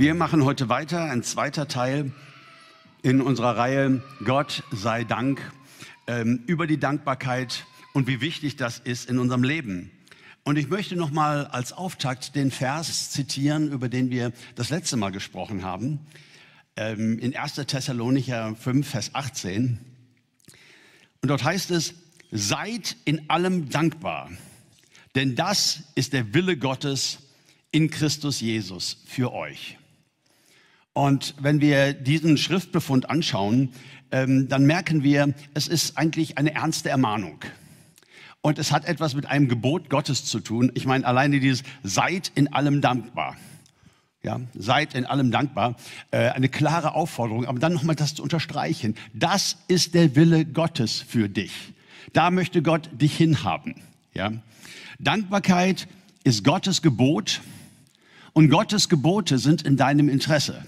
Wir 0.00 0.14
machen 0.14 0.46
heute 0.46 0.70
weiter, 0.70 1.10
ein 1.10 1.22
zweiter 1.22 1.68
Teil 1.68 2.10
in 3.02 3.20
unserer 3.20 3.58
Reihe 3.58 4.02
Gott 4.24 4.62
sei 4.72 5.04
Dank 5.04 5.42
ähm, 6.06 6.42
über 6.46 6.66
die 6.66 6.78
Dankbarkeit 6.80 7.66
und 7.92 8.06
wie 8.06 8.22
wichtig 8.22 8.56
das 8.56 8.78
ist 8.78 9.10
in 9.10 9.18
unserem 9.18 9.42
Leben. 9.42 9.90
Und 10.42 10.56
ich 10.56 10.70
möchte 10.70 10.96
noch 10.96 11.10
mal 11.10 11.48
als 11.48 11.74
Auftakt 11.74 12.34
den 12.34 12.50
Vers 12.50 13.10
zitieren, 13.10 13.70
über 13.70 13.90
den 13.90 14.08
wir 14.08 14.32
das 14.54 14.70
letzte 14.70 14.96
Mal 14.96 15.12
gesprochen 15.12 15.66
haben, 15.66 15.98
ähm, 16.76 17.18
in 17.18 17.36
1. 17.36 17.56
Thessalonicher 17.56 18.56
5, 18.56 18.88
Vers 18.88 19.14
18. 19.14 19.80
Und 21.20 21.28
dort 21.28 21.44
heißt 21.44 21.72
es, 21.72 21.92
seid 22.30 22.96
in 23.04 23.28
allem 23.28 23.68
dankbar, 23.68 24.30
denn 25.14 25.34
das 25.34 25.82
ist 25.94 26.14
der 26.14 26.32
Wille 26.32 26.56
Gottes 26.56 27.18
in 27.70 27.90
Christus 27.90 28.40
Jesus 28.40 28.96
für 29.04 29.34
euch. 29.34 29.76
Und 30.92 31.34
wenn 31.40 31.60
wir 31.60 31.92
diesen 31.92 32.36
Schriftbefund 32.36 33.08
anschauen, 33.08 33.72
ähm, 34.10 34.48
dann 34.48 34.64
merken 34.64 35.02
wir, 35.02 35.34
es 35.54 35.68
ist 35.68 35.96
eigentlich 35.96 36.36
eine 36.36 36.54
ernste 36.54 36.88
Ermahnung. 36.88 37.38
Und 38.42 38.58
es 38.58 38.72
hat 38.72 38.86
etwas 38.86 39.14
mit 39.14 39.26
einem 39.26 39.48
Gebot 39.48 39.90
Gottes 39.90 40.24
zu 40.24 40.40
tun. 40.40 40.72
Ich 40.74 40.86
meine, 40.86 41.06
alleine 41.06 41.40
dieses 41.40 41.62
seid 41.82 42.32
in 42.34 42.52
allem 42.52 42.80
dankbar. 42.80 43.36
Ja, 44.22 44.40
seid 44.54 44.94
in 44.94 45.06
allem 45.06 45.30
dankbar. 45.30 45.76
Äh, 46.10 46.30
eine 46.30 46.48
klare 46.48 46.94
Aufforderung, 46.94 47.46
aber 47.46 47.58
dann 47.58 47.72
nochmal 47.72 47.96
das 47.96 48.14
zu 48.14 48.22
unterstreichen. 48.22 48.96
Das 49.14 49.56
ist 49.68 49.94
der 49.94 50.16
Wille 50.16 50.44
Gottes 50.44 51.00
für 51.00 51.28
dich. 51.28 51.52
Da 52.12 52.30
möchte 52.30 52.62
Gott 52.62 52.90
dich 52.92 53.16
hinhaben. 53.16 53.76
Ja, 54.12 54.32
Dankbarkeit 54.98 55.86
ist 56.24 56.44
Gottes 56.44 56.82
Gebot 56.82 57.40
und 58.32 58.50
Gottes 58.50 58.88
Gebote 58.88 59.38
sind 59.38 59.62
in 59.62 59.76
deinem 59.76 60.08
Interesse. 60.08 60.64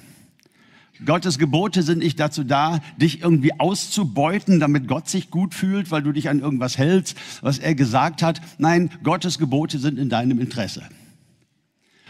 Gottes 1.06 1.38
Gebote 1.38 1.82
sind 1.82 1.98
nicht 1.98 2.20
dazu 2.20 2.44
da, 2.44 2.80
dich 2.96 3.22
irgendwie 3.22 3.58
auszubeuten, 3.58 4.60
damit 4.60 4.88
Gott 4.88 5.08
sich 5.08 5.30
gut 5.30 5.54
fühlt, 5.54 5.90
weil 5.90 6.02
du 6.02 6.12
dich 6.12 6.28
an 6.28 6.40
irgendwas 6.40 6.78
hältst, 6.78 7.16
was 7.40 7.58
er 7.58 7.74
gesagt 7.74 8.22
hat. 8.22 8.40
Nein, 8.58 8.90
Gottes 9.02 9.38
Gebote 9.38 9.78
sind 9.78 9.98
in 9.98 10.08
deinem 10.08 10.40
Interesse. 10.40 10.82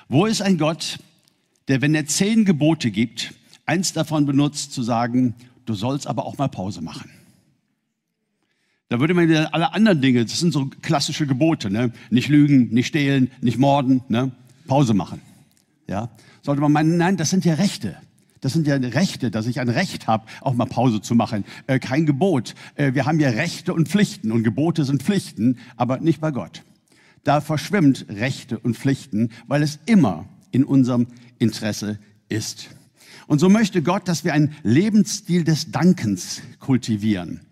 Wo 0.08 0.26
ist 0.26 0.42
ein 0.42 0.58
Gott, 0.58 0.98
der, 1.68 1.80
wenn 1.80 1.94
er 1.94 2.06
zehn 2.06 2.44
Gebote 2.44 2.90
gibt, 2.90 3.34
eins 3.66 3.92
davon 3.92 4.26
benutzt, 4.26 4.72
zu 4.72 4.82
sagen, 4.82 5.34
du 5.64 5.74
sollst 5.74 6.06
aber 6.06 6.26
auch 6.26 6.38
mal 6.38 6.48
Pause 6.48 6.82
machen? 6.82 7.10
Da 8.88 9.00
würde 9.00 9.14
man 9.14 9.30
alle 9.32 9.72
anderen 9.72 10.02
Dinge, 10.02 10.22
das 10.22 10.38
sind 10.38 10.52
so 10.52 10.66
klassische 10.82 11.26
Gebote, 11.26 11.70
ne? 11.70 11.92
nicht 12.10 12.28
lügen, 12.28 12.68
nicht 12.74 12.88
stehlen, 12.88 13.30
nicht 13.40 13.56
morden, 13.56 14.02
ne? 14.08 14.32
Pause 14.66 14.92
machen. 14.92 15.22
Ja? 15.88 16.10
Sollte 16.42 16.60
man 16.60 16.72
meinen, 16.72 16.98
nein, 16.98 17.16
das 17.16 17.30
sind 17.30 17.46
ja 17.46 17.54
Rechte. 17.54 17.96
Das 18.42 18.52
sind 18.52 18.66
ja 18.66 18.74
Rechte, 18.74 19.30
dass 19.30 19.46
ich 19.46 19.60
ein 19.60 19.68
Recht 19.68 20.08
habe, 20.08 20.26
auch 20.40 20.54
mal 20.54 20.66
Pause 20.66 21.00
zu 21.00 21.14
machen. 21.14 21.44
Äh, 21.68 21.78
kein 21.78 22.06
Gebot. 22.06 22.54
Äh, 22.74 22.92
wir 22.92 23.06
haben 23.06 23.20
ja 23.20 23.30
Rechte 23.30 23.72
und 23.72 23.88
Pflichten 23.88 24.32
und 24.32 24.42
Gebote 24.42 24.84
sind 24.84 25.04
Pflichten, 25.04 25.58
aber 25.76 26.00
nicht 26.00 26.20
bei 26.20 26.32
Gott. 26.32 26.64
Da 27.22 27.40
verschwimmt 27.40 28.06
Rechte 28.08 28.58
und 28.58 28.76
Pflichten, 28.76 29.30
weil 29.46 29.62
es 29.62 29.78
immer 29.86 30.28
in 30.50 30.64
unserem 30.64 31.06
Interesse 31.38 32.00
ist. 32.28 32.70
Und 33.28 33.38
so 33.38 33.48
möchte 33.48 33.80
Gott, 33.80 34.08
dass 34.08 34.24
wir 34.24 34.32
einen 34.32 34.56
Lebensstil 34.64 35.44
des 35.44 35.70
Dankens 35.70 36.42
kultivieren. 36.58 37.42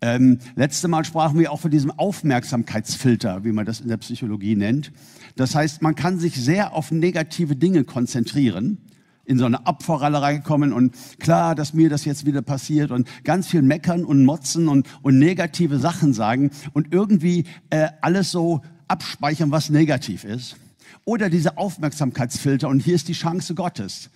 Ähm, 0.00 0.38
letzte 0.54 0.86
Mal 0.86 1.04
sprachen 1.04 1.36
wir 1.36 1.50
auch 1.50 1.60
von 1.60 1.72
diesem 1.72 1.90
Aufmerksamkeitsfilter, 1.90 3.42
wie 3.42 3.50
man 3.50 3.66
das 3.66 3.80
in 3.80 3.88
der 3.88 3.96
Psychologie 3.96 4.54
nennt. 4.54 4.92
Das 5.34 5.56
heißt, 5.56 5.82
man 5.82 5.96
kann 5.96 6.20
sich 6.20 6.36
sehr 6.36 6.74
auf 6.74 6.92
negative 6.92 7.56
Dinge 7.56 7.82
konzentrieren 7.82 8.78
in 9.24 9.38
so 9.38 9.44
eine 9.44 9.66
Abvorrallerei 9.66 10.36
gekommen 10.36 10.72
und 10.72 10.94
klar, 11.18 11.54
dass 11.54 11.74
mir 11.74 11.88
das 11.88 12.04
jetzt 12.04 12.26
wieder 12.26 12.42
passiert 12.42 12.90
und 12.90 13.08
ganz 13.24 13.46
viel 13.46 13.62
meckern 13.62 14.04
und 14.04 14.24
motzen 14.24 14.68
und, 14.68 14.86
und 15.02 15.18
negative 15.18 15.78
Sachen 15.78 16.12
sagen 16.12 16.50
und 16.72 16.92
irgendwie 16.92 17.44
äh, 17.70 17.88
alles 18.00 18.30
so 18.30 18.62
abspeichern, 18.88 19.50
was 19.50 19.70
negativ 19.70 20.24
ist. 20.24 20.56
Oder 21.04 21.30
diese 21.30 21.56
Aufmerksamkeitsfilter 21.56 22.68
und 22.68 22.80
hier 22.80 22.94
ist 22.94 23.08
die 23.08 23.12
Chance 23.14 23.54
Gottes. 23.54 24.10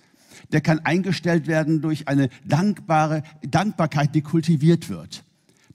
Der 0.51 0.61
kann 0.61 0.79
eingestellt 0.79 1.47
werden 1.47 1.81
durch 1.81 2.07
eine 2.07 2.29
dankbare 2.45 3.23
Dankbarkeit, 3.41 4.13
die 4.13 4.21
kultiviert 4.21 4.89
wird. 4.89 5.23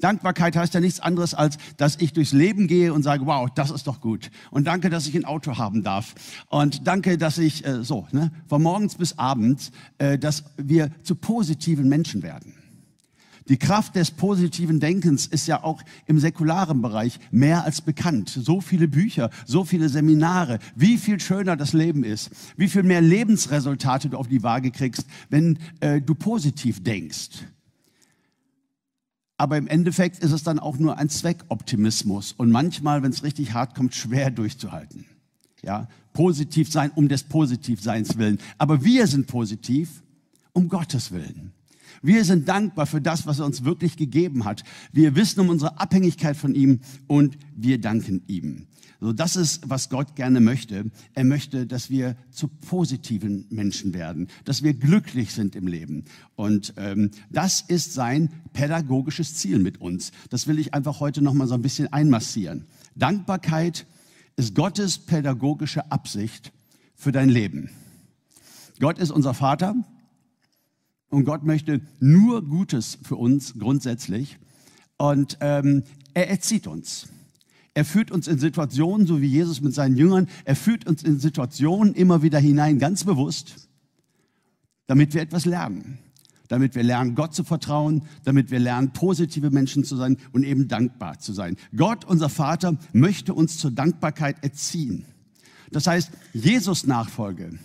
Dankbarkeit 0.03 0.57
heißt 0.57 0.75
ja 0.75 0.81
nichts 0.81 1.01
anderes, 1.01 1.33
als 1.33 1.59
dass 1.77 1.97
ich 2.01 2.13
durchs 2.13 2.33
Leben 2.33 2.67
gehe 2.67 2.93
und 2.93 3.03
sage, 3.03 3.25
wow, 3.27 3.49
das 3.55 3.71
ist 3.71 3.87
doch 3.87 4.01
gut. 4.01 4.31
Und 4.51 4.67
danke, 4.67 4.91
dass 4.91 5.07
ich 5.07 5.15
ein 5.15 5.25
Auto 5.25 5.59
haben 5.59 5.83
darf. 5.83 6.15
Und 6.49 6.87
danke, 6.87 7.19
dass 7.19 7.39
ich 7.39 7.65
äh, 7.65 7.85
so, 7.85 8.07
ne, 8.11 8.33
von 8.49 8.63
morgens 8.63 8.97
bis 8.97 9.19
abends, 9.19 9.71
äh, 9.99 10.19
dass 10.19 10.45
wir 10.57 10.91
zu 11.03 11.15
positiven 11.15 11.89
Menschen 11.89 12.23
werden. 12.23 12.55
Die 13.49 13.59
Kraft 13.59 13.97
des 13.97 14.11
positiven 14.13 14.81
Denkens 14.81 15.27
ist 15.27 15.47
ja 15.47 15.63
auch 15.63 15.83
im 16.07 16.19
säkularen 16.19 16.81
Bereich 16.81 17.19
mehr 17.31 17.65
als 17.65 17.81
bekannt. 17.81 18.29
So 18.29 18.61
viele 18.61 18.89
Bücher, 18.89 19.31
so 19.47 19.65
viele 19.65 19.89
Seminare, 19.89 20.59
wie 20.77 20.97
viel 20.97 21.21
schöner 21.21 21.57
das 21.57 21.73
Leben 21.73 22.05
ist, 22.05 22.31
wie 22.57 22.69
viel 22.69 22.83
mehr 22.83 23.01
Lebensresultate 23.01 24.11
du 24.11 24.17
auf 24.17 24.29
die 24.29 24.43
Waage 24.43 24.71
kriegst, 24.71 25.07
wenn 25.29 25.59
äh, 25.81 26.01
du 26.01 26.15
positiv 26.15 26.83
denkst 26.83 27.45
aber 29.43 29.59
im 29.59 29.67
Endeffekt 29.67 30.21
ist 30.21 30.31
es 30.31 30.45
dann 30.45 30.61
auch 30.61 30.79
nur 30.79 30.99
ein 30.99 31.09
Zweckoptimismus 31.09 32.31
und 32.31 32.53
manchmal, 32.53 33.03
wenn 33.03 33.11
es 33.11 33.25
richtig 33.25 33.55
hart 33.55 33.75
kommt, 33.75 33.93
schwer 33.93 34.31
durchzuhalten. 34.31 35.05
Ja, 35.65 35.89
positiv 36.13 36.71
sein 36.71 36.93
um 36.95 37.09
des 37.09 37.25
Positivseins 37.25 38.19
willen. 38.19 38.39
Aber 38.59 38.85
wir 38.85 39.09
sind 39.09 39.27
positiv 39.27 40.05
um 40.53 40.69
Gottes 40.69 41.11
Willen. 41.11 41.51
Wir 42.03 42.25
sind 42.25 42.49
dankbar 42.49 42.87
für 42.87 43.01
das, 43.01 43.27
was 43.27 43.41
er 43.41 43.47
uns 43.47 43.65
wirklich 43.65 43.97
gegeben 43.97 44.45
hat. 44.45 44.63
Wir 44.93 45.17
wissen 45.17 45.41
um 45.41 45.49
unsere 45.49 45.81
Abhängigkeit 45.81 46.37
von 46.37 46.55
ihm 46.55 46.79
und 47.09 47.37
wir 47.57 47.81
danken 47.81 48.23
ihm. 48.29 48.69
So, 49.03 49.13
das 49.13 49.35
ist, 49.35 49.69
was 49.69 49.89
Gott 49.89 50.15
gerne 50.15 50.39
möchte. 50.39 50.85
Er 51.15 51.25
möchte, 51.25 51.67
dass 51.67 51.91
wir 51.91 52.15
zu 52.31 52.47
positiven 52.47 53.47
Menschen 53.51 53.95
werden, 53.95 54.29
dass 54.45 54.63
wir 54.63 54.75
glücklich 54.75 55.33
sind 55.33 55.57
im 55.57 55.67
Leben. 55.67 56.05
Und 56.37 56.75
ähm, 56.77 57.11
das 57.29 57.63
ist 57.63 57.95
sein 57.95 58.31
pädagogisches 58.53 59.35
Ziel 59.35 59.59
mit 59.59 59.81
uns. 59.81 60.13
Das 60.31 60.47
will 60.47 60.61
ich 60.61 60.73
einfach 60.73 61.01
heute 61.01 61.21
noch 61.21 61.35
mal 61.35 61.49
so 61.49 61.55
ein 61.55 61.63
bisschen 61.63 61.93
einmassieren. 61.93 62.67
Dankbarkeit 62.95 63.87
ist 64.37 64.55
Gottes 64.55 64.99
pädagogische 64.99 65.91
Absicht 65.91 66.53
für 66.95 67.11
dein 67.11 67.29
Leben. 67.29 67.71
Gott 68.79 69.01
ist 69.01 69.11
unser 69.11 69.35
Vater 69.35 69.75
und 71.09 71.25
Gott 71.25 71.43
möchte 71.43 71.81
nur 71.99 72.49
Gutes 72.49 72.99
für 73.03 73.17
uns 73.17 73.59
grundsätzlich 73.59 74.39
und 74.97 75.39
ähm, 75.41 75.83
er 76.15 76.31
erzieht 76.31 76.69
uns. 76.69 77.09
Er 77.75 77.85
führt 77.85 78.11
uns 78.11 78.29
in 78.29 78.39
Situationen, 78.39 79.07
so 79.07 79.23
wie 79.23 79.27
Jesus 79.27 79.61
mit 79.63 79.75
seinen 79.75 79.97
Jüngern, 79.97 80.29
er 80.45 80.57
führt 80.57 80.87
uns 80.87 81.03
in 81.03 81.19
Situationen 81.19 81.95
immer 81.95 82.23
wieder 82.23 82.39
hinein, 82.39 82.79
ganz 82.79 83.05
bewusst, 83.05 83.69
damit 84.87 85.15
wir 85.15 85.23
etwas 85.23 85.47
lernen. 85.47 85.99
Damit 86.49 86.75
wir 86.75 86.83
lernen, 86.83 87.15
Gott 87.15 87.35
zu 87.35 87.45
vertrauen, 87.45 88.03
damit 88.25 88.51
wir 88.51 88.59
lernen, 88.59 88.93
positive 88.93 89.51
Menschen 89.51 89.85
zu 89.85 89.97
sein 89.97 90.19
und 90.33 90.43
eben 90.43 90.69
dankbar 90.69 91.19
zu 91.19 91.33
sein. 91.33 91.57
Gott, 91.75 92.05
unser 92.05 92.29
Vater, 92.29 92.77
möchte 92.93 93.33
uns 93.33 93.57
zur 93.57 93.71
Dankbarkeit 93.71 94.37
erziehen. 94.43 95.07
Das 95.71 95.87
heißt, 95.87 96.11
Jesus 96.35 96.87
Nachfolge, 96.87 97.59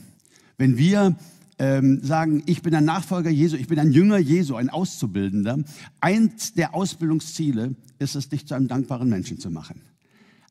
wenn 0.58 0.78
wir 0.78 1.18
ähm, 1.60 2.02
sagen, 2.02 2.44
ich 2.46 2.62
bin 2.62 2.74
ein 2.76 2.86
Nachfolger 2.86 3.30
Jesu, 3.30 3.58
ich 3.58 3.68
bin 3.68 3.78
ein 3.78 3.92
Jünger 3.92 4.20
Jesu, 4.20 4.56
ein 4.56 4.70
Auszubildender, 4.70 5.60
eins 6.00 6.54
der 6.54 6.74
Ausbildungsziele 6.74 7.76
ist 8.00 8.16
es, 8.16 8.30
dich 8.30 8.48
zu 8.48 8.56
einem 8.56 8.70
dankbaren 8.70 9.10
Menschen 9.10 9.38
zu 9.38 9.50
machen. 9.50 9.82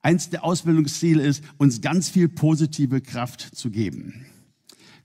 Eins 0.06 0.30
der 0.30 0.44
Ausbildungsziele 0.44 1.20
ist, 1.20 1.42
uns 1.58 1.80
ganz 1.80 2.08
viel 2.08 2.28
positive 2.28 3.00
Kraft 3.00 3.40
zu 3.40 3.72
geben. 3.72 4.24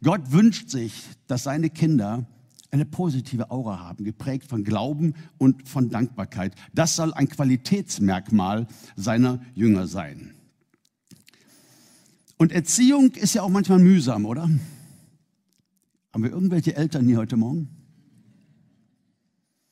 Gott 0.04 0.32
wünscht 0.32 0.70
sich, 0.70 0.94
dass 1.26 1.42
seine 1.42 1.72
Kinder 1.72 2.28
eine 2.70 2.86
positive 2.86 3.50
Aura 3.50 3.80
haben, 3.80 4.04
geprägt 4.04 4.46
von 4.48 4.64
Glauben 4.64 5.16
und 5.40 5.68
von 5.68 5.90
Dankbarkeit. 5.90 6.54
Das 6.76 6.96
soll 6.96 7.16
ein 7.16 7.28
Qualitätsmerkmal 7.28 8.68
seiner 8.96 9.42
Jünger 9.56 9.88
sein. 9.88 10.36
Und 12.38 12.52
Erziehung 12.52 13.14
ist 13.14 13.34
ja 13.34 13.42
auch 13.42 13.50
manchmal 13.50 13.80
mühsam, 13.80 14.28
oder? 14.28 14.52
Haben 16.14 16.24
wir 16.24 16.30
irgendwelche 16.30 16.76
Eltern 16.76 17.08
hier 17.08 17.18
heute 17.18 17.38
Morgen? 17.38 17.70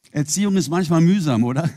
Erziehung 0.10 0.58
ist 0.58 0.70
manchmal 0.70 1.02
mühsam, 1.02 1.44
oder? 1.44 1.70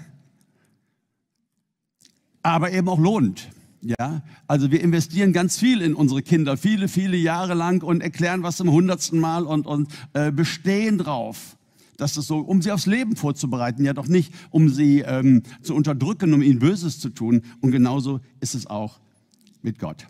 Aber 2.43 2.73
eben 2.73 2.89
auch 2.89 2.99
lohnt. 2.99 3.51
Ja, 3.83 4.23
also 4.47 4.71
wir 4.71 4.81
investieren 4.81 5.33
ganz 5.33 5.59
viel 5.59 5.83
in 5.83 5.95
unsere 5.95 6.23
Kinder, 6.23 6.57
viele, 6.57 6.87
viele 6.87 7.17
Jahre 7.17 7.55
lang 7.55 7.83
und 7.83 8.01
erklären 8.01 8.45
was 8.45 8.57
zum 8.57 8.71
hundertsten 8.71 9.19
Mal 9.19 9.45
und, 9.45 9.67
und 9.67 9.89
äh, 10.13 10.31
bestehen 10.31 10.99
drauf, 10.99 11.57
dass 11.97 12.15
das 12.15 12.29
so, 12.29 12.39
um 12.39 12.63
sie 12.63 12.71
aufs 12.71 12.87
Leben 12.87 13.17
vorzubereiten, 13.17 13.85
ja 13.85 13.93
doch 13.93 14.07
nicht, 14.07 14.33
um 14.51 14.69
sie 14.69 15.01
ähm, 15.01 15.43
zu 15.63 15.75
unterdrücken, 15.75 16.33
um 16.33 16.43
ihnen 16.43 16.61
Böses 16.61 17.01
zu 17.01 17.09
tun. 17.09 17.43
Und 17.61 17.73
genauso 17.73 18.21
ist 18.39 18.55
es 18.55 18.69
auch 18.69 19.01
mit 19.63 19.81
Gott. 19.81 20.07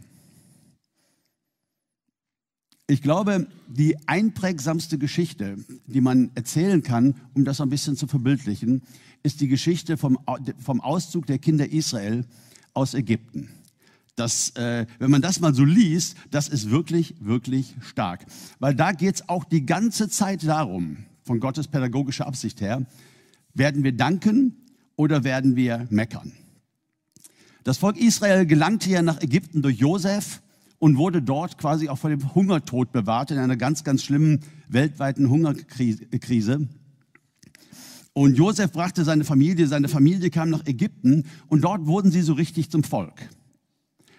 Ich 2.93 3.01
glaube, 3.01 3.47
die 3.69 3.97
einprägsamste 4.07 4.99
Geschichte, 4.99 5.57
die 5.87 6.03
man 6.03 6.31
erzählen 6.35 6.83
kann, 6.83 7.15
um 7.33 7.43
das 7.47 7.59
ein 7.63 7.71
bisschen 7.71 7.97
zu 7.97 8.07
verbildlichen, 8.07 8.83
ist 9.23 9.41
die 9.41 9.49
Geschichte 9.49 9.97
vom, 9.97 10.19
vom 10.59 10.83
Auszug 10.83 11.25
der 11.25 11.39
Kinder 11.39 11.73
Israel 11.73 12.27
aus 12.75 12.93
Ägypten. 12.93 13.49
Das, 14.15 14.51
äh, 14.57 14.85
wenn 14.99 15.11
man 15.11 15.23
das 15.23 15.41
mal 15.41 15.55
so 15.55 15.65
liest, 15.65 16.19
das 16.31 16.49
ist 16.49 16.69
wirklich, 16.69 17.15
wirklich 17.19 17.77
stark. 17.81 18.27
Weil 18.59 18.75
da 18.75 18.93
geht 18.93 19.15
es 19.15 19.27
auch 19.27 19.45
die 19.45 19.65
ganze 19.65 20.11
Zeit 20.11 20.47
darum, 20.47 20.99
von 21.23 21.41
Gottes 21.41 21.69
pädagogischer 21.69 22.27
Absicht 22.27 22.61
her, 22.61 22.85
werden 23.55 23.85
wir 23.85 23.97
danken 23.97 24.67
oder 24.97 25.25
werden 25.25 25.57
wir 25.57 25.87
meckern? 25.89 26.33
Das 27.65 27.79
Volk 27.79 27.97
Israel 27.97 28.45
gelangte 28.45 28.91
ja 28.91 29.01
nach 29.01 29.23
Ägypten 29.23 29.63
durch 29.63 29.79
Josef 29.79 30.43
und 30.83 30.99
wurde 30.99 31.23
dort 31.23 31.59
quasi 31.59 31.89
auch 31.89 31.97
vor 31.97 32.11
dem 32.11 32.35
Hungertod 32.35 32.91
bewahrt 32.91 33.31
in 33.31 33.39
einer 33.39 33.57
ganz, 33.57 33.85
ganz 33.85 34.03
schlimmen 34.03 34.41
weltweiten 34.67 35.31
Hungerkrise. 35.31 36.69
Und 38.15 38.37
Josef 38.37 38.73
brachte 38.73 39.05
seine 39.05 39.23
Familie, 39.23 39.69
seine 39.69 39.87
Familie 39.87 40.29
kam 40.31 40.51
nach 40.51 40.67
Ägypten 40.67 41.27
und 41.47 41.63
dort 41.63 41.87
wurden 41.87 42.11
sie 42.11 42.23
so 42.23 42.33
richtig 42.33 42.69
zum 42.73 42.83
Volk. 42.83 43.29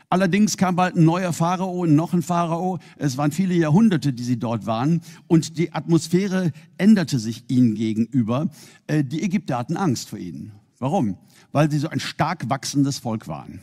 Allerdings 0.08 0.56
kam 0.56 0.78
bald 0.78 0.96
ein 0.96 1.04
neuer 1.04 1.34
Pharao 1.34 1.82
und 1.82 1.96
noch 1.96 2.14
ein 2.14 2.22
Pharao. 2.22 2.80
Es 2.96 3.18
waren 3.18 3.34
viele 3.34 3.56
Jahrhunderte, 3.56 4.14
die 4.14 4.24
sie 4.24 4.40
dort 4.40 4.66
waren. 4.66 5.02
Und 5.28 5.58
die 5.58 5.74
Atmosphäre 5.74 6.54
änderte 6.78 7.20
sich 7.20 7.44
ihnen 7.50 7.76
gegenüber. 7.76 8.50
Äh, 8.88 9.04
die 9.04 9.22
Ägypter 9.22 9.58
hatten 9.58 9.76
Angst 9.76 10.08
vor 10.08 10.20
ihnen. 10.20 10.54
Warum? 10.80 11.18
Weil 11.52 11.70
sie 11.70 11.80
so 11.80 11.90
ein 11.90 12.00
stark 12.00 12.50
wachsendes 12.50 13.00
Volk 13.00 13.28
waren. 13.28 13.60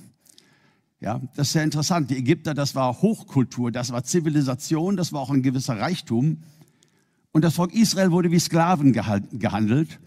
Ja, 1.01 1.21
das 1.35 1.49
ist 1.49 1.53
sehr 1.55 1.65
interessant. 1.65 2.11
Die 2.11 2.19
Ägypter, 2.19 2.53
das 2.53 2.75
war 2.75 3.01
Hochkultur, 3.01 3.73
das 3.73 3.91
war 3.91 4.05
Zivilisation, 4.05 4.99
das 4.99 5.13
war 5.15 5.21
auch 5.21 5.31
ein 5.31 5.43
gewisser 5.43 5.79
Reichtum. 5.79 6.43
Und 7.33 7.43
das 7.43 7.55
Volk 7.55 7.73
Israel 7.73 8.11
wurde 8.11 8.31
wie 8.31 8.39
Sklaven 8.39 8.93
gehandelt. 8.93 9.99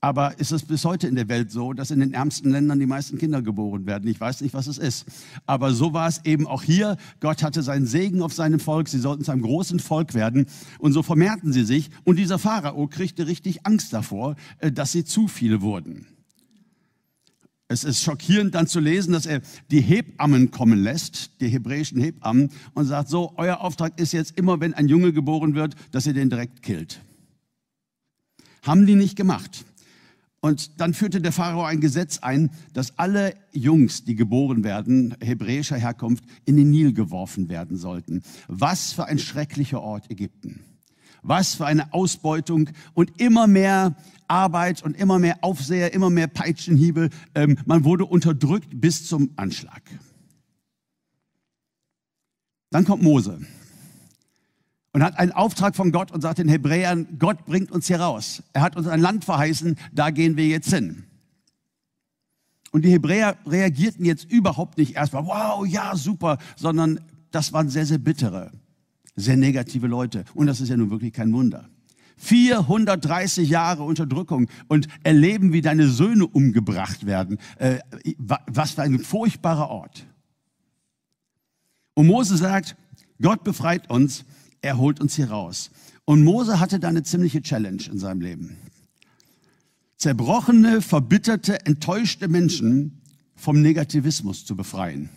Aber 0.00 0.38
ist 0.38 0.52
es 0.52 0.64
bis 0.64 0.84
heute 0.84 1.08
in 1.08 1.16
der 1.16 1.28
Welt 1.28 1.50
so, 1.50 1.72
dass 1.72 1.90
in 1.90 1.98
den 1.98 2.14
ärmsten 2.14 2.52
Ländern 2.52 2.78
die 2.78 2.86
meisten 2.86 3.18
Kinder 3.18 3.42
geboren 3.42 3.84
werden? 3.86 4.08
Ich 4.08 4.20
weiß 4.20 4.42
nicht, 4.42 4.54
was 4.54 4.68
es 4.68 4.78
ist. 4.78 5.06
Aber 5.44 5.72
so 5.72 5.92
war 5.92 6.06
es 6.06 6.24
eben 6.24 6.46
auch 6.46 6.62
hier. 6.62 6.96
Gott 7.18 7.42
hatte 7.42 7.64
seinen 7.64 7.86
Segen 7.86 8.22
auf 8.22 8.32
seinem 8.32 8.60
Volk. 8.60 8.88
Sie 8.88 9.00
sollten 9.00 9.24
zu 9.24 9.32
einem 9.32 9.42
großen 9.42 9.80
Volk 9.80 10.14
werden. 10.14 10.46
Und 10.78 10.92
so 10.92 11.02
vermehrten 11.02 11.52
sie 11.52 11.64
sich. 11.64 11.90
Und 12.04 12.16
dieser 12.16 12.38
Pharao 12.38 12.86
kriegte 12.86 13.26
richtig 13.26 13.66
Angst 13.66 13.92
davor, 13.92 14.36
äh, 14.58 14.70
dass 14.70 14.92
sie 14.92 15.04
zu 15.04 15.26
viele 15.26 15.62
wurden. 15.62 16.06
Es 17.70 17.84
ist 17.84 18.02
schockierend 18.02 18.54
dann 18.54 18.66
zu 18.66 18.80
lesen, 18.80 19.12
dass 19.12 19.26
er 19.26 19.42
die 19.70 19.82
Hebammen 19.82 20.50
kommen 20.50 20.78
lässt, 20.78 21.38
die 21.42 21.48
hebräischen 21.48 22.00
Hebammen, 22.00 22.50
und 22.72 22.86
sagt, 22.86 23.10
so, 23.10 23.34
euer 23.36 23.60
Auftrag 23.60 24.00
ist 24.00 24.12
jetzt 24.12 24.38
immer, 24.38 24.60
wenn 24.60 24.72
ein 24.72 24.88
Junge 24.88 25.12
geboren 25.12 25.54
wird, 25.54 25.74
dass 25.90 26.06
ihr 26.06 26.14
den 26.14 26.30
direkt 26.30 26.62
killt. 26.62 27.02
Haben 28.62 28.86
die 28.86 28.94
nicht 28.94 29.16
gemacht. 29.16 29.66
Und 30.40 30.80
dann 30.80 30.94
führte 30.94 31.20
der 31.20 31.32
Pharao 31.32 31.64
ein 31.64 31.80
Gesetz 31.80 32.18
ein, 32.18 32.50
dass 32.72 32.98
alle 32.98 33.34
Jungs, 33.52 34.04
die 34.04 34.14
geboren 34.14 34.64
werden, 34.64 35.14
hebräischer 35.20 35.76
Herkunft, 35.76 36.24
in 36.46 36.56
den 36.56 36.70
Nil 36.70 36.94
geworfen 36.94 37.50
werden 37.50 37.76
sollten. 37.76 38.22
Was 38.46 38.92
für 38.92 39.04
ein 39.06 39.18
schrecklicher 39.18 39.82
Ort 39.82 40.10
Ägypten. 40.10 40.60
Was 41.22 41.54
für 41.54 41.66
eine 41.66 41.92
Ausbeutung 41.92 42.70
und 42.94 43.20
immer 43.20 43.46
mehr 43.46 43.96
Arbeit 44.28 44.82
und 44.82 44.96
immer 44.96 45.18
mehr 45.18 45.38
Aufseher, 45.42 45.92
immer 45.94 46.10
mehr 46.10 46.28
Peitschenhiebe. 46.28 47.10
Ähm, 47.34 47.58
man 47.66 47.84
wurde 47.84 48.04
unterdrückt 48.04 48.80
bis 48.80 49.06
zum 49.06 49.30
Anschlag. 49.36 49.82
Dann 52.70 52.84
kommt 52.84 53.02
Mose 53.02 53.40
und 54.92 55.02
hat 55.02 55.18
einen 55.18 55.32
Auftrag 55.32 55.74
von 55.74 55.92
Gott 55.92 56.10
und 56.12 56.20
sagt 56.20 56.38
den 56.38 56.48
Hebräern, 56.48 57.18
Gott 57.18 57.46
bringt 57.46 57.70
uns 57.70 57.86
hier 57.86 58.00
raus. 58.00 58.42
Er 58.52 58.62
hat 58.62 58.76
uns 58.76 58.86
ein 58.86 59.00
Land 59.00 59.24
verheißen, 59.24 59.76
da 59.92 60.10
gehen 60.10 60.36
wir 60.36 60.46
jetzt 60.46 60.70
hin. 60.70 61.04
Und 62.70 62.84
die 62.84 62.90
Hebräer 62.90 63.36
reagierten 63.46 64.04
jetzt 64.04 64.30
überhaupt 64.30 64.76
nicht 64.76 64.94
erstmal, 64.94 65.24
wow, 65.24 65.66
ja, 65.66 65.96
super, 65.96 66.38
sondern 66.56 67.00
das 67.30 67.52
waren 67.52 67.70
sehr, 67.70 67.86
sehr 67.86 67.98
bittere, 67.98 68.50
sehr 69.18 69.36
negative 69.36 69.86
Leute. 69.86 70.24
Und 70.34 70.46
das 70.46 70.60
ist 70.60 70.68
ja 70.68 70.76
nun 70.76 70.90
wirklich 70.90 71.12
kein 71.12 71.32
Wunder. 71.32 71.68
430 72.16 73.48
Jahre 73.48 73.84
Unterdrückung 73.84 74.48
und 74.66 74.88
erleben, 75.04 75.52
wie 75.52 75.60
deine 75.60 75.88
Söhne 75.88 76.26
umgebracht 76.26 77.06
werden. 77.06 77.38
Äh, 77.58 77.78
was 78.16 78.72
für 78.72 78.82
ein 78.82 78.98
furchtbarer 78.98 79.68
Ort. 79.68 80.06
Und 81.94 82.06
Mose 82.06 82.36
sagt, 82.36 82.76
Gott 83.20 83.44
befreit 83.44 83.90
uns 83.90 84.24
er 84.60 84.78
holt 84.78 85.00
uns 85.00 85.16
hier 85.16 85.30
raus. 85.30 85.70
Und 86.04 86.24
Mose 86.24 86.60
hatte 86.60 86.80
da 86.80 86.88
eine 86.88 87.02
ziemliche 87.02 87.42
Challenge 87.42 87.82
in 87.90 87.98
seinem 87.98 88.20
Leben. 88.20 88.56
Zerbrochene, 89.96 90.80
verbitterte, 90.80 91.66
enttäuschte 91.66 92.28
Menschen 92.28 93.00
vom 93.34 93.60
Negativismus 93.60 94.44
zu 94.44 94.56
befreien. 94.56 95.10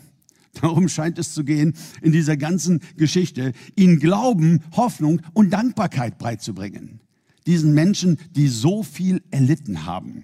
Darum 0.53 0.89
scheint 0.89 1.17
es 1.17 1.33
zu 1.33 1.43
gehen 1.43 1.73
in 2.01 2.11
dieser 2.11 2.35
ganzen 2.37 2.81
Geschichte, 2.97 3.53
ihnen 3.75 3.99
Glauben, 3.99 4.63
Hoffnung 4.73 5.21
und 5.33 5.51
Dankbarkeit 5.51 6.17
beizubringen. 6.17 6.99
Diesen 7.47 7.73
Menschen, 7.73 8.17
die 8.31 8.47
so 8.47 8.83
viel 8.83 9.23
erlitten 9.31 9.85
haben. 9.85 10.23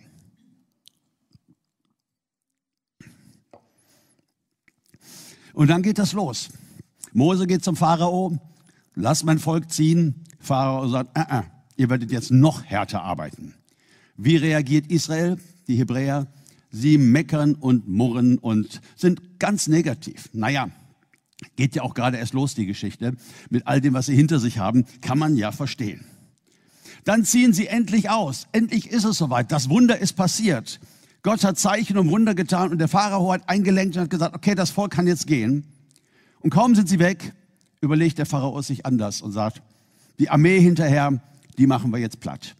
Und 5.54 5.70
dann 5.70 5.82
geht 5.82 5.98
das 5.98 6.14
los. 6.14 6.50
Mose 7.14 7.48
geht 7.48 7.64
zum 7.64 7.76
Pharao 7.76 8.38
lass 8.98 9.24
mein 9.24 9.40
Volk 9.40 9.72
ziehen. 9.72 10.24
Pharao 10.40 10.88
sagt, 10.88 11.18
äh, 11.18 11.40
äh, 11.40 11.44
ihr 11.78 11.90
werdet 11.90 12.12
jetzt 12.12 12.32
noch 12.32 12.66
härter 12.66 13.04
arbeiten. 13.04 13.54
Wie 14.18 14.36
reagiert 14.36 14.88
Israel, 14.88 15.38
die 15.68 15.76
Hebräer? 15.76 16.28
Sie 16.70 16.98
meckern 16.98 17.56
und 17.56 17.88
murren 17.88 18.38
und 18.38 18.82
sind 18.96 19.40
ganz 19.40 19.68
negativ. 19.68 20.30
Naja, 20.34 20.70
geht 21.56 21.76
ja 21.76 21.84
auch 21.84 21.94
gerade 21.94 22.18
erst 22.18 22.34
los, 22.34 22.56
die 22.56 22.66
Geschichte. 22.66 23.16
Mit 23.50 23.68
all 23.68 23.82
dem, 23.82 23.94
was 23.94 24.08
sie 24.08 24.16
hinter 24.16 24.40
sich 24.40 24.58
haben, 24.58 24.86
kann 25.02 25.18
man 25.18 25.36
ja 25.36 25.52
verstehen. 25.52 26.06
Dann 27.04 27.24
ziehen 27.24 27.54
sie 27.54 27.68
endlich 27.68 28.10
aus. 28.10 28.48
Endlich 28.52 28.90
ist 28.90 29.06
es 29.06 29.18
soweit. 29.18 29.52
Das 29.52 29.70
Wunder 29.70 29.98
ist 29.98 30.14
passiert. 30.14 30.80
Gott 31.24 31.44
hat 31.44 31.58
Zeichen 31.58 31.98
und 31.98 32.10
Wunder 32.10 32.36
getan 32.36 32.72
und 32.72 32.80
der 32.80 32.88
Pharao 32.88 33.32
hat 33.32 33.48
eingelenkt 33.50 33.96
und 33.96 34.04
hat 34.04 34.10
gesagt, 34.10 34.36
okay, 34.36 34.56
das 34.56 34.70
Volk 34.70 34.92
kann 34.92 35.08
jetzt 35.08 35.28
gehen. 35.28 35.66
Und 36.40 36.52
kaum 36.52 36.76
sind 36.76 36.90
sie 36.90 37.00
weg, 37.00 37.34
überlegt 37.82 38.18
der 38.18 38.26
Pharao 38.26 38.62
sich 38.62 38.86
anders 38.86 39.22
und 39.22 39.32
sagt, 39.32 39.62
die 40.20 40.30
Armee 40.30 40.60
hinterher, 40.60 41.22
die 41.58 41.68
machen 41.68 41.92
wir 41.92 42.00
jetzt 42.00 42.20
platt. 42.20 42.56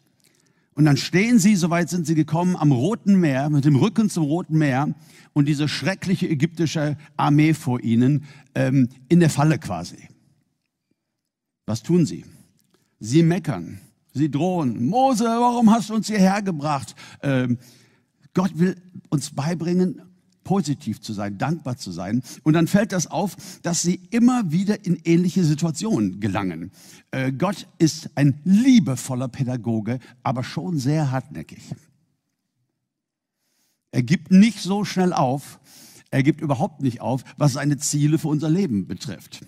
Und 0.78 0.86
dann 0.86 0.96
stehen 0.96 1.40
sie, 1.40 1.56
soweit 1.56 1.90
sind 1.90 2.06
sie 2.06 2.14
gekommen, 2.14 2.56
am 2.56 2.72
Roten 2.72 3.20
Meer, 3.20 3.50
mit 3.50 3.66
dem 3.66 3.76
Rücken 3.76 4.12
zum 4.12 4.26
Roten 4.26 4.60
Meer 4.60 4.94
und 5.34 5.48
diese 5.48 5.68
schreckliche 5.68 6.30
ägyptische 6.30 6.98
Armee 7.18 7.56
vor 7.56 7.82
ihnen 7.82 8.26
ähm, 8.54 8.88
in 9.10 9.20
der 9.20 9.32
Falle 9.32 9.58
quasi. 9.58 10.08
Was 11.66 11.82
tun 11.82 12.06
sie? 12.06 12.26
Sie 13.00 13.24
meckern, 13.24 13.80
sie 14.14 14.30
drohen. 14.30 14.86
Mose, 14.86 15.24
warum 15.26 15.72
hast 15.72 15.90
du 15.90 15.96
uns 15.96 16.10
hierher 16.10 16.44
gebracht? 16.44 16.94
Ähm, 17.24 17.58
Gott 18.36 18.52
will 18.60 18.76
uns 19.10 19.32
beibringen, 19.32 20.04
positiv 20.48 21.02
zu 21.02 21.12
sein, 21.12 21.38
dankbar 21.38 21.76
zu 21.76 21.92
sein. 21.92 22.24
Und 22.44 22.54
dann 22.54 22.68
fällt 22.68 22.94
das 22.94 23.08
auf, 23.08 23.36
dass 23.64 23.82
sie 23.82 24.00
immer 24.12 24.50
wieder 24.50 24.86
in 24.86 24.98
ähnliche 25.04 25.44
Situationen 25.44 26.22
gelangen. 26.22 26.72
Äh, 27.12 27.34
Gott 27.34 27.68
ist 27.80 28.10
ein 28.16 28.40
liebevoller 28.46 29.28
Pädagoge, 29.28 30.00
aber 30.24 30.46
schon 30.46 30.80
sehr 30.80 31.12
hartnäckig. 31.12 31.60
Er 33.92 34.04
gibt 34.04 34.32
nicht 34.32 34.62
so 34.62 34.86
schnell 34.86 35.12
auf, 35.12 35.60
er 36.12 36.24
gibt 36.24 36.40
überhaupt 36.40 36.82
nicht 36.82 37.02
auf, 37.02 37.26
was 37.36 37.54
seine 37.54 37.76
Ziele 37.76 38.18
für 38.18 38.30
unser 38.30 38.50
Leben 38.50 38.88
betrifft. 38.88 39.46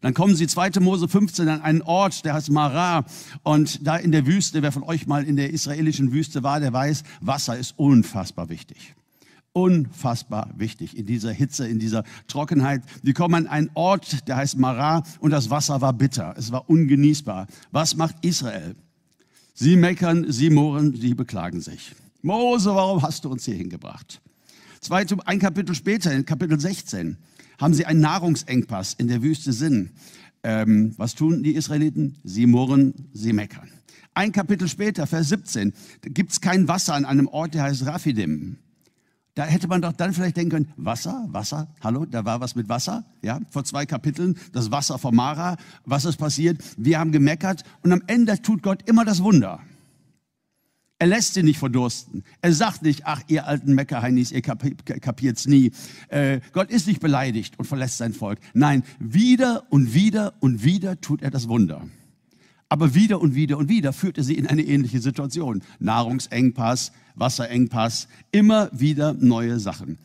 Dann 0.00 0.12
kommen 0.12 0.34
sie 0.34 0.48
2. 0.48 0.80
Mose 0.80 1.06
15 1.06 1.48
an 1.48 1.62
einen 1.62 1.82
Ort, 1.82 2.24
der 2.24 2.34
heißt 2.34 2.50
Marah. 2.50 3.04
Und 3.44 3.86
da 3.86 3.96
in 3.96 4.10
der 4.10 4.26
Wüste, 4.26 4.62
wer 4.62 4.72
von 4.72 4.82
euch 4.82 5.06
mal 5.06 5.22
in 5.22 5.36
der 5.36 5.50
israelischen 5.50 6.10
Wüste 6.10 6.42
war, 6.42 6.58
der 6.58 6.72
weiß, 6.72 7.04
Wasser 7.20 7.56
ist 7.56 7.78
unfassbar 7.78 8.48
wichtig 8.48 8.96
unfassbar 9.60 10.50
wichtig 10.56 10.96
in 10.96 11.06
dieser 11.06 11.32
Hitze, 11.32 11.68
in 11.68 11.78
dieser 11.78 12.04
Trockenheit. 12.26 12.82
Die 13.02 13.12
kommen 13.12 13.34
an 13.34 13.46
einen 13.46 13.70
Ort, 13.74 14.28
der 14.28 14.36
heißt 14.36 14.58
Marah 14.58 15.02
und 15.20 15.30
das 15.30 15.50
Wasser 15.50 15.80
war 15.80 15.92
bitter. 15.92 16.34
Es 16.36 16.52
war 16.52 16.68
ungenießbar. 16.68 17.46
Was 17.70 17.96
macht 17.96 18.16
Israel? 18.24 18.74
Sie 19.54 19.76
meckern, 19.76 20.32
sie 20.32 20.50
murren, 20.50 20.94
sie 20.94 21.14
beklagen 21.14 21.60
sich. 21.60 21.94
Mose, 22.22 22.74
warum 22.74 23.02
hast 23.02 23.24
du 23.24 23.30
uns 23.30 23.44
hier 23.44 23.54
hingebracht? 23.54 24.20
Zweite, 24.80 25.16
ein 25.26 25.38
Kapitel 25.38 25.74
später, 25.74 26.12
in 26.12 26.24
Kapitel 26.24 26.58
16, 26.58 27.18
haben 27.58 27.74
sie 27.74 27.84
einen 27.84 28.00
Nahrungsengpass 28.00 28.94
in 28.94 29.08
der 29.08 29.22
Wüste 29.22 29.52
Sinn. 29.52 29.90
Ähm, 30.42 30.94
was 30.96 31.14
tun 31.14 31.42
die 31.42 31.54
Israeliten? 31.54 32.16
Sie 32.24 32.46
murren, 32.46 32.94
sie 33.12 33.34
meckern. 33.34 33.68
Ein 34.14 34.32
Kapitel 34.32 34.68
später, 34.68 35.06
Vers 35.06 35.28
17, 35.28 35.72
gibt 36.02 36.32
es 36.32 36.40
kein 36.40 36.66
Wasser 36.66 36.94
an 36.94 37.04
einem 37.04 37.28
Ort, 37.28 37.54
der 37.54 37.64
heißt 37.64 37.86
Raphidim. 37.86 38.56
Da 39.34 39.44
hätte 39.44 39.68
man 39.68 39.80
doch 39.80 39.92
dann 39.92 40.12
vielleicht 40.12 40.36
denken 40.36 40.50
können, 40.50 40.72
Wasser, 40.76 41.26
Wasser, 41.28 41.68
hallo, 41.80 42.04
da 42.04 42.24
war 42.24 42.40
was 42.40 42.56
mit 42.56 42.68
Wasser, 42.68 43.04
ja, 43.22 43.38
vor 43.50 43.64
zwei 43.64 43.86
Kapiteln, 43.86 44.36
das 44.52 44.70
Wasser 44.70 44.98
von 44.98 45.14
Mara, 45.14 45.56
was 45.84 46.04
ist 46.04 46.16
passiert? 46.16 46.60
Wir 46.76 46.98
haben 46.98 47.12
gemeckert 47.12 47.62
und 47.82 47.92
am 47.92 48.02
Ende 48.06 48.42
tut 48.42 48.62
Gott 48.62 48.88
immer 48.88 49.04
das 49.04 49.22
Wunder. 49.22 49.60
Er 50.98 51.06
lässt 51.06 51.32
sie 51.32 51.42
nicht 51.42 51.58
verdursten. 51.58 52.24
Er 52.42 52.52
sagt 52.52 52.82
nicht, 52.82 53.06
ach, 53.06 53.22
ihr 53.28 53.46
alten 53.46 53.74
Meckerheinis, 53.74 54.32
ihr 54.32 54.42
kapiert's 54.42 55.46
nie. 55.46 55.72
Äh, 56.08 56.40
Gott 56.52 56.70
ist 56.70 56.86
nicht 56.86 57.00
beleidigt 57.00 57.58
und 57.58 57.64
verlässt 57.64 57.96
sein 57.96 58.12
Volk. 58.12 58.38
Nein, 58.52 58.82
wieder 58.98 59.64
und 59.70 59.94
wieder 59.94 60.34
und 60.40 60.62
wieder 60.62 61.00
tut 61.00 61.22
er 61.22 61.30
das 61.30 61.48
Wunder. 61.48 61.86
Aber 62.70 62.94
wieder 62.94 63.20
und 63.20 63.34
wieder 63.34 63.58
und 63.58 63.68
wieder 63.68 63.92
führt 63.92 64.16
er 64.16 64.24
sie 64.24 64.34
in 64.34 64.46
eine 64.46 64.62
ähnliche 64.62 65.00
Situation. 65.00 65.60
Nahrungsengpass, 65.80 66.92
Wasserengpass, 67.16 68.06
immer 68.30 68.70
wieder 68.72 69.12
neue 69.12 69.58
Sachen. 69.58 69.98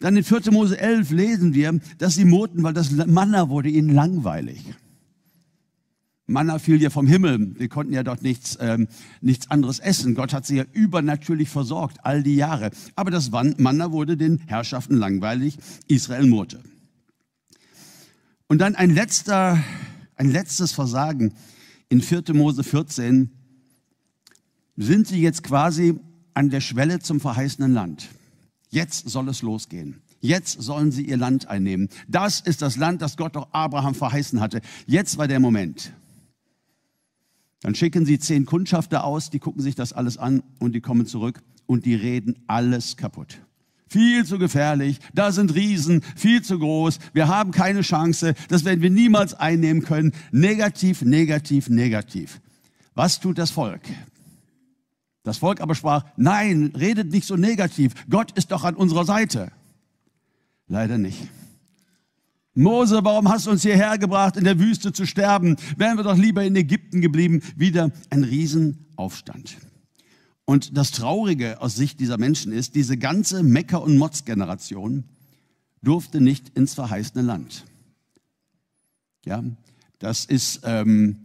Dann 0.00 0.16
in 0.16 0.24
4. 0.24 0.50
Mose 0.50 0.78
11 0.78 1.10
lesen 1.12 1.54
wir, 1.54 1.78
dass 1.98 2.16
sie 2.16 2.24
murrten, 2.24 2.64
weil 2.64 2.74
das 2.74 2.90
Manna 2.90 3.48
wurde 3.48 3.68
ihnen 3.68 3.94
langweilig. 3.94 4.64
Manna 6.26 6.58
fiel 6.58 6.82
ja 6.82 6.90
vom 6.90 7.06
Himmel. 7.06 7.54
Wir 7.58 7.68
konnten 7.68 7.92
ja 7.92 8.02
dort 8.02 8.22
nichts, 8.22 8.58
ähm, 8.60 8.88
nichts 9.20 9.50
anderes 9.50 9.78
essen. 9.78 10.14
Gott 10.16 10.34
hat 10.34 10.44
sie 10.44 10.56
ja 10.56 10.64
übernatürlich 10.72 11.48
versorgt, 11.48 11.98
all 12.02 12.24
die 12.24 12.36
Jahre. 12.36 12.70
Aber 12.96 13.12
das 13.12 13.30
Manna 13.30 13.92
wurde 13.92 14.16
den 14.16 14.38
Herrschaften 14.46 14.96
langweilig. 14.96 15.56
Israel 15.86 16.26
murrte. 16.26 16.60
Und 18.48 18.58
dann 18.58 18.74
ein 18.74 18.90
letzter, 18.90 19.62
ein 20.16 20.30
letztes 20.30 20.72
Versagen. 20.72 21.32
In 21.88 22.02
4. 22.02 22.22
Mose 22.34 22.62
14 22.62 23.30
sind 24.76 25.06
sie 25.06 25.20
jetzt 25.20 25.42
quasi 25.42 25.98
an 26.34 26.50
der 26.50 26.60
Schwelle 26.60 27.00
zum 27.00 27.20
verheißenen 27.20 27.72
Land. 27.72 28.08
Jetzt 28.70 29.08
soll 29.08 29.28
es 29.28 29.42
losgehen. 29.42 30.02
Jetzt 30.20 30.60
sollen 30.60 30.92
sie 30.92 31.06
ihr 31.06 31.16
Land 31.16 31.48
einnehmen. 31.48 31.88
Das 32.08 32.40
ist 32.40 32.62
das 32.62 32.76
Land, 32.76 33.02
das 33.02 33.16
Gott 33.16 33.36
doch 33.36 33.52
Abraham 33.52 33.94
verheißen 33.94 34.40
hatte. 34.40 34.60
Jetzt 34.86 35.16
war 35.16 35.28
der 35.28 35.40
Moment. 35.40 35.92
Dann 37.60 37.74
schicken 37.74 38.04
sie 38.04 38.18
zehn 38.18 38.44
Kundschafter 38.44 39.04
aus, 39.04 39.30
die 39.30 39.38
gucken 39.38 39.62
sich 39.62 39.74
das 39.74 39.92
alles 39.92 40.18
an 40.18 40.42
und 40.58 40.74
die 40.74 40.80
kommen 40.80 41.06
zurück 41.06 41.42
und 41.66 41.86
die 41.86 41.94
reden 41.94 42.36
alles 42.46 42.96
kaputt. 42.96 43.40
Viel 43.88 44.24
zu 44.24 44.38
gefährlich, 44.38 44.98
da 45.14 45.32
sind 45.32 45.54
Riesen, 45.54 46.02
viel 46.16 46.42
zu 46.42 46.58
groß, 46.58 46.98
wir 47.12 47.28
haben 47.28 47.52
keine 47.52 47.80
Chance, 47.80 48.34
das 48.48 48.64
werden 48.64 48.82
wir 48.82 48.90
niemals 48.90 49.34
einnehmen 49.34 49.82
können. 49.82 50.12
Negativ, 50.30 51.02
negativ, 51.02 51.68
negativ. 51.68 52.40
Was 52.94 53.20
tut 53.20 53.38
das 53.38 53.50
Volk? 53.50 53.82
Das 55.22 55.38
Volk 55.38 55.60
aber 55.60 55.74
sprach, 55.74 56.04
nein, 56.16 56.72
redet 56.78 57.10
nicht 57.10 57.26
so 57.26 57.36
negativ, 57.36 57.94
Gott 58.08 58.32
ist 58.32 58.52
doch 58.52 58.64
an 58.64 58.74
unserer 58.74 59.04
Seite. 59.04 59.52
Leider 60.66 60.98
nicht. 60.98 61.28
Mose, 62.54 63.00
warum 63.04 63.28
hast 63.28 63.46
du 63.46 63.52
uns 63.52 63.62
hierher 63.62 63.98
gebracht, 63.98 64.36
in 64.36 64.42
der 64.42 64.58
Wüste 64.58 64.92
zu 64.92 65.06
sterben? 65.06 65.56
Wären 65.76 65.96
wir 65.96 66.02
doch 66.02 66.16
lieber 66.16 66.42
in 66.42 66.56
Ägypten 66.56 67.00
geblieben. 67.00 67.40
Wieder 67.56 67.92
ein 68.10 68.24
Riesenaufstand. 68.24 69.56
Und 70.48 70.78
das 70.78 70.92
Traurige 70.92 71.60
aus 71.60 71.76
Sicht 71.76 72.00
dieser 72.00 72.16
Menschen 72.16 72.52
ist, 72.52 72.74
diese 72.74 72.96
ganze 72.96 73.42
Mecker- 73.42 73.82
und 73.82 73.98
Motz-Generation 73.98 75.04
durfte 75.82 76.22
nicht 76.22 76.56
ins 76.56 76.72
verheißene 76.72 77.22
Land. 77.22 77.66
Ja, 79.26 79.44
das 79.98 80.24
ist 80.24 80.62
ähm, 80.64 81.18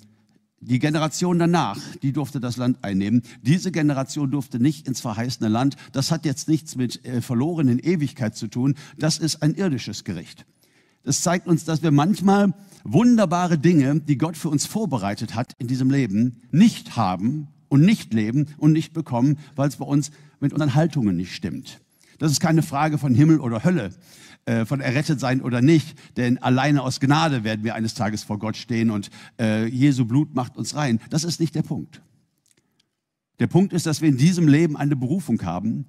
die 0.60 0.78
Generation 0.78 1.40
danach, 1.40 1.80
die 2.02 2.12
durfte 2.12 2.42
das 2.42 2.58
Land 2.58 2.84
einnehmen. 2.84 3.24
Diese 3.42 3.72
Generation 3.72 4.30
durfte 4.30 4.60
nicht 4.60 4.90
ins 4.90 5.00
verheißene 5.00 5.48
Land. 5.48 5.78
Das 5.94 6.12
hat 6.12 6.26
jetzt 6.26 6.50
nichts 6.50 6.76
mit 6.76 7.06
äh, 7.06 7.22
verlorenen 7.22 7.80
Ewigkeit 7.80 8.36
zu 8.36 8.48
tun. 8.50 8.76
Das 8.98 9.20
ist 9.20 9.42
ein 9.42 9.56
irdisches 9.56 10.04
Gericht. 10.04 10.46
Das 11.04 11.22
zeigt 11.22 11.48
uns, 11.48 11.64
dass 11.64 11.82
wir 11.82 11.92
manchmal 11.92 12.54
wunderbare 12.84 13.58
Dinge, 13.58 14.02
die 14.02 14.18
Gott 14.18 14.36
für 14.36 14.50
uns 14.50 14.66
vorbereitet 14.66 15.34
hat 15.34 15.54
in 15.60 15.68
diesem 15.68 15.90
Leben, 15.90 16.42
nicht 16.52 16.98
haben 16.98 17.48
und 17.74 17.82
nicht 17.82 18.14
leben 18.14 18.46
und 18.60 18.72
nicht 18.72 18.94
bekommen, 18.94 19.40
weil 19.56 19.68
es 19.68 19.78
bei 19.78 19.86
uns 19.86 20.12
mit 20.40 20.54
unseren 20.54 20.76
Haltungen 20.76 21.18
nicht 21.18 21.34
stimmt. 21.34 21.82
Das 22.20 22.32
ist 22.32 22.40
keine 22.40 22.62
Frage 22.62 23.00
von 23.00 23.16
Himmel 23.16 23.40
oder 23.40 23.64
Hölle, 23.64 23.90
äh, 24.46 24.64
von 24.66 24.80
errettet 24.80 25.20
sein 25.20 25.42
oder 25.42 25.60
nicht, 25.64 25.98
denn 26.16 26.38
alleine 26.38 26.84
aus 26.84 27.00
Gnade 27.00 27.44
werden 27.44 27.64
wir 27.64 27.74
eines 27.74 27.96
Tages 27.96 28.24
vor 28.24 28.38
Gott 28.38 28.58
stehen 28.58 28.92
und 28.92 29.10
äh, 29.40 29.66
Jesu 29.66 30.06
Blut 30.06 30.36
macht 30.36 30.56
uns 30.56 30.76
rein. 30.76 31.00
Das 31.10 31.24
ist 31.24 31.40
nicht 31.40 31.56
der 31.56 31.64
Punkt. 31.64 32.04
Der 33.40 33.48
Punkt 33.48 33.74
ist, 33.74 33.88
dass 33.88 34.02
wir 34.02 34.10
in 34.10 34.18
diesem 34.18 34.48
Leben 34.48 34.78
eine 34.78 34.96
Berufung 34.96 35.42
haben 35.42 35.86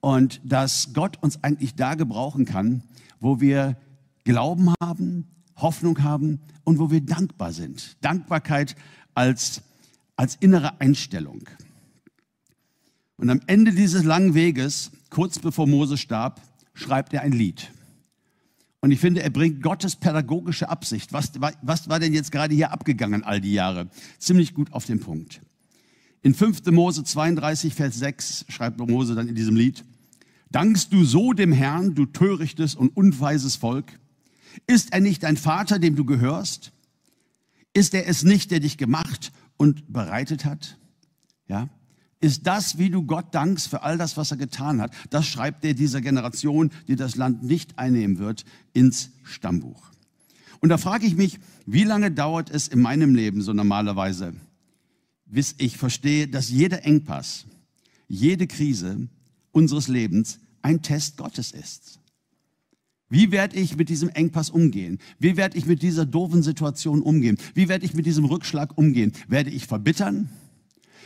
und 0.00 0.40
dass 0.44 0.92
Gott 0.92 1.20
uns 1.20 1.42
eigentlich 1.42 1.74
da 1.74 1.96
gebrauchen 1.96 2.44
kann, 2.44 2.84
wo 3.18 3.40
wir 3.40 3.76
Glauben 4.22 4.72
haben, 4.80 5.26
Hoffnung 5.56 6.00
haben 6.04 6.38
und 6.62 6.78
wo 6.78 6.92
wir 6.92 7.00
dankbar 7.00 7.52
sind. 7.52 7.96
Dankbarkeit 8.04 8.76
als, 9.14 9.62
als 10.16 10.36
innere 10.36 10.80
Einstellung. 10.80 11.48
Und 13.16 13.30
am 13.30 13.40
Ende 13.46 13.72
dieses 13.72 14.04
langen 14.04 14.34
Weges, 14.34 14.90
kurz 15.10 15.38
bevor 15.38 15.66
Mose 15.66 15.96
starb, 15.96 16.40
schreibt 16.74 17.12
er 17.14 17.22
ein 17.22 17.32
Lied. 17.32 17.70
Und 18.80 18.90
ich 18.90 19.00
finde, 19.00 19.22
er 19.22 19.30
bringt 19.30 19.62
Gottes 19.62 19.96
pädagogische 19.96 20.68
Absicht. 20.68 21.12
Was, 21.12 21.32
was 21.62 21.88
war 21.88 22.00
denn 22.00 22.12
jetzt 22.12 22.32
gerade 22.32 22.54
hier 22.54 22.70
abgegangen 22.70 23.24
all 23.24 23.40
die 23.40 23.54
Jahre? 23.54 23.88
Ziemlich 24.18 24.52
gut 24.52 24.72
auf 24.72 24.84
den 24.84 25.00
Punkt. 25.00 25.40
In 26.22 26.34
5. 26.34 26.66
Mose 26.66 27.04
32, 27.04 27.74
Vers 27.74 27.98
6 27.98 28.46
schreibt 28.48 28.78
Mose 28.78 29.14
dann 29.14 29.28
in 29.28 29.34
diesem 29.34 29.56
Lied, 29.56 29.84
Dankst 30.50 30.92
du 30.92 31.04
so 31.04 31.32
dem 31.32 31.52
Herrn, 31.52 31.94
du 31.94 32.06
törichtes 32.06 32.74
und 32.74 32.96
unweises 32.96 33.56
Volk? 33.56 33.98
Ist 34.66 34.92
er 34.92 35.00
nicht 35.00 35.22
dein 35.22 35.36
Vater, 35.36 35.78
dem 35.78 35.96
du 35.96 36.04
gehörst? 36.04 36.72
Ist 37.72 37.94
er 37.94 38.06
es 38.06 38.22
nicht, 38.22 38.50
der 38.50 38.60
dich 38.60 38.78
gemacht 38.78 39.32
und 39.56 39.92
bereitet 39.92 40.44
hat? 40.44 40.78
Ja? 41.48 41.68
Ist 42.20 42.46
das, 42.46 42.78
wie 42.78 42.88
du 42.88 43.02
Gott 43.02 43.34
dankst 43.34 43.68
für 43.68 43.82
all 43.82 43.98
das, 43.98 44.16
was 44.16 44.30
er 44.30 44.36
getan 44.36 44.80
hat? 44.80 44.92
Das 45.10 45.26
schreibt 45.26 45.64
er 45.64 45.74
dieser 45.74 46.00
Generation, 46.00 46.70
die 46.88 46.96
das 46.96 47.16
Land 47.16 47.42
nicht 47.42 47.78
einnehmen 47.78 48.18
wird, 48.18 48.44
ins 48.72 49.10
Stammbuch. 49.24 49.90
Und 50.60 50.70
da 50.70 50.78
frage 50.78 51.04
ich 51.06 51.16
mich, 51.16 51.38
wie 51.66 51.84
lange 51.84 52.10
dauert 52.10 52.48
es 52.48 52.68
in 52.68 52.80
meinem 52.80 53.14
Leben 53.14 53.42
so 53.42 53.52
normalerweise, 53.52 54.34
bis 55.26 55.54
ich 55.58 55.76
verstehe, 55.76 56.26
dass 56.26 56.48
jeder 56.48 56.84
Engpass, 56.86 57.44
jede 58.08 58.46
Krise 58.46 59.08
unseres 59.52 59.88
Lebens 59.88 60.38
ein 60.62 60.80
Test 60.80 61.18
Gottes 61.18 61.52
ist. 61.52 62.00
Wie 63.10 63.30
werde 63.30 63.56
ich 63.56 63.76
mit 63.76 63.88
diesem 63.88 64.08
Engpass 64.08 64.50
umgehen? 64.50 64.98
Wie 65.18 65.36
werde 65.36 65.58
ich 65.58 65.66
mit 65.66 65.82
dieser 65.82 66.06
doofen 66.06 66.42
Situation 66.42 67.02
umgehen? 67.02 67.38
Wie 67.54 67.68
werde 67.68 67.84
ich 67.84 67.94
mit 67.94 68.06
diesem 68.06 68.24
Rückschlag 68.24 68.76
umgehen? 68.78 69.12
Werde 69.28 69.50
ich 69.50 69.66
verbittern? 69.66 70.30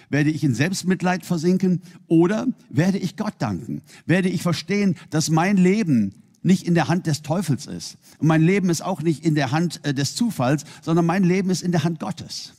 Werde 0.09 0.31
ich 0.31 0.45
in 0.45 0.55
Selbstmitleid 0.55 1.26
versinken? 1.26 1.83
Oder 2.07 2.47
werde 2.71 2.99
ich 2.99 3.17
Gott 3.17 3.35
danken? 3.38 3.83
Werde 4.07 4.28
ich 4.28 4.43
verstehen, 4.43 4.97
dass 5.11 5.28
mein 5.28 5.57
Leben 5.57 6.14
nicht 6.43 6.67
in 6.67 6.75
der 6.75 6.88
Hand 6.88 7.07
des 7.07 7.23
Teufels 7.23 7.67
ist? 7.67 7.99
Und 8.19 8.28
mein 8.28 8.43
Leben 8.43 8.71
ist 8.71 8.83
auch 8.83 9.02
nicht 9.02 9.25
in 9.25 9.35
der 9.35 9.50
Hand 9.50 9.81
äh, 9.85 9.93
des 9.93 10.14
Zufalls, 10.14 10.64
sondern 10.83 11.05
mein 11.05 11.25
Leben 11.25 11.50
ist 11.50 11.62
in 11.62 11.73
der 11.73 11.85
Hand 11.85 12.00
Gottes. 12.00 12.55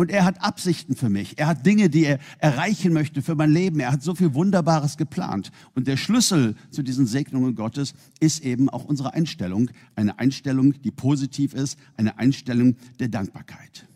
Und 0.00 0.12
er 0.12 0.24
hat 0.24 0.40
Absichten 0.42 0.94
für 0.94 1.08
mich. 1.08 1.38
Er 1.38 1.48
hat 1.48 1.66
Dinge, 1.66 1.90
die 1.90 2.04
er 2.04 2.20
erreichen 2.38 2.92
möchte 2.92 3.20
für 3.20 3.34
mein 3.34 3.50
Leben. 3.50 3.80
Er 3.80 3.90
hat 3.90 4.00
so 4.00 4.14
viel 4.14 4.32
Wunderbares 4.32 4.96
geplant. 4.96 5.50
Und 5.74 5.88
der 5.88 5.96
Schlüssel 5.96 6.54
zu 6.70 6.84
diesen 6.84 7.04
Segnungen 7.04 7.56
Gottes 7.56 7.94
ist 8.20 8.44
eben 8.44 8.68
auch 8.68 8.84
unsere 8.84 9.14
Einstellung. 9.14 9.72
Eine 9.96 10.20
Einstellung, 10.20 10.80
die 10.82 10.92
positiv 10.92 11.52
ist. 11.52 11.80
Eine 11.96 12.16
Einstellung 12.16 12.76
der 13.00 13.08
Dankbarkeit. 13.08 13.88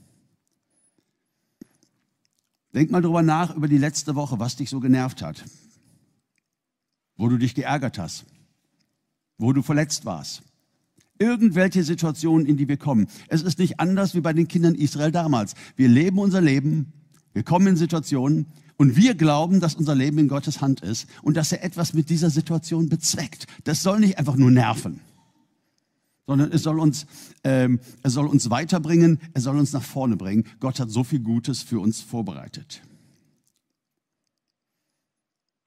Denk 2.74 2.90
mal 2.90 3.00
drüber 3.00 3.22
nach 3.22 3.54
über 3.54 3.68
die 3.68 3.78
letzte 3.78 4.16
Woche, 4.16 4.40
was 4.40 4.56
dich 4.56 4.70
so 4.70 4.80
genervt 4.80 5.22
hat. 5.22 5.44
Wo 7.16 7.28
du 7.28 7.38
dich 7.38 7.54
geärgert 7.54 7.98
hast. 7.98 8.24
Wo 9.38 9.52
du 9.52 9.62
verletzt 9.62 10.04
warst 10.04 10.42
irgendwelche 11.22 11.84
Situationen, 11.84 12.46
in 12.46 12.56
die 12.56 12.66
wir 12.66 12.76
kommen. 12.76 13.06
Es 13.28 13.42
ist 13.42 13.60
nicht 13.60 13.78
anders 13.78 14.14
wie 14.14 14.20
bei 14.20 14.32
den 14.32 14.48
Kindern 14.48 14.74
Israel 14.74 15.12
damals. 15.12 15.54
Wir 15.76 15.88
leben 15.88 16.18
unser 16.18 16.40
Leben, 16.40 16.92
wir 17.32 17.44
kommen 17.44 17.68
in 17.68 17.76
Situationen 17.76 18.46
und 18.76 18.96
wir 18.96 19.14
glauben, 19.14 19.60
dass 19.60 19.76
unser 19.76 19.94
Leben 19.94 20.18
in 20.18 20.26
Gottes 20.26 20.60
Hand 20.60 20.80
ist 20.80 21.06
und 21.22 21.36
dass 21.36 21.52
er 21.52 21.62
etwas 21.62 21.94
mit 21.94 22.10
dieser 22.10 22.30
Situation 22.30 22.88
bezweckt. 22.88 23.46
Das 23.64 23.82
soll 23.82 24.00
nicht 24.00 24.18
einfach 24.18 24.36
nur 24.36 24.50
nerven, 24.50 24.98
sondern 26.26 26.50
es 26.50 26.64
soll 26.64 26.80
uns, 26.80 27.06
ähm, 27.44 27.78
es 28.02 28.14
soll 28.14 28.26
uns 28.26 28.50
weiterbringen, 28.50 29.20
er 29.32 29.40
soll 29.40 29.56
uns 29.58 29.72
nach 29.72 29.84
vorne 29.84 30.16
bringen. 30.16 30.44
Gott 30.58 30.80
hat 30.80 30.90
so 30.90 31.04
viel 31.04 31.20
Gutes 31.20 31.62
für 31.62 31.78
uns 31.78 32.00
vorbereitet. 32.00 32.82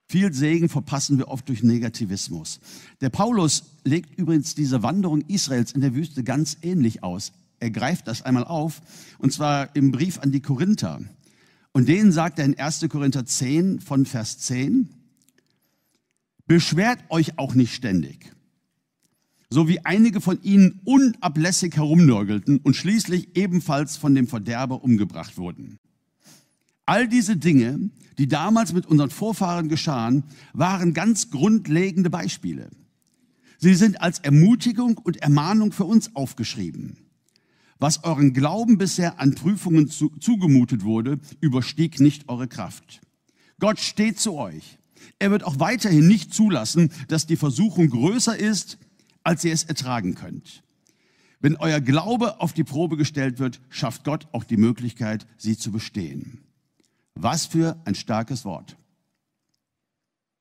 Viel 0.08 0.34
Segen 0.34 0.70
verpassen 0.70 1.18
wir 1.18 1.30
oft 1.30 1.50
durch 1.50 1.64
Negativismus. 1.64 2.60
Der 3.02 3.10
Paulus 3.10 3.64
legt 3.84 4.18
übrigens 4.20 4.54
diese 4.54 4.84
Wanderung 4.84 5.22
Israels 5.22 5.72
in 5.72 5.82
der 5.82 5.96
Wüste 5.96 6.24
ganz 6.24 6.58
ähnlich 6.62 7.04
aus. 7.04 7.32
Er 7.60 7.72
greift 7.72 8.08
das 8.08 8.22
einmal 8.22 8.44
auf, 8.44 8.82
und 9.18 9.34
zwar 9.34 9.76
im 9.76 9.92
Brief 9.92 10.20
an 10.20 10.32
die 10.32 10.42
Korinther. 10.42 11.02
Und 11.72 11.88
denen 11.88 12.12
sagt 12.12 12.40
er 12.40 12.46
in 12.46 12.58
1. 12.58 12.86
Korinther 12.90 13.26
10 13.26 13.82
von 13.82 14.06
Vers 14.06 14.40
10, 14.40 14.90
Beschwert 16.48 17.00
euch 17.10 17.40
auch 17.40 17.56
nicht 17.56 17.74
ständig. 17.74 18.32
So 19.50 19.68
wie 19.68 19.84
einige 19.84 20.22
von 20.22 20.42
ihnen 20.44 20.80
unablässig 20.86 21.76
herumnörgelten 21.76 22.60
und 22.60 22.76
schließlich 22.76 23.36
ebenfalls 23.36 23.98
von 23.98 24.14
dem 24.14 24.28
Verderber 24.28 24.84
umgebracht 24.84 25.38
wurden. 25.38 25.80
All 26.86 27.08
diese 27.08 27.38
Dinge, 27.38 27.90
die 28.18 28.28
damals 28.28 28.74
mit 28.74 28.86
unseren 28.86 29.10
Vorfahren 29.10 29.70
geschahen, 29.70 30.24
waren 30.54 30.94
ganz 30.94 31.32
grundlegende 31.32 32.10
Beispiele. 32.10 32.70
Sie 33.58 33.74
sind 33.74 34.02
als 34.02 34.20
Ermutigung 34.20 34.98
und 34.98 35.18
Ermahnung 35.18 35.72
für 35.72 35.86
uns 35.86 36.16
aufgeschrieben. 36.16 36.98
Was 37.80 38.04
euren 38.04 38.34
Glauben 38.34 38.78
bisher 38.78 39.20
an 39.20 39.36
Prüfungen 39.36 39.90
zu, 39.90 40.10
zugemutet 40.20 40.84
wurde, 40.84 41.20
überstieg 41.42 42.00
nicht 42.00 42.30
eure 42.30 42.48
Kraft. 42.48 43.02
Gott 43.60 43.80
steht 43.80 44.20
zu 44.20 44.34
euch. 44.34 44.78
Er 45.20 45.32
wird 45.32 45.44
auch 45.44 45.60
weiterhin 45.60 46.08
nicht 46.08 46.34
zulassen, 46.34 46.92
dass 47.08 47.26
die 47.26 47.36
Versuchung 47.36 47.90
größer 47.90 48.38
ist, 48.38 48.78
als 49.24 49.44
ihr 49.44 49.54
es 49.54 49.64
ertragen 49.64 50.16
könnt. 50.16 50.64
Wenn 51.40 51.58
euer 51.58 51.82
Glaube 51.82 52.40
auf 52.40 52.54
die 52.54 52.64
Probe 52.64 52.98
gestellt 52.98 53.40
wird, 53.40 53.62
schafft 53.70 54.04
Gott 54.04 54.28
auch 54.32 54.44
die 54.44 54.58
Möglichkeit, 54.58 55.28
sie 55.38 55.58
zu 55.58 55.72
bestehen. 55.72 56.40
Was 57.16 57.46
für 57.46 57.82
ein 57.86 57.96
starkes 57.96 58.46
Wort. 58.46 58.78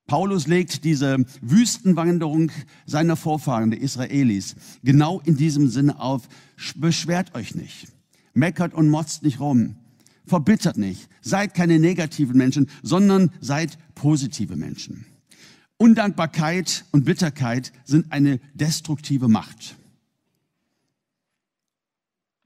Paulus 0.07 0.47
legt 0.47 0.85
diese 0.85 1.25
Wüstenwanderung 1.41 2.51
seiner 2.85 3.17
Vorfahren, 3.17 3.71
der 3.71 3.81
Israelis, 3.81 4.55
genau 4.83 5.21
in 5.25 5.37
diesem 5.37 5.69
Sinne 5.69 5.99
auf. 5.99 6.29
Beschwert 6.77 7.35
euch 7.35 7.55
nicht, 7.55 7.89
meckert 8.35 8.75
und 8.75 8.91
motzt 8.91 9.23
nicht 9.23 9.41
rum, 9.41 9.77
verbittert 10.27 10.77
nicht, 10.77 11.09
seid 11.23 11.55
keine 11.55 11.79
negativen 11.79 12.37
Menschen, 12.37 12.69
sondern 12.83 13.31
seid 13.41 13.79
positive 13.95 14.57
Menschen. 14.57 15.07
Undankbarkeit 15.79 16.85
und 16.93 17.05
Bitterkeit 17.05 17.73
sind 17.85 18.13
eine 18.13 18.41
destruktive 18.53 19.29
Macht. 19.29 19.77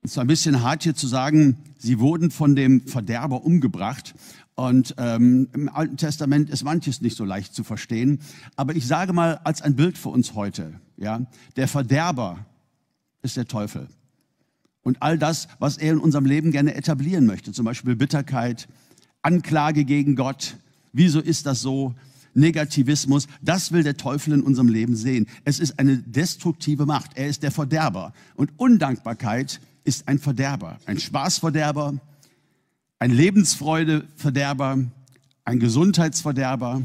Es 0.03 0.13
ist 0.13 0.19
ein 0.19 0.27
bisschen 0.27 0.63
hart 0.63 0.85
hier 0.85 0.95
zu 0.95 1.07
sagen, 1.07 1.59
sie 1.77 1.99
wurden 1.99 2.31
von 2.31 2.55
dem 2.55 2.87
Verderber 2.87 3.45
umgebracht. 3.45 4.15
Und 4.55 4.95
ähm, 4.99 5.49
im 5.53 5.69
Alten 5.69 5.97
Testament 5.97 6.51
ist 6.51 6.65
manches 6.65 7.01
nicht 7.01 7.17
so 7.17 7.25
leicht 7.25 7.55
zu 7.55 7.65
verstehen. 7.65 8.21
Aber 8.57 8.75
ich 8.77 8.87
sage 8.87 9.13
mal 9.13 9.41
als 9.45 9.63
ein 9.63 9.77
Bild 9.77 9.99
für 9.99 10.09
uns 10.09 10.35
heute, 10.35 10.81
ja, 10.97 11.27
der 11.57 11.69
Verderber 11.69 12.47
ist 13.23 13.37
der 13.37 13.47
Teufel. 13.47 13.89
Und 14.83 15.03
all 15.03 15.19
das, 15.19 15.49
was 15.59 15.79
er 15.79 15.93
in 15.93 15.99
unserem 15.99 16.25
Leben 16.25 16.51
gerne 16.51 16.75
etablieren 16.75 17.27
möchte, 17.27 17.53
zum 17.53 17.65
Beispiel 17.65 17.95
Bitterkeit, 17.97 18.69
Anklage 19.23 19.85
gegen 19.85 20.17
Gott, 20.17 20.57
wieso 20.93 21.21
ist 21.21 21.47
das 21.47 21.61
so, 21.61 21.95
Negativismus, 22.35 23.27
das 23.43 23.73
will 23.73 23.83
der 23.83 23.97
Teufel 23.97 24.33
in 24.33 24.43
unserem 24.43 24.69
Leben 24.69 24.95
sehen. 24.97 25.27
Es 25.45 25.59
ist 25.59 25.79
eine 25.79 25.99
destruktive 25.99 26.87
Macht. 26.87 27.17
Er 27.17 27.27
ist 27.27 27.43
der 27.43 27.51
Verderber. 27.51 28.13
Und 28.35 28.53
Undankbarkeit 28.57 29.61
ist 29.89 30.07
ein 30.07 30.19
Verderber, 30.19 30.79
ein 30.85 31.01
Spaßverderber, 31.01 31.95
ein 32.99 33.11
Lebensfreudeverderber, 33.11 34.85
ein 35.45 35.59
Gesundheitsverderber. 35.59 36.83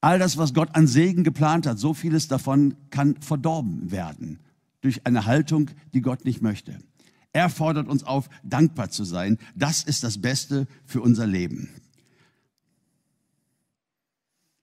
All 0.00 0.18
das, 0.18 0.36
was 0.36 0.54
Gott 0.54 0.74
an 0.74 0.88
Segen 0.88 1.22
geplant 1.22 1.66
hat, 1.66 1.78
so 1.78 1.94
vieles 1.94 2.26
davon 2.26 2.74
kann 2.90 3.14
verdorben 3.20 3.92
werden 3.92 4.40
durch 4.80 5.06
eine 5.06 5.24
Haltung, 5.24 5.70
die 5.94 6.00
Gott 6.00 6.24
nicht 6.24 6.42
möchte. 6.42 6.78
Er 7.32 7.48
fordert 7.48 7.86
uns 7.88 8.02
auf, 8.02 8.28
dankbar 8.42 8.90
zu 8.90 9.04
sein. 9.04 9.38
Das 9.54 9.84
ist 9.84 10.02
das 10.02 10.20
Beste 10.20 10.66
für 10.84 11.00
unser 11.00 11.26
Leben. 11.26 11.68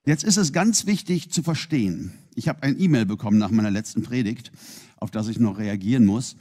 Jetzt 0.06 0.24
ist 0.24 0.38
es 0.38 0.52
ganz 0.52 0.86
wichtig 0.86 1.32
zu 1.32 1.44
verstehen. 1.44 2.12
Ich 2.36 2.50
habe 2.50 2.64
ein 2.64 2.80
E-Mail 2.80 3.06
bekommen 3.06 3.38
nach 3.38 3.52
meiner 3.52 3.72
letzten 3.72 4.04
Predigt, 4.04 4.52
auf 4.98 5.12
das 5.12 5.28
ich 5.28 5.40
noch 5.40 5.58
reagieren 5.58 6.06
muss, 6.06 6.36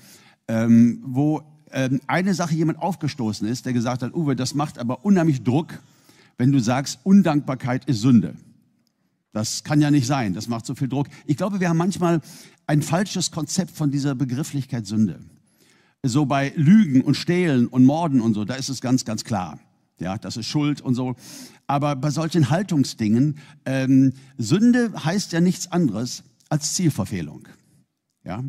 ähm, 0.48 1.02
wo 1.04 1.42
ähm, 1.70 2.00
eine 2.06 2.34
Sache 2.34 2.54
jemand 2.54 2.78
aufgestoßen 2.78 3.46
ist, 3.48 3.66
der 3.66 3.72
gesagt 3.72 4.02
hat, 4.02 4.14
Uwe, 4.14 4.36
das 4.36 4.54
macht 4.54 4.78
aber 4.78 5.04
unheimlich 5.04 5.42
Druck, 5.42 5.78
wenn 6.38 6.52
du 6.52 6.60
sagst, 6.60 7.00
Undankbarkeit 7.02 7.84
ist 7.86 8.00
Sünde. 8.00 8.34
Das 9.32 9.64
kann 9.64 9.80
ja 9.80 9.90
nicht 9.90 10.06
sein, 10.06 10.32
das 10.32 10.46
macht 10.46 10.64
so 10.64 10.74
viel 10.74 10.88
Druck. 10.88 11.08
Ich 11.26 11.36
glaube, 11.36 11.58
wir 11.58 11.68
haben 11.68 11.76
manchmal 11.76 12.20
ein 12.66 12.82
falsches 12.82 13.30
Konzept 13.30 13.72
von 13.72 13.90
dieser 13.90 14.14
Begrifflichkeit 14.14 14.86
Sünde. 14.86 15.18
So 16.04 16.26
bei 16.26 16.52
Lügen 16.54 17.02
und 17.02 17.16
Stehlen 17.16 17.66
und 17.66 17.84
Morden 17.84 18.20
und 18.20 18.34
so, 18.34 18.44
da 18.44 18.54
ist 18.54 18.68
es 18.68 18.80
ganz, 18.80 19.04
ganz 19.04 19.24
klar. 19.24 19.58
Ja, 19.98 20.18
das 20.18 20.36
ist 20.36 20.46
Schuld 20.46 20.80
und 20.80 20.94
so. 20.94 21.16
Aber 21.66 21.96
bei 21.96 22.10
solchen 22.10 22.50
Haltungsdingen, 22.50 23.38
ähm, 23.64 24.12
Sünde 24.38 24.92
heißt 25.04 25.32
ja 25.32 25.40
nichts 25.40 25.72
anderes 25.72 26.22
als 26.48 26.74
Zielverfehlung. 26.74 27.48
Ja? 28.24 28.44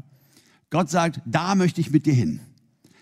Gott 0.70 0.90
sagt, 0.90 1.22
da 1.26 1.56
möchte 1.56 1.82
ich 1.82 1.92
mit 1.92 2.06
dir 2.06 2.14
hin. 2.14 2.40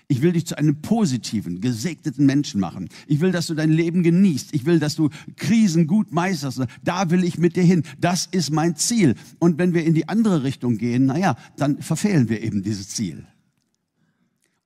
Ich 0.07 0.21
will 0.21 0.33
dich 0.33 0.45
zu 0.45 0.57
einem 0.57 0.81
positiven, 0.81 1.61
gesegneten 1.61 2.25
Menschen 2.25 2.59
machen. 2.59 2.89
Ich 3.07 3.19
will, 3.19 3.31
dass 3.31 3.47
du 3.47 3.55
dein 3.55 3.71
Leben 3.71 4.03
genießt. 4.03 4.53
Ich 4.53 4.65
will, 4.65 4.79
dass 4.79 4.95
du 4.95 5.09
Krisen 5.37 5.87
gut 5.87 6.11
meisterst. 6.11 6.61
Da 6.83 7.09
will 7.09 7.23
ich 7.23 7.37
mit 7.37 7.55
dir 7.55 7.63
hin. 7.63 7.83
Das 7.99 8.27
ist 8.27 8.51
mein 8.51 8.75
Ziel. 8.75 9.15
Und 9.39 9.57
wenn 9.57 9.73
wir 9.73 9.85
in 9.85 9.93
die 9.93 10.09
andere 10.09 10.43
Richtung 10.43 10.77
gehen, 10.77 11.05
naja, 11.05 11.35
dann 11.57 11.81
verfehlen 11.81 12.29
wir 12.29 12.43
eben 12.43 12.63
dieses 12.63 12.89
Ziel. 12.89 13.25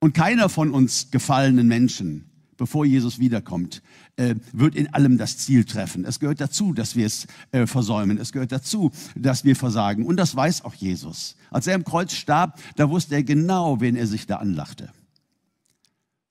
Und 0.00 0.12
keiner 0.12 0.48
von 0.48 0.70
uns 0.70 1.10
gefallenen 1.10 1.66
Menschen, 1.66 2.26
bevor 2.56 2.84
Jesus 2.84 3.18
wiederkommt, 3.18 3.82
äh, 4.18 4.34
wird 4.52 4.74
in 4.74 4.92
allem 4.92 5.16
das 5.16 5.38
Ziel 5.38 5.64
treffen. 5.64 6.04
Es 6.04 6.18
gehört 6.18 6.40
dazu, 6.40 6.72
dass 6.72 6.96
wir 6.96 7.06
es 7.06 7.26
äh, 7.52 7.66
versäumen. 7.66 8.18
Es 8.18 8.32
gehört 8.32 8.52
dazu, 8.52 8.90
dass 9.14 9.44
wir 9.44 9.56
versagen. 9.56 10.04
Und 10.04 10.16
das 10.16 10.34
weiß 10.34 10.64
auch 10.64 10.74
Jesus. 10.74 11.36
Als 11.50 11.66
er 11.66 11.76
im 11.76 11.84
Kreuz 11.84 12.12
starb, 12.12 12.60
da 12.76 12.90
wusste 12.90 13.14
er 13.14 13.22
genau, 13.22 13.80
wen 13.80 13.96
er 13.96 14.06
sich 14.06 14.26
da 14.26 14.36
anlachte 14.36 14.90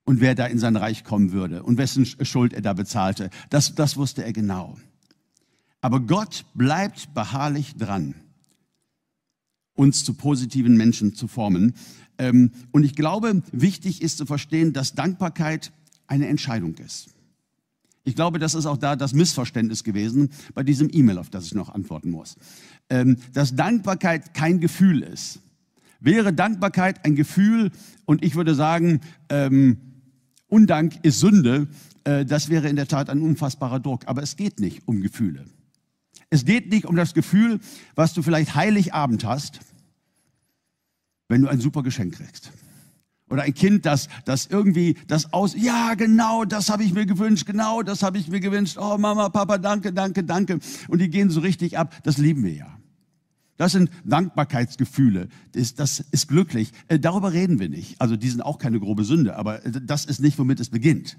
und 0.03 0.19
wer 0.19 0.35
da 0.35 0.45
in 0.45 0.59
sein 0.59 0.75
Reich 0.75 1.03
kommen 1.03 1.31
würde 1.31 1.63
und 1.63 1.77
wessen 1.77 2.05
Schuld 2.05 2.53
er 2.53 2.61
da 2.61 2.73
bezahlte. 2.73 3.29
Das, 3.49 3.73
das 3.73 3.95
wusste 3.95 4.23
er 4.23 4.33
genau. 4.33 4.77
Aber 5.79 6.01
Gott 6.01 6.45
bleibt 6.53 7.13
beharrlich 7.13 7.75
dran, 7.75 8.15
uns 9.75 10.03
zu 10.03 10.13
positiven 10.13 10.75
Menschen 10.75 11.15
zu 11.15 11.27
formen. 11.27 11.73
Ähm, 12.17 12.51
und 12.71 12.83
ich 12.83 12.95
glaube, 12.95 13.43
wichtig 13.51 14.01
ist 14.01 14.17
zu 14.17 14.25
verstehen, 14.25 14.73
dass 14.73 14.93
Dankbarkeit 14.93 15.71
eine 16.07 16.27
Entscheidung 16.27 16.75
ist. 16.75 17.16
Ich 18.07 18.15
glaube, 18.15 18.39
das 18.39 18.55
ist 18.55 18.65
auch 18.65 18.77
da 18.77 18.95
das 18.95 19.11
Missverständnis 19.11 19.83
gewesen 19.83 20.29
bei 20.53 20.63
diesem 20.63 20.87
E-Mail, 20.89 21.17
auf 21.17 21.29
das 21.29 21.47
ich 21.47 21.53
noch 21.53 21.67
antworten 21.67 22.09
muss. 22.09 22.37
Ähm, 22.89 23.17
dass 23.33 23.53
Dankbarkeit 23.53 24.33
kein 24.33 24.61
Gefühl 24.61 25.01
ist. 25.01 25.41
Wäre 25.99 26.31
Dankbarkeit 26.31 27.03
ein 27.03 27.17
Gefühl 27.17 27.69
und 28.05 28.23
ich 28.23 28.35
würde 28.35 28.55
sagen, 28.55 29.01
ähm, 29.27 29.75
Undank 30.47 31.03
ist 31.03 31.19
Sünde, 31.19 31.67
äh, 32.05 32.23
das 32.23 32.47
wäre 32.47 32.69
in 32.69 32.77
der 32.77 32.87
Tat 32.87 33.09
ein 33.09 33.19
unfassbarer 33.19 33.81
Druck. 33.81 34.03
Aber 34.05 34.23
es 34.23 34.37
geht 34.37 34.61
nicht 34.61 34.87
um 34.87 35.01
Gefühle. 35.01 35.43
Es 36.29 36.45
geht 36.45 36.71
nicht 36.71 36.85
um 36.85 36.95
das 36.95 37.13
Gefühl, 37.13 37.59
was 37.95 38.13
du 38.13 38.21
vielleicht 38.21 38.55
Heiligabend 38.55 39.25
hast, 39.25 39.59
wenn 41.27 41.41
du 41.41 41.49
ein 41.49 41.59
super 41.59 41.83
Geschenk 41.83 42.13
kriegst. 42.13 42.53
Oder 43.29 43.43
ein 43.43 43.53
Kind, 43.53 43.85
das, 43.85 44.07
das 44.23 44.45
irgendwie 44.45 44.95
das 45.07 45.33
aus, 45.33 45.53
ja, 45.55 45.95
genau, 45.95 46.45
das 46.45 46.69
habe 46.69 46.83
ich 46.83 46.93
mir 46.93 47.05
gewünscht, 47.05 47.45
genau, 47.45 47.83
das 47.83 48.01
habe 48.01 48.17
ich 48.17 48.29
mir 48.29 48.39
gewünscht. 48.39 48.77
Oh, 48.79 48.97
Mama, 48.97 49.29
Papa, 49.29 49.57
danke, 49.57 49.91
danke, 49.91 50.23
danke. 50.23 50.59
Und 50.87 50.99
die 50.99 51.09
gehen 51.09 51.29
so 51.29 51.41
richtig 51.41 51.77
ab. 51.77 51.93
Das 52.03 52.17
lieben 52.17 52.43
wir 52.43 52.53
ja. 52.53 52.77
Das 53.57 53.71
sind 53.71 53.89
Dankbarkeitsgefühle. 54.05 55.27
Das, 55.53 55.73
das 55.73 55.99
ist 55.99 56.27
glücklich. 56.27 56.71
Äh, 56.87 56.99
darüber 56.99 57.33
reden 57.33 57.59
wir 57.59 57.69
nicht. 57.69 57.99
Also 57.99 58.15
die 58.15 58.29
sind 58.29 58.41
auch 58.41 58.59
keine 58.59 58.79
grobe 58.79 59.03
Sünde, 59.03 59.35
aber 59.35 59.65
äh, 59.65 59.71
das 59.83 60.05
ist 60.05 60.21
nicht, 60.21 60.37
womit 60.39 60.59
es 60.59 60.69
beginnt. 60.69 61.17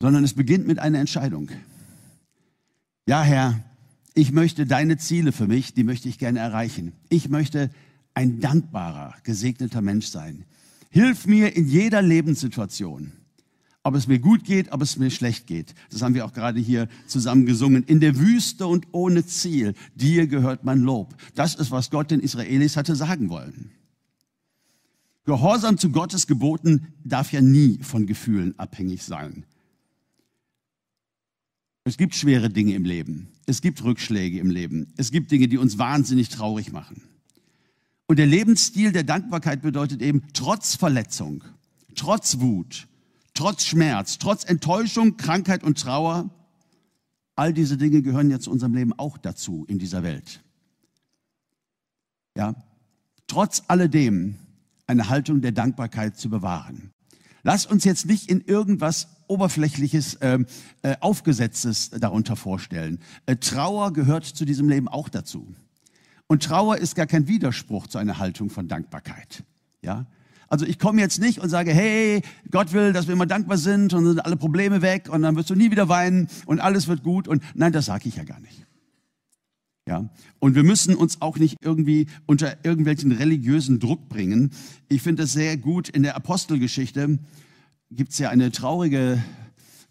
Sondern 0.00 0.24
es 0.24 0.34
beginnt 0.34 0.66
mit 0.66 0.78
einer 0.78 0.98
Entscheidung. 0.98 1.50
Ja, 3.06 3.22
Herr, 3.22 3.62
ich 4.14 4.32
möchte 4.32 4.66
deine 4.66 4.96
Ziele 4.96 5.32
für 5.32 5.46
mich, 5.46 5.74
die 5.74 5.84
möchte 5.84 6.08
ich 6.08 6.18
gerne 6.18 6.40
erreichen. 6.40 6.92
Ich 7.10 7.28
möchte 7.28 7.70
ein 8.14 8.40
dankbarer, 8.40 9.14
gesegneter 9.24 9.82
Mensch 9.82 10.06
sein. 10.06 10.44
Hilf 10.90 11.26
mir 11.26 11.56
in 11.56 11.66
jeder 11.66 12.00
Lebenssituation 12.00 13.12
ob 13.84 13.94
es 13.94 14.06
mir 14.06 14.18
gut 14.18 14.44
geht, 14.44 14.72
ob 14.72 14.80
es 14.80 14.96
mir 14.96 15.10
schlecht 15.10 15.46
geht. 15.46 15.74
Das 15.90 16.00
haben 16.00 16.14
wir 16.14 16.24
auch 16.24 16.32
gerade 16.32 16.58
hier 16.58 16.88
zusammen 17.06 17.44
gesungen. 17.44 17.84
In 17.84 18.00
der 18.00 18.18
Wüste 18.18 18.66
und 18.66 18.86
ohne 18.92 19.26
Ziel, 19.26 19.74
dir 19.94 20.26
gehört 20.26 20.64
mein 20.64 20.80
Lob. 20.80 21.14
Das 21.34 21.54
ist, 21.54 21.70
was 21.70 21.90
Gott 21.90 22.10
den 22.10 22.20
Israelis 22.20 22.78
hatte 22.78 22.96
sagen 22.96 23.28
wollen. 23.28 23.70
Gehorsam 25.26 25.76
zu 25.76 25.90
Gottes 25.90 26.26
Geboten 26.26 26.94
darf 27.04 27.30
ja 27.30 27.42
nie 27.42 27.78
von 27.82 28.06
Gefühlen 28.06 28.58
abhängig 28.58 29.02
sein. 29.02 29.44
Es 31.84 31.98
gibt 31.98 32.14
schwere 32.14 32.48
Dinge 32.48 32.74
im 32.74 32.84
Leben. 32.84 33.28
Es 33.44 33.60
gibt 33.60 33.84
Rückschläge 33.84 34.38
im 34.38 34.48
Leben. 34.48 34.94
Es 34.96 35.10
gibt 35.10 35.30
Dinge, 35.30 35.48
die 35.48 35.58
uns 35.58 35.76
wahnsinnig 35.76 36.30
traurig 36.30 36.72
machen. 36.72 37.02
Und 38.06 38.18
der 38.18 38.26
Lebensstil 38.26 38.92
der 38.92 39.04
Dankbarkeit 39.04 39.62
bedeutet 39.62 40.02
eben, 40.02 40.22
trotz 40.32 40.74
Verletzung, 40.74 41.42
trotz 41.94 42.40
Wut, 42.40 42.86
trotz 43.32 43.64
Schmerz, 43.64 44.18
trotz 44.18 44.44
Enttäuschung, 44.44 45.16
Krankheit 45.16 45.64
und 45.64 45.80
Trauer, 45.80 46.30
All 47.36 47.52
diese 47.52 47.76
Dinge 47.76 48.02
gehören 48.02 48.30
ja 48.30 48.38
zu 48.38 48.50
unserem 48.50 48.74
Leben 48.74 48.92
auch 48.92 49.18
dazu 49.18 49.64
in 49.68 49.78
dieser 49.78 50.02
Welt. 50.02 50.42
Ja, 52.36 52.54
trotz 53.26 53.62
alledem 53.68 54.36
eine 54.86 55.08
Haltung 55.08 55.40
der 55.40 55.52
Dankbarkeit 55.52 56.16
zu 56.16 56.30
bewahren. 56.30 56.90
Lass 57.42 57.66
uns 57.66 57.84
jetzt 57.84 58.06
nicht 58.06 58.30
in 58.30 58.40
irgendwas 58.40 59.08
oberflächliches, 59.26 60.14
äh, 60.14 60.38
äh, 60.82 60.96
aufgesetztes 61.00 61.90
darunter 61.90 62.36
vorstellen. 62.36 63.00
Äh, 63.26 63.36
Trauer 63.36 63.92
gehört 63.92 64.24
zu 64.24 64.44
diesem 64.44 64.68
Leben 64.68 64.88
auch 64.88 65.08
dazu. 65.08 65.54
Und 66.26 66.42
Trauer 66.42 66.78
ist 66.78 66.94
gar 66.94 67.06
kein 67.06 67.28
Widerspruch 67.28 67.86
zu 67.86 67.98
einer 67.98 68.18
Haltung 68.18 68.50
von 68.50 68.68
Dankbarkeit. 68.68 69.44
Ja, 69.82 70.06
also 70.48 70.66
ich 70.66 70.78
komme 70.78 71.00
jetzt 71.00 71.20
nicht 71.20 71.40
und 71.40 71.48
sage, 71.48 71.72
hey, 71.72 72.22
Gott 72.50 72.72
will, 72.72 72.92
dass 72.92 73.06
wir 73.06 73.14
immer 73.14 73.26
dankbar 73.26 73.58
sind 73.58 73.92
und 73.92 74.06
sind 74.06 74.24
alle 74.24 74.36
Probleme 74.36 74.82
weg 74.82 75.08
und 75.08 75.22
dann 75.22 75.36
wirst 75.36 75.50
du 75.50 75.54
nie 75.54 75.70
wieder 75.70 75.88
weinen 75.88 76.28
und 76.46 76.60
alles 76.60 76.88
wird 76.88 77.02
gut. 77.02 77.28
Und 77.28 77.42
nein, 77.54 77.72
das 77.72 77.86
sage 77.86 78.08
ich 78.08 78.16
ja 78.16 78.24
gar 78.24 78.40
nicht. 78.40 78.66
Ja, 79.86 80.08
und 80.38 80.54
wir 80.54 80.62
müssen 80.62 80.94
uns 80.94 81.20
auch 81.20 81.36
nicht 81.36 81.56
irgendwie 81.60 82.06
unter 82.24 82.64
irgendwelchen 82.64 83.12
religiösen 83.12 83.80
Druck 83.80 84.08
bringen. 84.08 84.52
Ich 84.88 85.02
finde 85.02 85.24
es 85.24 85.32
sehr 85.32 85.58
gut 85.58 85.90
in 85.90 86.02
der 86.02 86.16
Apostelgeschichte 86.16 87.18
gibt 87.90 88.12
es 88.12 88.18
ja 88.18 88.30
eine 88.30 88.50
traurige 88.50 89.22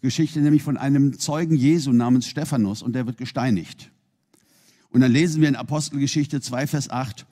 Geschichte, 0.00 0.40
nämlich 0.40 0.62
von 0.62 0.76
einem 0.76 1.18
Zeugen 1.18 1.56
Jesu 1.56 1.92
namens 1.92 2.26
Stephanus 2.26 2.82
und 2.82 2.94
der 2.94 3.06
wird 3.06 3.16
gesteinigt. 3.16 3.90
Und 4.94 5.00
dann 5.00 5.10
lesen 5.10 5.42
wir 5.42 5.48
in 5.48 5.56
Apostelgeschichte 5.56 6.40
2, 6.40 6.68
Vers 6.68 6.88
8, 6.88 7.26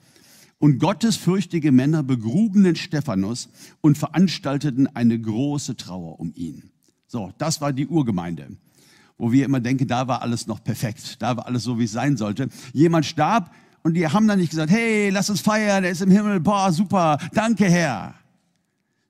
und 0.59 0.79
gottesfürchtige 0.79 1.71
Männer 1.71 2.03
begruben 2.03 2.65
den 2.65 2.75
Stephanus 2.75 3.47
und 3.79 3.97
veranstalteten 3.97 4.87
eine 4.87 5.17
große 5.17 5.77
Trauer 5.77 6.19
um 6.19 6.33
ihn. 6.35 6.71
So, 7.07 7.31
das 7.37 7.61
war 7.61 7.71
die 7.71 7.87
Urgemeinde, 7.87 8.49
wo 9.17 9.31
wir 9.31 9.45
immer 9.45 9.61
denken, 9.61 9.87
da 9.87 10.09
war 10.09 10.21
alles 10.21 10.45
noch 10.45 10.61
perfekt, 10.61 11.21
da 11.21 11.37
war 11.37 11.47
alles 11.47 11.63
so, 11.63 11.79
wie 11.79 11.85
es 11.85 11.93
sein 11.93 12.17
sollte. 12.17 12.49
Jemand 12.73 13.05
starb 13.05 13.53
und 13.81 13.93
die 13.93 14.05
haben 14.09 14.27
dann 14.27 14.39
nicht 14.39 14.49
gesagt, 14.49 14.69
hey, 14.69 15.09
lass 15.09 15.29
uns 15.29 15.39
feiern, 15.39 15.85
er 15.85 15.91
ist 15.91 16.01
im 16.01 16.11
Himmel, 16.11 16.41
boah, 16.41 16.69
super, 16.73 17.17
danke 17.31 17.63
Herr. 17.63 18.13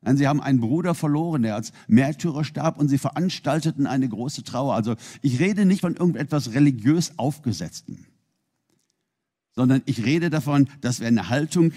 Nein, 0.02 0.18
sie 0.18 0.28
haben 0.28 0.42
einen 0.42 0.60
Bruder 0.60 0.94
verloren, 0.94 1.42
der 1.42 1.56
als 1.56 1.72
Märtyrer 1.88 2.44
starb 2.44 2.78
und 2.78 2.88
sie 2.88 3.00
veranstalteten 3.00 3.88
eine 3.88 4.08
große 4.08 4.44
Trauer. 4.44 4.76
Also 4.76 4.94
ich 5.24 5.40
rede 5.40 5.66
nicht 5.66 5.82
von 5.82 5.96
irgendetwas 5.96 6.54
religiös 6.54 7.18
aufgesetzten 7.18 8.06
sondern 9.56 9.82
ich 9.86 10.04
rede 10.04 10.30
davon, 10.30 10.70
dass 10.82 11.00
wir 11.00 11.08
eine 11.08 11.30
Haltung 11.30 11.72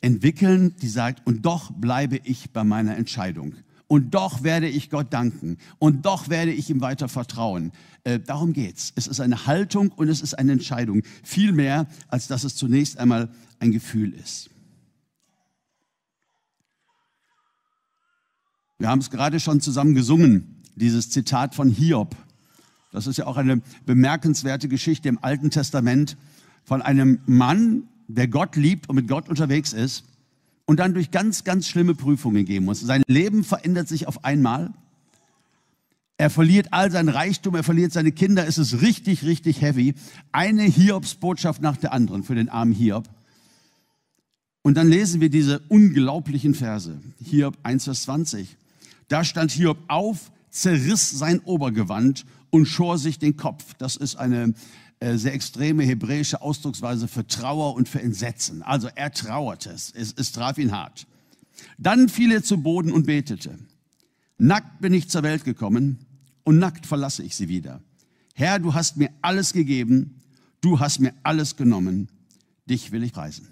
entwickeln, 0.00 0.74
die 0.82 0.88
sagt, 0.88 1.26
und 1.26 1.46
doch 1.46 1.72
bleibe 1.72 2.20
ich 2.24 2.50
bei 2.50 2.64
meiner 2.64 2.96
Entscheidung. 2.96 3.54
Und 3.86 4.14
doch 4.14 4.42
werde 4.42 4.68
ich 4.68 4.90
Gott 4.90 5.12
danken. 5.12 5.58
Und 5.78 6.06
doch 6.06 6.28
werde 6.28 6.52
ich 6.52 6.70
ihm 6.70 6.80
weiter 6.80 7.08
vertrauen. 7.08 7.72
Äh, 8.02 8.18
darum 8.18 8.52
geht's. 8.52 8.92
Es 8.96 9.06
ist 9.06 9.20
eine 9.20 9.46
Haltung 9.46 9.92
und 9.92 10.08
es 10.08 10.20
ist 10.20 10.34
eine 10.34 10.52
Entscheidung. 10.52 11.02
Viel 11.22 11.52
mehr, 11.52 11.86
als 12.08 12.26
dass 12.26 12.44
es 12.44 12.56
zunächst 12.56 12.98
einmal 12.98 13.30
ein 13.60 13.72
Gefühl 13.72 14.12
ist. 14.14 14.50
Wir 18.78 18.88
haben 18.88 19.00
es 19.00 19.10
gerade 19.10 19.38
schon 19.38 19.60
zusammen 19.60 19.94
gesungen, 19.94 20.62
dieses 20.74 21.08
Zitat 21.10 21.54
von 21.54 21.70
Hiob. 21.70 22.16
Das 22.90 23.06
ist 23.06 23.16
ja 23.16 23.26
auch 23.26 23.36
eine 23.36 23.62
bemerkenswerte 23.86 24.68
Geschichte 24.68 25.08
im 25.08 25.22
Alten 25.22 25.50
Testament 25.50 26.16
von 26.64 26.82
einem 26.82 27.20
Mann, 27.26 27.84
der 28.08 28.28
Gott 28.28 28.56
liebt 28.56 28.88
und 28.88 28.96
mit 28.96 29.08
Gott 29.08 29.28
unterwegs 29.28 29.72
ist 29.72 30.04
und 30.66 30.80
dann 30.80 30.94
durch 30.94 31.10
ganz, 31.10 31.44
ganz 31.44 31.68
schlimme 31.68 31.94
Prüfungen 31.94 32.44
gehen 32.44 32.64
muss. 32.64 32.80
Sein 32.80 33.02
Leben 33.06 33.44
verändert 33.44 33.88
sich 33.88 34.06
auf 34.06 34.24
einmal. 34.24 34.72
Er 36.16 36.30
verliert 36.30 36.72
all 36.72 36.90
sein 36.90 37.08
Reichtum, 37.08 37.54
er 37.54 37.64
verliert 37.64 37.92
seine 37.92 38.12
Kinder. 38.12 38.46
Es 38.46 38.56
ist 38.56 38.80
richtig, 38.80 39.24
richtig 39.24 39.60
heavy. 39.60 39.94
Eine 40.32 40.62
Hiobsbotschaft 40.62 41.60
nach 41.60 41.76
der 41.76 41.92
anderen 41.92 42.22
für 42.22 42.34
den 42.34 42.48
armen 42.48 42.72
Hiob. 42.72 43.08
Und 44.62 44.76
dann 44.76 44.88
lesen 44.88 45.20
wir 45.20 45.28
diese 45.28 45.58
unglaublichen 45.68 46.54
Verse. 46.54 46.98
Hiob 47.22 47.58
1, 47.64 47.84
Vers 47.84 48.02
20. 48.02 48.56
Da 49.08 49.24
stand 49.24 49.50
Hiob 49.50 49.76
auf, 49.88 50.30
zerriss 50.50 51.10
sein 51.10 51.40
Obergewand 51.40 52.24
und 52.50 52.66
schor 52.66 52.96
sich 52.96 53.18
den 53.18 53.36
Kopf. 53.36 53.74
Das 53.74 53.96
ist 53.96 54.16
eine 54.16 54.54
sehr 55.12 55.34
extreme 55.34 55.84
hebräische 55.84 56.40
Ausdrucksweise 56.40 57.08
für 57.08 57.26
Trauer 57.26 57.74
und 57.74 57.88
für 57.88 58.00
Entsetzen. 58.00 58.62
Also 58.62 58.88
er 58.94 59.12
trauerte, 59.12 59.70
es, 59.70 59.92
es 59.94 60.32
traf 60.32 60.58
ihn 60.58 60.72
hart. 60.72 61.06
Dann 61.78 62.08
fiel 62.08 62.32
er 62.32 62.42
zu 62.42 62.58
Boden 62.62 62.92
und 62.92 63.06
betete. 63.06 63.58
Nackt 64.38 64.80
bin 64.80 64.92
ich 64.94 65.08
zur 65.08 65.22
Welt 65.22 65.44
gekommen 65.44 65.98
und 66.42 66.58
nackt 66.58 66.86
verlasse 66.86 67.22
ich 67.22 67.36
sie 67.36 67.48
wieder. 67.48 67.82
Herr, 68.34 68.58
du 68.58 68.74
hast 68.74 68.96
mir 68.96 69.10
alles 69.22 69.52
gegeben, 69.52 70.22
du 70.60 70.80
hast 70.80 70.98
mir 70.98 71.14
alles 71.22 71.56
genommen, 71.56 72.08
dich 72.66 72.90
will 72.90 73.04
ich 73.04 73.12
preisen. 73.12 73.48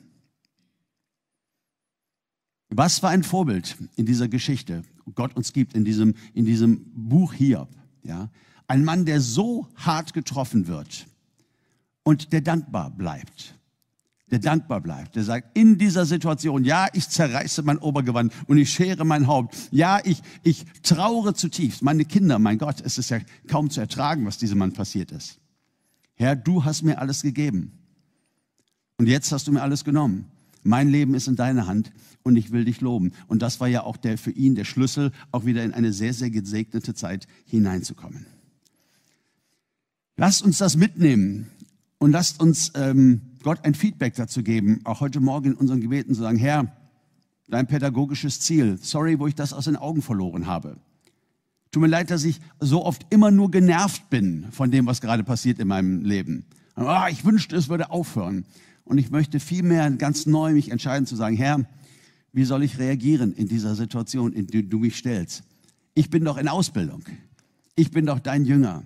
Was 2.68 2.98
für 2.98 3.08
ein 3.08 3.22
Vorbild 3.22 3.76
in 3.96 4.06
dieser 4.06 4.28
Geschichte 4.28 4.82
Gott 5.14 5.36
uns 5.36 5.52
gibt, 5.52 5.74
in 5.74 5.84
diesem, 5.84 6.14
in 6.34 6.46
diesem 6.46 6.84
Buch 6.94 7.34
Hiob. 7.34 7.68
Ja? 8.02 8.30
Ein 8.66 8.84
Mann, 8.84 9.04
der 9.04 9.20
so 9.20 9.68
hart 9.76 10.14
getroffen 10.14 10.66
wird, 10.66 11.06
und 12.04 12.32
der 12.32 12.40
dankbar 12.40 12.90
bleibt. 12.90 13.54
Der 14.30 14.38
dankbar 14.38 14.80
bleibt. 14.80 15.14
Der 15.14 15.24
sagt, 15.24 15.56
in 15.56 15.76
dieser 15.76 16.06
Situation, 16.06 16.64
ja, 16.64 16.88
ich 16.94 17.08
zerreiße 17.08 17.62
mein 17.62 17.78
Obergewand 17.78 18.32
und 18.46 18.56
ich 18.56 18.72
schere 18.72 19.04
mein 19.04 19.26
Haupt. 19.26 19.56
Ja, 19.70 20.00
ich, 20.04 20.22
ich 20.42 20.64
trauere 20.82 21.34
zutiefst. 21.34 21.82
Meine 21.82 22.06
Kinder, 22.06 22.38
mein 22.38 22.56
Gott, 22.58 22.80
es 22.82 22.96
ist 22.96 23.10
ja 23.10 23.18
kaum 23.46 23.68
zu 23.68 23.80
ertragen, 23.80 24.24
was 24.24 24.38
diesem 24.38 24.58
Mann 24.58 24.72
passiert 24.72 25.12
ist. 25.12 25.38
Herr, 26.14 26.34
du 26.34 26.64
hast 26.64 26.82
mir 26.82 26.98
alles 26.98 27.22
gegeben. 27.22 27.72
Und 28.96 29.06
jetzt 29.06 29.32
hast 29.32 29.48
du 29.48 29.52
mir 29.52 29.62
alles 29.62 29.84
genommen. 29.84 30.26
Mein 30.62 30.88
Leben 30.88 31.14
ist 31.14 31.28
in 31.28 31.36
deiner 31.36 31.66
Hand 31.66 31.92
und 32.22 32.36
ich 32.36 32.52
will 32.52 32.64
dich 32.64 32.80
loben. 32.80 33.12
Und 33.26 33.42
das 33.42 33.60
war 33.60 33.68
ja 33.68 33.82
auch 33.82 33.96
der, 33.96 34.16
für 34.16 34.30
ihn 34.30 34.54
der 34.54 34.64
Schlüssel, 34.64 35.12
auch 35.30 35.44
wieder 35.44 35.64
in 35.64 35.74
eine 35.74 35.92
sehr, 35.92 36.14
sehr 36.14 36.30
gesegnete 36.30 36.94
Zeit 36.94 37.26
hineinzukommen. 37.44 38.26
Lasst 40.16 40.42
uns 40.42 40.58
das 40.58 40.76
mitnehmen 40.76 41.50
und 42.02 42.10
lasst 42.10 42.40
uns 42.40 42.72
ähm, 42.74 43.20
Gott 43.44 43.60
ein 43.62 43.74
Feedback 43.74 44.16
dazu 44.16 44.42
geben, 44.42 44.80
auch 44.82 45.00
heute 45.00 45.20
Morgen 45.20 45.52
in 45.52 45.54
unseren 45.54 45.80
Gebeten 45.80 46.14
zu 46.14 46.22
sagen, 46.22 46.36
Herr, 46.36 46.76
dein 47.46 47.68
pädagogisches 47.68 48.40
Ziel, 48.40 48.76
sorry, 48.82 49.20
wo 49.20 49.28
ich 49.28 49.36
das 49.36 49.52
aus 49.52 49.66
den 49.66 49.76
Augen 49.76 50.02
verloren 50.02 50.48
habe. 50.48 50.78
Tut 51.70 51.80
mir 51.80 51.86
leid, 51.86 52.10
dass 52.10 52.24
ich 52.24 52.40
so 52.58 52.84
oft 52.84 53.06
immer 53.10 53.30
nur 53.30 53.52
genervt 53.52 54.10
bin 54.10 54.48
von 54.50 54.72
dem, 54.72 54.86
was 54.86 55.00
gerade 55.00 55.22
passiert 55.22 55.60
in 55.60 55.68
meinem 55.68 56.02
Leben. 56.02 56.44
Oh, 56.74 57.06
ich 57.08 57.24
wünschte, 57.24 57.54
es 57.54 57.68
würde 57.68 57.92
aufhören. 57.92 58.46
Und 58.82 58.98
ich 58.98 59.12
möchte 59.12 59.38
vielmehr 59.38 59.88
ganz 59.92 60.26
neu 60.26 60.54
mich 60.54 60.72
entscheiden 60.72 61.06
zu 61.06 61.14
sagen, 61.14 61.36
Herr, 61.36 61.64
wie 62.32 62.44
soll 62.44 62.64
ich 62.64 62.80
reagieren 62.80 63.32
in 63.32 63.46
dieser 63.46 63.76
Situation, 63.76 64.32
in 64.32 64.48
die 64.48 64.68
du 64.68 64.80
mich 64.80 64.96
stellst? 64.96 65.44
Ich 65.94 66.10
bin 66.10 66.24
doch 66.24 66.36
in 66.36 66.48
Ausbildung. 66.48 67.04
Ich 67.76 67.92
bin 67.92 68.06
doch 68.06 68.18
dein 68.18 68.44
Jünger. 68.44 68.82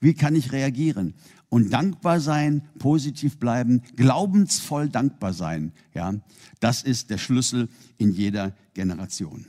Wie 0.00 0.14
kann 0.14 0.34
ich 0.34 0.52
reagieren? 0.52 1.14
und 1.50 1.70
dankbar 1.72 2.20
sein, 2.20 2.62
positiv 2.78 3.38
bleiben, 3.38 3.82
glaubensvoll 3.96 4.88
dankbar 4.88 5.34
sein. 5.34 5.72
Ja, 5.92 6.14
das 6.60 6.82
ist 6.82 7.10
der 7.10 7.18
Schlüssel 7.18 7.68
in 7.98 8.12
jeder 8.12 8.56
Generation. 8.72 9.44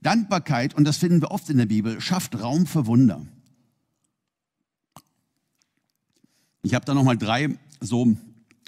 Dankbarkeit, 0.00 0.74
und 0.74 0.84
das 0.84 0.96
finden 0.96 1.20
wir 1.20 1.30
oft 1.30 1.50
in 1.50 1.58
der 1.58 1.66
Bibel, 1.66 2.00
schafft 2.00 2.40
Raum 2.40 2.66
für 2.66 2.86
Wunder. 2.86 3.26
Ich 6.62 6.74
habe 6.74 6.84
da 6.84 6.94
nochmal 6.94 7.18
drei 7.18 7.58
so 7.80 8.16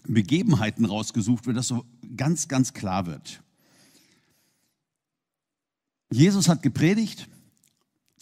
Begebenheiten 0.07 0.85
rausgesucht, 0.85 1.47
wo 1.47 1.53
das 1.53 1.69
so 1.69 1.85
ganz, 2.17 2.49
ganz 2.49 2.75
klar 2.75 3.07
wird. 3.07 3.41
Jesus 6.11 6.49
hat 6.49 6.63
gepredigt 6.63 7.29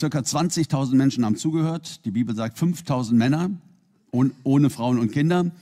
Circa 0.02 0.18
20.000 0.18 0.96
Menschen 0.96 1.24
haben 1.24 1.36
zugehört. 1.36 2.04
Die 2.04 2.10
Bibel 2.10 2.34
sagt 2.34 2.58
5.000 2.58 3.12
Männer 3.12 3.52
ohne 4.10 4.68
Frauen 4.68 4.98
und 4.98 5.12
Kinder. 5.12 5.52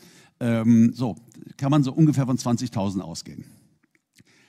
Ähm, 0.40 0.94
so 0.94 1.16
kann 1.58 1.70
man 1.70 1.82
so 1.82 1.92
ungefähr 1.92 2.24
von 2.24 2.38
20.000 2.38 3.00
ausgehen. 3.00 3.44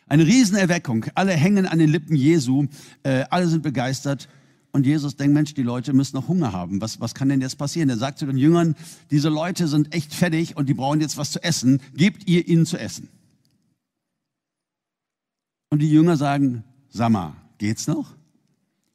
Eine 0.08 0.26
Riesenerweckung. 0.26 1.08
Alle 1.14 1.34
hängen 1.34 1.66
an 1.66 1.78
den 1.78 1.90
Lippen 1.90 2.16
Jesu. 2.16 2.68
Äh, 3.04 3.26
alle 3.32 3.50
sind 3.50 3.64
begeistert. 3.64 4.30
Und 4.72 4.86
Jesus 4.86 5.18
denkt, 5.18 5.34
Mensch, 5.34 5.56
die 5.56 5.62
Leute 5.62 5.92
müssen 5.92 6.16
noch 6.16 6.30
Hunger 6.30 6.54
haben. 6.54 6.80
Was, 6.80 7.02
was 7.02 7.14
kann 7.14 7.28
denn 7.28 7.42
jetzt 7.42 7.58
passieren? 7.58 7.90
Er 7.90 7.98
sagt 7.98 8.18
zu 8.18 8.26
den 8.26 8.38
Jüngern, 8.38 8.78
diese 9.10 9.28
Leute 9.28 9.68
sind 9.68 9.94
echt 9.94 10.14
fertig 10.14 10.56
und 10.56 10.70
die 10.70 10.74
brauchen 10.74 11.02
jetzt 11.02 11.18
was 11.18 11.32
zu 11.32 11.44
essen. 11.44 11.82
Gebt 11.98 12.30
ihr 12.30 12.48
ihnen 12.48 12.66
zu 12.66 12.78
essen. 12.78 13.10
Und 15.70 15.80
die 15.80 15.92
Jünger 15.92 16.16
sagen, 16.16 16.64
Sag 16.88 17.12
geht's 17.58 17.88
noch? 17.88 18.21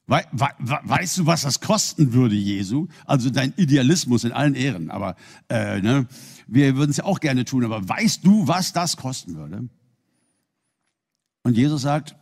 We 0.06 0.22
we 0.32 0.46
weißt 0.84 1.18
du, 1.18 1.26
was 1.26 1.42
das 1.42 1.60
kosten 1.60 2.12
würde, 2.12 2.36
Jesu? 2.36 2.86
Also 3.06 3.30
dein 3.30 3.52
Idealismus 3.56 4.22
in 4.22 4.32
allen 4.32 4.54
Ehren, 4.54 4.90
aber 4.90 5.16
äh, 5.48 5.80
ne, 5.80 6.06
wir 6.46 6.76
würden 6.76 6.92
es 6.92 6.98
ja 6.98 7.04
auch 7.04 7.18
gerne 7.18 7.44
tun, 7.44 7.64
aber 7.64 7.88
weißt 7.88 8.24
du, 8.24 8.46
was 8.46 8.72
das 8.72 8.96
kosten 8.96 9.34
würde? 9.34 9.68
Und 11.42 11.56
Jesus 11.56 11.82
sagt, 11.82 12.16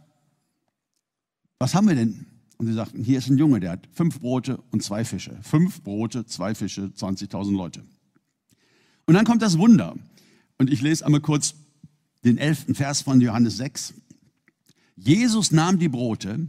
was 1.59 1.75
haben 1.75 1.89
wir 1.89 1.95
denn? 1.95 2.27
Und 2.57 2.67
sie 2.67 2.73
sagten, 2.73 3.05
hier 3.05 3.19
ist 3.19 3.29
ein 3.29 3.39
Junge, 3.39 3.61
der 3.61 3.73
hat 3.73 3.89
fünf 3.93 4.21
Brote 4.21 4.63
und 4.71 4.83
zwei 4.83 5.05
Fische. 5.05 5.39
Fünf 5.43 5.83
Brote, 5.83 6.25
zwei 6.25 6.55
Fische, 6.55 6.93
20.000 6.97 7.57
Leute. 7.57 7.85
Und 9.07 9.15
dann 9.15 9.25
kommt 9.25 9.43
das 9.43 9.59
Wunder. 9.59 9.95
Und 10.59 10.71
ich 10.71 10.81
lese 10.81 11.05
einmal 11.05 11.21
kurz 11.21 11.55
den 12.25 12.39
elften 12.39 12.75
Vers 12.75 13.03
von 13.03 13.21
Johannes 13.21 13.57
6. 13.59 13.95
Jesus 14.97 15.51
nahm 15.51 15.79
die 15.79 15.89
Brote, 15.89 16.49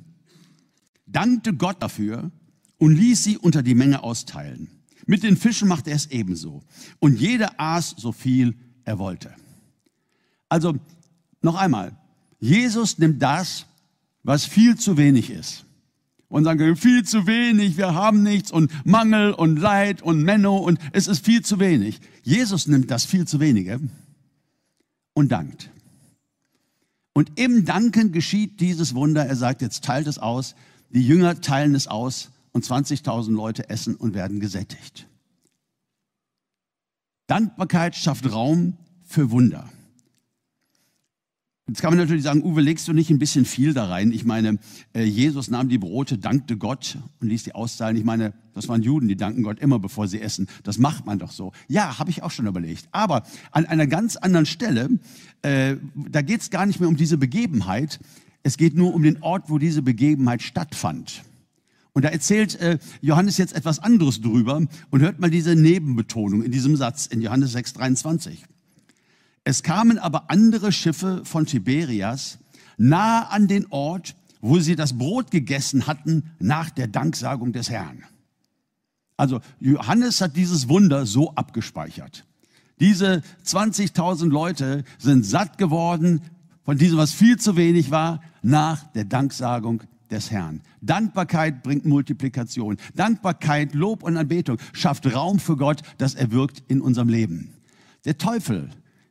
dankte 1.16 1.54
Gott 1.54 1.82
dafür 1.82 2.32
und 2.78 2.96
ließ 2.96 3.24
sie 3.24 3.38
unter 3.38 3.64
die 3.64 3.76
Menge 3.76 4.04
austeilen. 4.04 4.70
Mit 5.06 5.24
den 5.24 5.38
Fischen 5.38 5.68
machte 5.68 5.92
er 5.92 5.96
es 5.96 6.08
ebenso. 6.08 6.64
Und 7.00 7.20
jeder 7.20 7.60
aß 7.60 7.96
so 7.98 8.12
viel 8.12 8.56
er 8.84 9.00
wollte. 9.00 9.34
Also 10.50 10.76
noch 11.42 11.56
einmal, 11.56 11.96
Jesus 12.40 12.98
nimmt 12.98 13.22
das, 13.22 13.66
was 14.24 14.46
viel 14.46 14.78
zu 14.78 14.98
wenig 14.98 15.30
ist. 15.30 15.66
Und 16.28 16.44
sagen, 16.44 16.76
viel 16.76 17.04
zu 17.04 17.28
wenig, 17.28 17.78
wir 17.78 17.94
haben 17.94 18.24
nichts 18.24 18.52
und 18.52 18.72
Mangel 18.86 19.32
und 19.32 19.58
Leid 19.58 20.02
und 20.02 20.24
Menno 20.24 20.58
und 20.58 20.80
es 20.92 21.08
ist 21.08 21.24
viel 21.24 21.44
zu 21.44 21.60
wenig. 21.60 22.02
Jesus 22.24 22.68
nimmt 22.68 22.92
das 22.92 23.06
viel 23.06 23.26
zu 23.26 23.40
wenige 23.40 23.80
und 25.14 25.32
dankt. 25.32 25.70
Und 27.14 27.32
im 27.40 27.64
Danken 27.64 28.12
geschieht 28.12 28.60
dieses 28.60 28.96
Wunder. 28.96 29.26
Er 29.26 29.38
sagt, 29.38 29.62
jetzt 29.62 29.86
teilt 29.86 30.08
es 30.08 30.18
aus. 30.18 30.56
Die 30.96 31.06
Jünger 31.06 31.42
teilen 31.42 31.76
es 31.76 31.88
aus 31.88 32.32
und 32.54 32.64
20.000 32.64 33.32
Leute 33.34 33.70
essen 33.70 33.96
und 33.96 34.14
werden 34.14 34.40
gesättigt. 34.40 35.08
Dankbarkeit 37.28 37.98
schafft 37.98 38.32
Raum 38.32 38.78
für 39.04 39.30
Wunder. 39.30 39.70
Jetzt 41.68 41.82
kann 41.82 41.90
man 41.90 41.98
natürlich 41.98 42.24
sagen, 42.24 42.44
Uwe, 42.44 42.62
legst 42.62 42.88
du 42.88 42.94
nicht 42.94 43.10
ein 43.10 43.20
bisschen 43.20 43.44
viel 43.44 43.74
da 43.74 43.88
rein? 43.88 44.12
Ich 44.12 44.24
meine, 44.24 44.60
äh, 44.94 45.04
Jesus 45.04 45.50
nahm 45.50 45.68
die 45.68 45.80
Brote, 45.80 46.18
dankte 46.18 46.58
Gott 46.58 46.98
und 47.20 47.28
ließ 47.28 47.44
die 47.44 47.56
auszahlen. 47.56 47.98
Ich 47.98 48.06
meine, 48.06 48.34
das 48.54 48.70
waren 48.70 48.82
Juden, 48.82 49.10
die 49.10 49.18
danken 49.18 49.44
Gott 49.44 49.60
immer, 49.60 49.80
bevor 49.80 50.08
sie 50.08 50.22
essen. 50.22 50.48
Das 50.64 50.78
macht 50.78 51.08
man 51.08 51.20
doch 51.20 51.32
so. 51.32 51.52
Ja, 51.68 52.00
habe 52.00 52.12
ich 52.12 52.24
auch 52.24 52.32
schon 52.32 52.48
überlegt. 52.48 52.88
Aber 52.92 53.24
an 53.52 53.66
einer 53.66 53.88
ganz 53.88 54.16
anderen 54.16 54.46
Stelle, 54.46 54.90
äh, 55.42 55.76
da 55.96 56.22
geht 56.22 56.42
es 56.42 56.52
gar 56.52 56.68
nicht 56.68 56.80
mehr 56.80 56.88
um 56.88 56.96
diese 56.96 57.18
Begebenheit. 57.18 58.00
Es 58.46 58.58
geht 58.58 58.76
nur 58.76 58.94
um 58.94 59.02
den 59.02 59.24
Ort, 59.24 59.50
wo 59.50 59.58
diese 59.58 59.82
Begebenheit 59.82 60.44
stattfand. 60.44 61.24
Und 61.94 62.06
da 62.06 62.10
erzählt 62.10 62.54
äh, 62.60 62.78
Johannes 63.02 63.38
jetzt 63.38 63.56
etwas 63.56 63.80
anderes 63.80 64.22
drüber 64.22 64.62
und 64.92 65.02
hört 65.02 65.20
mal 65.20 65.32
diese 65.32 65.56
Nebenbetonung 65.56 66.44
in 66.44 66.52
diesem 66.52 66.76
Satz 66.76 67.08
in 67.08 67.24
Johannes 67.24 67.54
6, 67.54 67.74
23. 67.74 68.46
Es 69.46 69.64
kamen 69.64 69.98
aber 69.98 70.30
andere 70.30 70.72
Schiffe 70.72 71.26
von 71.26 71.48
Tiberias 71.48 72.38
nahe 72.78 73.32
an 73.32 73.48
den 73.48 73.66
Ort, 73.72 74.16
wo 74.42 74.60
sie 74.60 74.76
das 74.76 74.96
Brot 74.96 75.32
gegessen 75.32 75.88
hatten 75.88 76.30
nach 76.38 76.70
der 76.70 76.86
Danksagung 76.86 77.52
des 77.52 77.72
Herrn. 77.72 78.04
Also 79.18 79.42
Johannes 79.60 80.22
hat 80.22 80.36
dieses 80.36 80.70
Wunder 80.70 81.08
so 81.08 81.34
abgespeichert. 81.34 82.26
Diese 82.80 83.24
20.000 83.44 84.30
Leute 84.30 84.84
sind 85.00 85.26
satt 85.26 85.58
geworden 85.58 86.22
von 86.66 86.78
diesem, 86.78 86.98
was 86.98 87.14
viel 87.14 87.38
zu 87.38 87.56
wenig 87.56 87.92
war, 87.92 88.22
nach 88.42 88.84
der 88.94 89.06
Danksagung 89.06 89.84
des 90.12 90.32
Herrn. 90.32 90.62
Dankbarkeit 90.82 91.64
bringt 91.64 91.86
Multiplikation. 91.86 92.78
Dankbarkeit, 92.96 93.74
Lob 93.74 94.04
und 94.04 94.18
Anbetung 94.18 94.58
schafft 94.74 95.14
Raum 95.14 95.40
für 95.40 95.58
Gott, 95.58 95.82
dass 95.98 96.16
er 96.16 96.32
wirkt 96.32 96.64
in 96.68 96.82
unserem 96.82 97.10
Leben. 97.10 97.54
Der 98.06 98.18
Teufel 98.18 98.70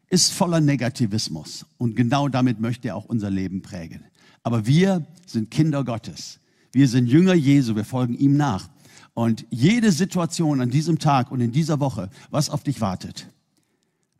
ist 0.09 0.33
voller 0.33 0.61
Negativismus 0.61 1.67
und 1.79 1.97
genau 1.97 2.29
damit 2.29 2.61
möchte 2.61 2.89
er 2.89 2.97
auch 2.97 3.07
unser 3.07 3.31
Leben 3.31 3.63
prägen. 3.63 4.05
Aber 4.43 4.67
wir 4.67 5.07
sind 5.27 5.51
Kinder 5.51 5.85
Gottes. 5.85 6.39
Wir 6.73 6.89
sind 6.89 7.07
Jünger 7.07 7.35
Jesu, 7.35 7.77
wir 7.77 7.85
folgen 7.85 8.15
ihm 8.15 8.37
nach. 8.37 8.69
Und 9.15 9.47
jede 9.51 9.93
Situation 9.93 10.61
an 10.61 10.71
diesem 10.71 10.99
Tag 10.99 11.31
und 11.31 11.41
in 11.41 11.53
dieser 11.53 11.79
Woche, 11.81 12.11
was 12.31 12.51
auf 12.51 12.65
dich 12.65 12.81
wartet, 12.81 13.29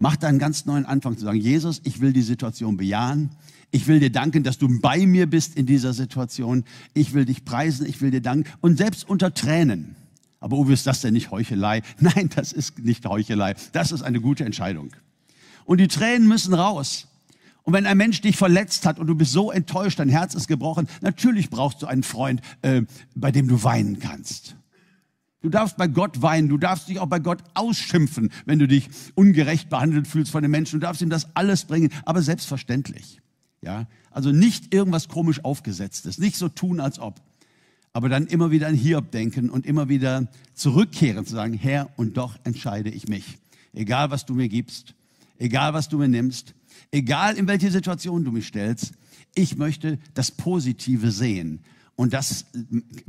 macht 0.05 0.23
einen 0.25 0.39
ganz 0.39 0.67
neuen 0.67 0.85
Anfang 0.85 1.17
zu 1.17 1.25
sagen, 1.25 1.41
Jesus, 1.41 1.81
ich 1.85 2.01
will 2.01 2.13
die 2.13 2.23
Situation 2.23 2.77
bejahen. 2.77 3.31
Ich 3.71 3.87
will 3.87 4.01
dir 4.01 4.13
danken, 4.13 4.45
dass 4.45 4.59
du 4.59 4.69
bei 4.81 5.07
mir 5.07 5.27
bist 5.27 5.57
in 5.57 5.67
dieser 5.67 5.95
Situation. 5.95 6.65
Ich 6.93 7.15
will 7.15 7.25
dich 7.25 7.45
preisen, 7.45 7.87
ich 7.87 8.01
will 8.03 8.11
dir 8.11 8.21
danken. 8.21 8.49
Und 8.61 8.77
selbst 8.77 9.09
unter 9.09 9.33
Tränen. 9.33 9.97
Aber 10.41 10.59
Uwe, 10.59 10.75
ist 10.75 10.87
das 10.87 11.01
denn 11.01 11.15
nicht 11.15 11.31
Heuchelei? 11.31 11.81
Nein, 11.99 12.29
das 12.37 12.53
ist 12.53 12.79
nicht 12.79 13.07
Heuchelei. 13.07 13.55
Das 13.73 13.93
ist 13.93 14.03
eine 14.03 14.21
gute 14.21 14.45
Entscheidung 14.45 14.91
und 15.65 15.79
die 15.79 15.89
Tränen 15.89 16.29
müssen 16.29 16.55
raus. 16.55 17.09
Und 17.63 17.73
wenn 17.73 17.87
ein 17.87 17.97
Mensch 17.97 18.21
dich 18.21 18.37
verletzt 18.37 18.85
hat 18.85 18.99
und 18.99 19.07
du 19.07 19.15
bist 19.15 19.33
so 19.33 19.51
enttäuscht, 19.51 19.99
dein 19.99 20.11
Herz 20.11 20.35
ist 20.35 20.49
gebrochen, 20.49 20.87
natürlich 21.01 21.49
brauchst 21.49 21.81
du 21.81 21.87
einen 21.87 22.03
Freund, 22.03 22.43
äh, 22.61 22.83
bei 23.15 23.33
dem 23.33 23.49
du 23.49 23.63
weinen 23.63 23.99
kannst. 23.99 24.57
Du 25.45 25.51
darfst 25.51 25.77
bei 25.77 25.89
Gott 25.89 26.23
weinen, 26.23 26.49
du 26.49 26.57
darfst 26.57 26.89
dich 26.89 26.99
auch 26.99 27.07
bei 27.07 27.19
Gott 27.19 27.45
ausschimpfen, 27.53 28.31
wenn 28.47 28.59
du 28.59 28.67
dich 28.67 28.89
ungerecht 29.15 29.69
behandelt 29.69 30.09
fühlst 30.09 30.33
von 30.33 30.41
den 30.41 30.51
Menschen. 30.51 30.81
Du 30.81 30.87
darfst 30.87 31.03
ihm 31.03 31.11
das 31.11 31.37
alles 31.37 31.67
bringen, 31.67 31.91
aber 32.07 32.23
selbstverständlich. 32.23 33.21
Ja, 33.61 33.87
also 34.11 34.33
nicht 34.33 34.73
irgendwas 34.73 35.09
komisch 35.09 35.45
aufgesetztes, 35.45 36.17
nicht 36.17 36.37
so 36.37 36.49
tun, 36.49 36.81
als 36.81 36.99
ob. 36.99 37.21
Aber 37.93 38.09
dann 38.09 38.27
immer 38.27 38.53
wieder 38.53 38.69
an 38.69 38.75
Hiob 38.75 39.11
denken 39.11 39.51
und 39.51 39.67
immer 39.67 39.91
wieder 39.91 40.29
zurückkehren, 40.55 41.27
zu 41.27 41.35
sagen, 41.35 41.53
Herr, 41.53 41.91
und 41.97 42.17
doch 42.17 42.39
entscheide 42.45 42.89
ich 42.89 43.07
mich. 43.09 43.37
Egal, 43.75 44.11
was 44.11 44.25
du 44.25 44.33
mir 44.33 44.49
gibst, 44.49 44.95
egal 45.37 45.75
was 45.75 45.91
du 45.91 45.99
mir 45.99 46.09
nimmst, 46.09 46.55
egal 46.91 47.37
in 47.37 47.47
welche 47.47 47.71
Situation 47.71 48.25
du 48.25 48.33
mich 48.33 48.47
stellst, 48.47 48.95
ich 49.35 49.59
möchte 49.59 49.99
das 50.15 50.31
Positive 50.31 51.11
sehen. 51.11 51.61
Und 51.97 52.13
das 52.13 52.47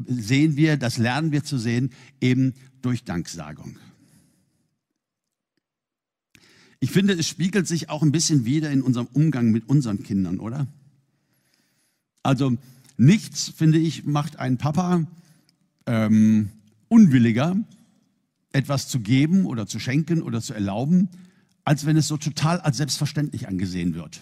sehen 0.05 0.57
wir, 0.57 0.77
das 0.77 0.97
lernen 0.97 1.31
wir 1.31 1.43
zu 1.43 1.57
sehen, 1.57 1.91
eben 2.21 2.53
durch 2.81 3.03
Danksagung. 3.03 3.77
Ich 6.79 6.91
finde, 6.91 7.13
es 7.13 7.27
spiegelt 7.27 7.67
sich 7.67 7.89
auch 7.89 8.03
ein 8.03 8.11
bisschen 8.11 8.45
wieder 8.45 8.69
in 8.71 8.83
unserem 8.83 9.07
Umgang 9.07 9.51
mit 9.51 9.67
unseren 9.67 10.03
Kindern, 10.03 10.39
oder? 10.39 10.67
Also 12.21 12.57
nichts, 12.97 13.49
finde 13.49 13.79
ich, 13.79 14.05
macht 14.05 14.37
einen 14.37 14.57
Papa 14.57 15.07
ähm, 15.87 16.49
unwilliger, 16.87 17.57
etwas 18.51 18.87
zu 18.87 18.99
geben 18.99 19.45
oder 19.45 19.67
zu 19.67 19.79
schenken 19.79 20.21
oder 20.21 20.41
zu 20.41 20.53
erlauben, 20.53 21.09
als 21.63 21.85
wenn 21.85 21.97
es 21.97 22.07
so 22.07 22.17
total 22.17 22.61
als 22.61 22.77
selbstverständlich 22.77 23.47
angesehen 23.47 23.95
wird. 23.95 24.21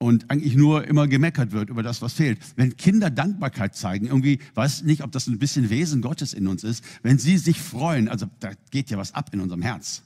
Und 0.00 0.30
eigentlich 0.30 0.54
nur 0.54 0.86
immer 0.86 1.08
gemeckert 1.08 1.50
wird 1.50 1.70
über 1.70 1.82
das, 1.82 2.00
was 2.02 2.12
fehlt. 2.12 2.38
Wenn 2.54 2.76
Kinder 2.76 3.10
Dankbarkeit 3.10 3.74
zeigen, 3.74 4.06
irgendwie, 4.06 4.38
weiß 4.54 4.84
nicht, 4.84 5.02
ob 5.02 5.10
das 5.10 5.26
ein 5.26 5.40
bisschen 5.40 5.70
Wesen 5.70 6.02
Gottes 6.02 6.34
in 6.34 6.46
uns 6.46 6.62
ist, 6.62 6.84
wenn 7.02 7.18
sie 7.18 7.36
sich 7.36 7.60
freuen, 7.60 8.08
also 8.08 8.26
da 8.38 8.52
geht 8.70 8.90
ja 8.90 8.98
was 8.98 9.12
ab 9.12 9.30
in 9.32 9.40
unserem 9.40 9.62
Herz. 9.62 10.02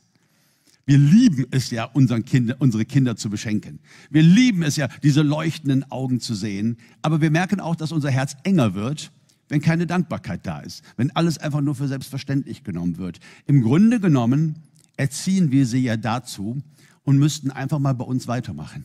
Wir 0.86 0.98
lieben 0.98 1.46
es 1.50 1.70
ja, 1.70 1.84
unseren 1.84 2.24
Kinder, 2.24 2.56
unsere 2.58 2.84
Kinder 2.84 3.16
zu 3.16 3.30
beschenken. 3.30 3.78
Wir 4.10 4.22
lieben 4.22 4.62
es 4.62 4.76
ja, 4.76 4.88
diese 5.02 5.22
leuchtenden 5.22 5.88
Augen 5.90 6.20
zu 6.20 6.34
sehen. 6.34 6.78
Aber 7.02 7.20
wir 7.20 7.30
merken 7.30 7.60
auch, 7.60 7.76
dass 7.76 7.92
unser 7.92 8.10
Herz 8.10 8.36
enger 8.42 8.74
wird, 8.74 9.12
wenn 9.48 9.60
keine 9.60 9.86
Dankbarkeit 9.86 10.46
da 10.46 10.60
ist. 10.60 10.82
Wenn 10.96 11.10
alles 11.14 11.38
einfach 11.38 11.60
nur 11.60 11.74
für 11.74 11.86
selbstverständlich 11.86 12.64
genommen 12.64 12.98
wird. 12.98 13.20
Im 13.46 13.62
Grunde 13.62 14.00
genommen 14.00 14.56
erziehen 14.96 15.52
wir 15.52 15.66
sie 15.66 15.80
ja 15.80 15.96
dazu 15.96 16.62
und 17.04 17.18
müssten 17.18 17.50
einfach 17.50 17.78
mal 17.78 17.94
bei 17.94 18.04
uns 18.04 18.26
weitermachen. 18.26 18.84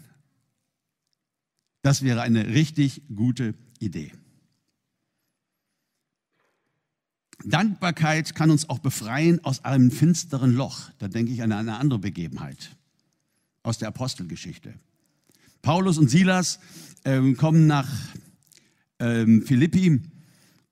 Das 1.88 2.02
wäre 2.02 2.22
eine 2.22 2.48
richtig 2.48 3.02
gute 3.16 3.54
Idee. 3.80 4.12
Dankbarkeit 7.46 8.36
kann 8.36 8.52
uns 8.52 8.68
auch 8.68 8.80
befreien 8.80 9.42
aus 9.46 9.64
einem 9.64 9.90
finsteren 9.90 10.54
Loch. 10.54 10.90
Da 10.98 11.08
denke 11.08 11.32
ich 11.32 11.42
an 11.44 11.54
eine 11.54 11.78
andere 11.78 12.00
Begebenheit 12.00 12.76
aus 13.64 13.78
der 13.78 13.88
Apostelgeschichte. 13.88 14.74
Paulus 15.62 15.98
und 15.98 16.10
Silas 16.10 16.60
ähm, 17.06 17.38
kommen 17.38 17.68
nach 17.68 17.90
ähm, 19.00 19.44
Philippi 19.44 20.02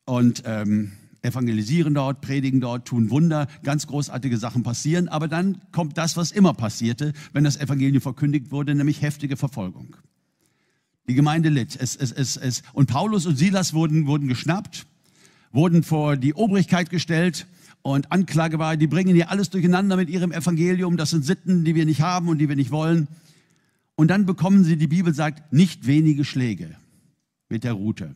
und 0.04 0.43
ähm, 0.45 0.91
evangelisieren 1.21 1.93
dort, 1.93 2.19
predigen 2.19 2.60
dort, 2.60 2.89
tun 2.89 3.10
Wunder, 3.10 3.47
ganz 3.63 3.88
großartige 3.88 4.38
Sachen 4.38 4.63
passieren. 4.63 5.08
Aber 5.08 5.30
dann 5.30 5.62
kommt 5.71 5.97
das, 5.97 6.17
was 6.17 6.34
immer 6.34 6.54
passierte, 6.54 7.13
wenn 7.32 7.45
das 7.45 7.56
Evangelium 7.56 8.01
verkündigt 8.01 8.51
wurde, 8.51 8.75
nämlich 8.75 9.01
heftige 9.01 9.38
Verfolgung. 9.38 9.95
Die 11.07 11.13
Gemeinde 11.13 11.49
litt. 11.49 11.75
Es, 11.79 11.95
es, 11.95 12.11
es, 12.11 12.37
es. 12.37 12.63
Und 12.73 12.87
Paulus 12.87 13.25
und 13.25 13.37
Silas 13.37 13.73
wurden, 13.73 14.07
wurden 14.07 14.27
geschnappt, 14.27 14.85
wurden 15.51 15.83
vor 15.83 16.17
die 16.17 16.33
Obrigkeit 16.33 16.89
gestellt 16.89 17.45
und 17.81 18.11
Anklage 18.11 18.57
war, 18.57 18.77
die 18.77 18.87
bringen 18.87 19.13
hier 19.13 19.29
alles 19.29 19.51
durcheinander 19.51 19.95
mit 19.95 20.09
ihrem 20.09 20.31
Evangelium. 20.31 20.97
Das 20.97 21.11
sind 21.11 21.23
Sitten, 21.23 21.63
die 21.63 21.75
wir 21.75 21.85
nicht 21.85 22.01
haben 22.01 22.27
und 22.29 22.39
die 22.39 22.49
wir 22.49 22.55
nicht 22.55 22.71
wollen. 22.71 23.07
Und 23.95 24.09
dann 24.09 24.25
bekommen 24.25 24.63
sie, 24.63 24.75
die 24.75 24.87
Bibel 24.87 25.13
sagt, 25.13 25.53
nicht 25.53 25.85
wenige 25.85 26.25
Schläge 26.25 26.75
mit 27.47 27.63
der 27.63 27.73
Rute. 27.73 28.15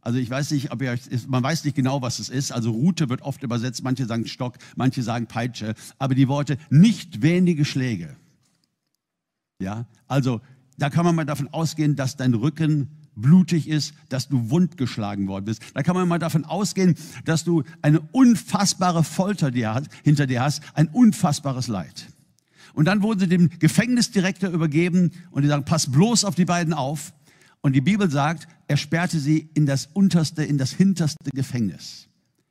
Also 0.00 0.18
ich 0.18 0.28
weiß 0.28 0.50
nicht, 0.50 0.72
ob 0.72 0.82
ihr, 0.82 0.98
man 1.28 1.42
weiß 1.42 1.64
nicht 1.64 1.76
genau, 1.76 2.02
was 2.02 2.18
es 2.18 2.28
ist. 2.28 2.50
Also 2.50 2.70
Rute 2.70 3.08
wird 3.08 3.22
oft 3.22 3.42
übersetzt, 3.42 3.82
manche 3.84 4.06
sagen 4.06 4.26
Stock, 4.26 4.56
manche 4.74 5.02
sagen 5.02 5.26
Peitsche, 5.26 5.74
aber 5.98 6.14
die 6.14 6.28
Worte 6.28 6.58
nicht 6.70 7.22
wenige 7.22 7.64
Schläge. 7.64 8.16
Ja, 9.60 9.86
also 10.06 10.40
da 10.78 10.90
kann 10.90 11.04
man 11.04 11.14
mal 11.14 11.26
davon 11.26 11.48
ausgehen, 11.48 11.96
dass 11.96 12.16
dein 12.16 12.34
Rücken 12.34 12.88
blutig 13.14 13.68
ist, 13.68 13.94
dass 14.08 14.28
du 14.28 14.50
wundgeschlagen 14.50 15.26
worden 15.26 15.44
bist. 15.44 15.60
Da 15.74 15.82
kann 15.82 15.96
man 15.96 16.08
mal 16.08 16.18
davon 16.18 16.44
ausgehen, 16.44 16.94
dass 17.24 17.44
du 17.44 17.64
eine 17.82 18.00
unfassbare 18.00 19.04
Folter 19.04 19.50
hinter 20.04 20.26
dir 20.26 20.42
hast, 20.42 20.62
ein 20.74 20.88
unfassbares 20.88 21.68
Leid. 21.68 22.06
Und 22.74 22.84
dann 22.84 23.02
wurden 23.02 23.18
sie 23.18 23.28
dem 23.28 23.50
Gefängnisdirektor 23.58 24.50
übergeben 24.50 25.10
und 25.32 25.42
die 25.42 25.48
sagen, 25.48 25.64
pass 25.64 25.90
bloß 25.90 26.24
auf 26.24 26.36
die 26.36 26.44
beiden 26.44 26.72
auf. 26.72 27.12
Und 27.60 27.72
die 27.72 27.80
Bibel 27.80 28.08
sagt, 28.08 28.46
er 28.68 28.76
sperrte 28.76 29.18
sie 29.18 29.50
in 29.54 29.66
das 29.66 29.86
unterste, 29.86 30.44
in 30.44 30.58
das 30.58 30.70
hinterste 30.70 31.30
Gefängnis. 31.34 32.08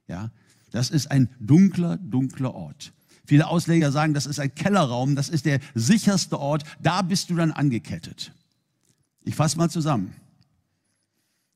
Ja, 0.08 0.32
das 0.72 0.90
ist 0.90 1.12
ein 1.12 1.30
dunkler, 1.40 1.98
dunkler 1.98 2.54
Ort. 2.54 2.94
Viele 3.28 3.48
Ausleger 3.48 3.92
sagen, 3.92 4.14
das 4.14 4.26
ist 4.26 4.40
ein 4.40 4.56
Kellerraum, 4.56 5.18
das 5.18 5.28
ist 5.28 5.46
der 5.46 5.60
sicherste 5.76 6.40
Ort, 6.40 6.64
da 6.82 7.02
bist 7.02 7.30
du 7.30 7.36
dann 7.36 7.52
angekettet. 7.52 8.32
Ich 9.26 9.36
fasse 9.36 9.58
mal 9.58 9.70
zusammen. 9.70 10.14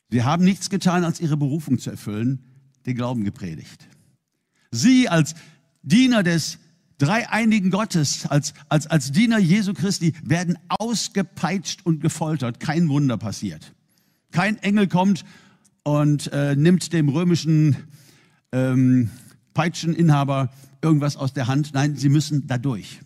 Sie 0.10 0.22
haben 0.24 0.44
nichts 0.44 0.70
getan, 0.70 1.06
als 1.06 1.22
ihre 1.22 1.38
Berufung 1.38 1.80
zu 1.80 1.90
erfüllen, 1.90 2.44
den 2.86 2.96
Glauben 2.96 3.24
gepredigt. 3.24 3.88
Sie 4.70 5.08
als 5.08 5.34
Diener 5.82 6.24
des 6.24 6.60
dreieinigen 6.98 7.72
Gottes, 7.72 8.26
als, 8.26 8.54
als, 8.68 8.88
als 8.88 9.14
Diener 9.14 9.40
Jesu 9.40 9.74
Christi, 9.74 10.14
werden 10.26 10.60
ausgepeitscht 10.68 11.86
und 11.86 12.02
gefoltert. 12.02 12.60
Kein 12.60 12.90
Wunder 12.90 13.16
passiert. 13.16 13.74
Kein 14.32 14.58
Engel 14.58 14.90
kommt 14.90 15.24
und 15.84 16.34
äh, 16.34 16.58
nimmt 16.58 16.92
dem 16.92 17.08
römischen 17.08 17.78
ähm, 18.52 19.10
Peitscheninhaber 19.54 20.50
irgendwas 20.82 21.15
aus 21.15 21.34
der 21.34 21.48
Hand. 21.48 21.74
Nein, 21.74 21.96
sie 21.96 22.10
müssen 22.10 22.48
da 22.48 22.58
durch. 22.58 23.00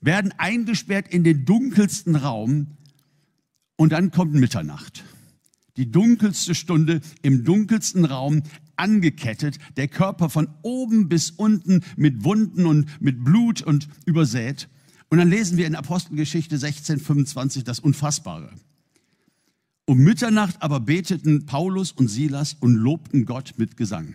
Werden 0.00 0.32
eingesperrt 0.38 1.08
in 1.08 1.24
den 1.24 1.44
dunkelsten 1.44 2.16
Raum 2.16 2.68
und 3.76 3.92
dann 3.92 4.10
kommt 4.10 4.34
Mitternacht 4.34 5.04
die 5.76 5.90
dunkelste 5.90 6.54
Stunde 6.54 7.00
im 7.22 7.44
dunkelsten 7.44 8.04
Raum 8.04 8.42
angekettet, 8.76 9.58
der 9.76 9.88
Körper 9.88 10.28
von 10.28 10.48
oben 10.62 11.08
bis 11.08 11.30
unten 11.30 11.82
mit 11.96 12.24
Wunden 12.24 12.66
und 12.66 13.00
mit 13.00 13.24
Blut 13.24 13.62
und 13.62 13.88
übersät. 14.04 14.68
Und 15.08 15.18
dann 15.18 15.30
lesen 15.30 15.56
wir 15.56 15.66
in 15.66 15.76
Apostelgeschichte 15.76 16.58
16, 16.58 16.98
25 16.98 17.64
das 17.64 17.78
Unfassbare. 17.78 18.50
Um 19.86 19.98
Mitternacht 19.98 20.60
aber 20.62 20.80
beteten 20.80 21.46
Paulus 21.46 21.92
und 21.92 22.08
Silas 22.08 22.54
und 22.54 22.74
lobten 22.74 23.24
Gott 23.24 23.54
mit 23.56 23.76
Gesang. 23.76 24.14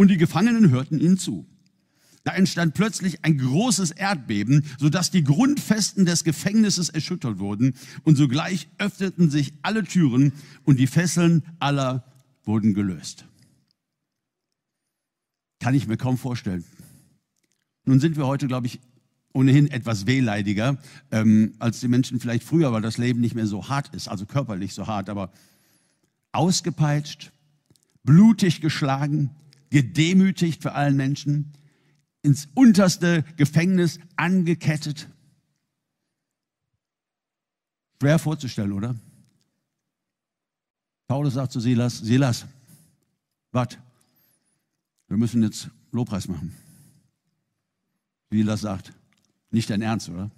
Und 0.00 0.08
die 0.08 0.16
Gefangenen 0.16 0.70
hörten 0.70 0.98
ihnen 0.98 1.18
zu. 1.18 1.46
Da 2.24 2.32
entstand 2.32 2.72
plötzlich 2.72 3.22
ein 3.22 3.36
großes 3.36 3.90
Erdbeben, 3.90 4.64
sodass 4.78 5.10
die 5.10 5.22
Grundfesten 5.22 6.06
des 6.06 6.24
Gefängnisses 6.24 6.88
erschüttert 6.88 7.38
wurden 7.38 7.74
und 8.04 8.16
sogleich 8.16 8.70
öffneten 8.78 9.28
sich 9.28 9.52
alle 9.60 9.84
Türen 9.84 10.32
und 10.64 10.80
die 10.80 10.86
Fesseln 10.86 11.42
aller 11.58 12.10
wurden 12.44 12.72
gelöst. 12.72 13.26
Kann 15.58 15.74
ich 15.74 15.86
mir 15.86 15.98
kaum 15.98 16.16
vorstellen. 16.16 16.64
Nun 17.84 18.00
sind 18.00 18.16
wir 18.16 18.26
heute, 18.26 18.46
glaube 18.46 18.68
ich, 18.68 18.80
ohnehin 19.34 19.70
etwas 19.70 20.06
wehleidiger 20.06 20.78
ähm, 21.10 21.52
als 21.58 21.80
die 21.80 21.88
Menschen 21.88 22.20
vielleicht 22.20 22.44
früher, 22.44 22.72
weil 22.72 22.80
das 22.80 22.96
Leben 22.96 23.20
nicht 23.20 23.34
mehr 23.34 23.46
so 23.46 23.68
hart 23.68 23.94
ist, 23.94 24.08
also 24.08 24.24
körperlich 24.24 24.72
so 24.72 24.86
hart, 24.86 25.10
aber 25.10 25.30
ausgepeitscht, 26.32 27.32
blutig 28.02 28.62
geschlagen, 28.62 29.36
gedemütigt 29.70 30.62
für 30.62 30.72
allen 30.72 30.96
Menschen, 30.96 31.52
ins 32.22 32.48
unterste 32.54 33.24
Gefängnis 33.36 33.98
angekettet. 34.16 35.08
Schwer 38.00 38.18
vorzustellen, 38.18 38.72
oder? 38.72 38.94
Paulus 41.06 41.34
sagt 41.34 41.52
zu 41.52 41.60
Silas, 41.60 41.98
Silas, 41.98 42.46
was? 43.52 43.78
Wir 45.08 45.16
müssen 45.16 45.42
jetzt 45.42 45.70
Lobpreis 45.90 46.28
machen. 46.28 46.54
Silas 48.30 48.60
sagt, 48.60 48.92
nicht 49.50 49.68
dein 49.70 49.82
Ernst, 49.82 50.08
oder? 50.08 50.30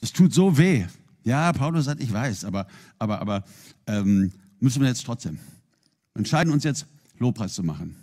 Das 0.00 0.12
tut 0.12 0.34
so 0.34 0.58
weh. 0.58 0.86
Ja, 1.24 1.52
Paulus 1.52 1.86
sagt, 1.86 2.02
ich 2.02 2.12
weiß, 2.12 2.44
aber, 2.44 2.66
aber, 2.98 3.20
aber 3.20 3.44
ähm, 3.86 4.32
müssen 4.60 4.82
wir 4.82 4.88
jetzt 4.88 5.04
trotzdem. 5.04 5.38
Entscheiden 6.14 6.52
uns 6.52 6.64
jetzt, 6.64 6.86
Lobpreis 7.20 7.54
zu 7.54 7.62
machen. 7.62 7.96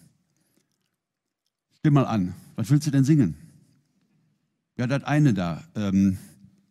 Stimm 1.80 1.94
mal 1.94 2.06
an. 2.06 2.34
Was 2.56 2.70
willst 2.70 2.88
du 2.88 2.92
denn 2.92 3.04
singen? 3.04 3.36
Ja, 4.78 4.88
das 4.88 5.04
eine 5.04 5.34
da. 5.34 5.64
Ähm, 5.76 6.18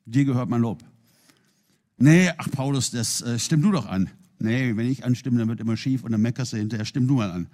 dir 0.06 0.24
gehört 0.24 0.48
mein 0.48 0.60
Lob. 0.60 0.82
Nee, 1.98 2.30
ach 2.36 2.50
Paulus, 2.50 2.90
das 2.90 3.20
äh, 3.20 3.38
stimm 3.38 3.62
du 3.62 3.70
doch 3.70 3.86
an. 3.86 4.10
Nee, 4.38 4.76
wenn 4.76 4.90
ich 4.90 5.04
anstimme, 5.04 5.38
dann 5.38 5.48
wird 5.48 5.60
immer 5.60 5.76
schief 5.76 6.02
und 6.02 6.12
dann 6.12 6.20
meckerst 6.20 6.52
du 6.52 6.56
hinterher. 6.56 6.84
Stimm 6.84 7.06
du 7.06 7.14
mal 7.14 7.30
an. 7.30 7.46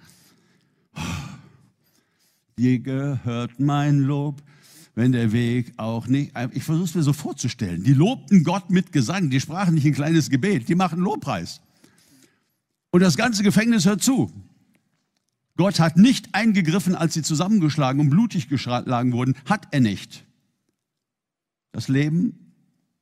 Dir 2.57 2.79
gehört 2.79 3.59
mein 3.59 3.99
Lob, 3.99 4.41
wenn 4.95 5.11
der 5.11 5.31
Weg 5.31 5.73
auch 5.77 6.07
nicht. 6.07 6.33
Ich 6.53 6.63
versuche 6.63 6.85
es 6.85 6.95
mir 6.95 7.03
so 7.03 7.13
vorzustellen. 7.13 7.83
Die 7.83 7.93
lobten 7.93 8.43
Gott 8.43 8.69
mit 8.71 8.91
Gesang. 8.91 9.29
Die 9.29 9.39
sprachen 9.39 9.75
nicht 9.75 9.85
ein 9.85 9.93
kleines 9.93 10.29
Gebet. 10.29 10.67
Die 10.67 10.75
machen 10.75 10.99
Lobpreis. 10.99 11.61
Und 12.89 13.01
das 13.01 13.17
ganze 13.17 13.43
Gefängnis 13.43 13.85
hört 13.85 14.01
zu. 14.01 14.31
Gott 15.59 15.81
hat 15.81 15.97
nicht 15.97 16.33
eingegriffen, 16.33 16.95
als 16.95 17.13
sie 17.15 17.21
zusammengeschlagen 17.21 17.99
und 17.99 18.09
blutig 18.09 18.47
geschlagen 18.47 19.11
wurden. 19.11 19.35
Hat 19.43 19.67
er 19.71 19.81
nicht. 19.81 20.23
Das 21.73 21.89
Leben 21.89 22.53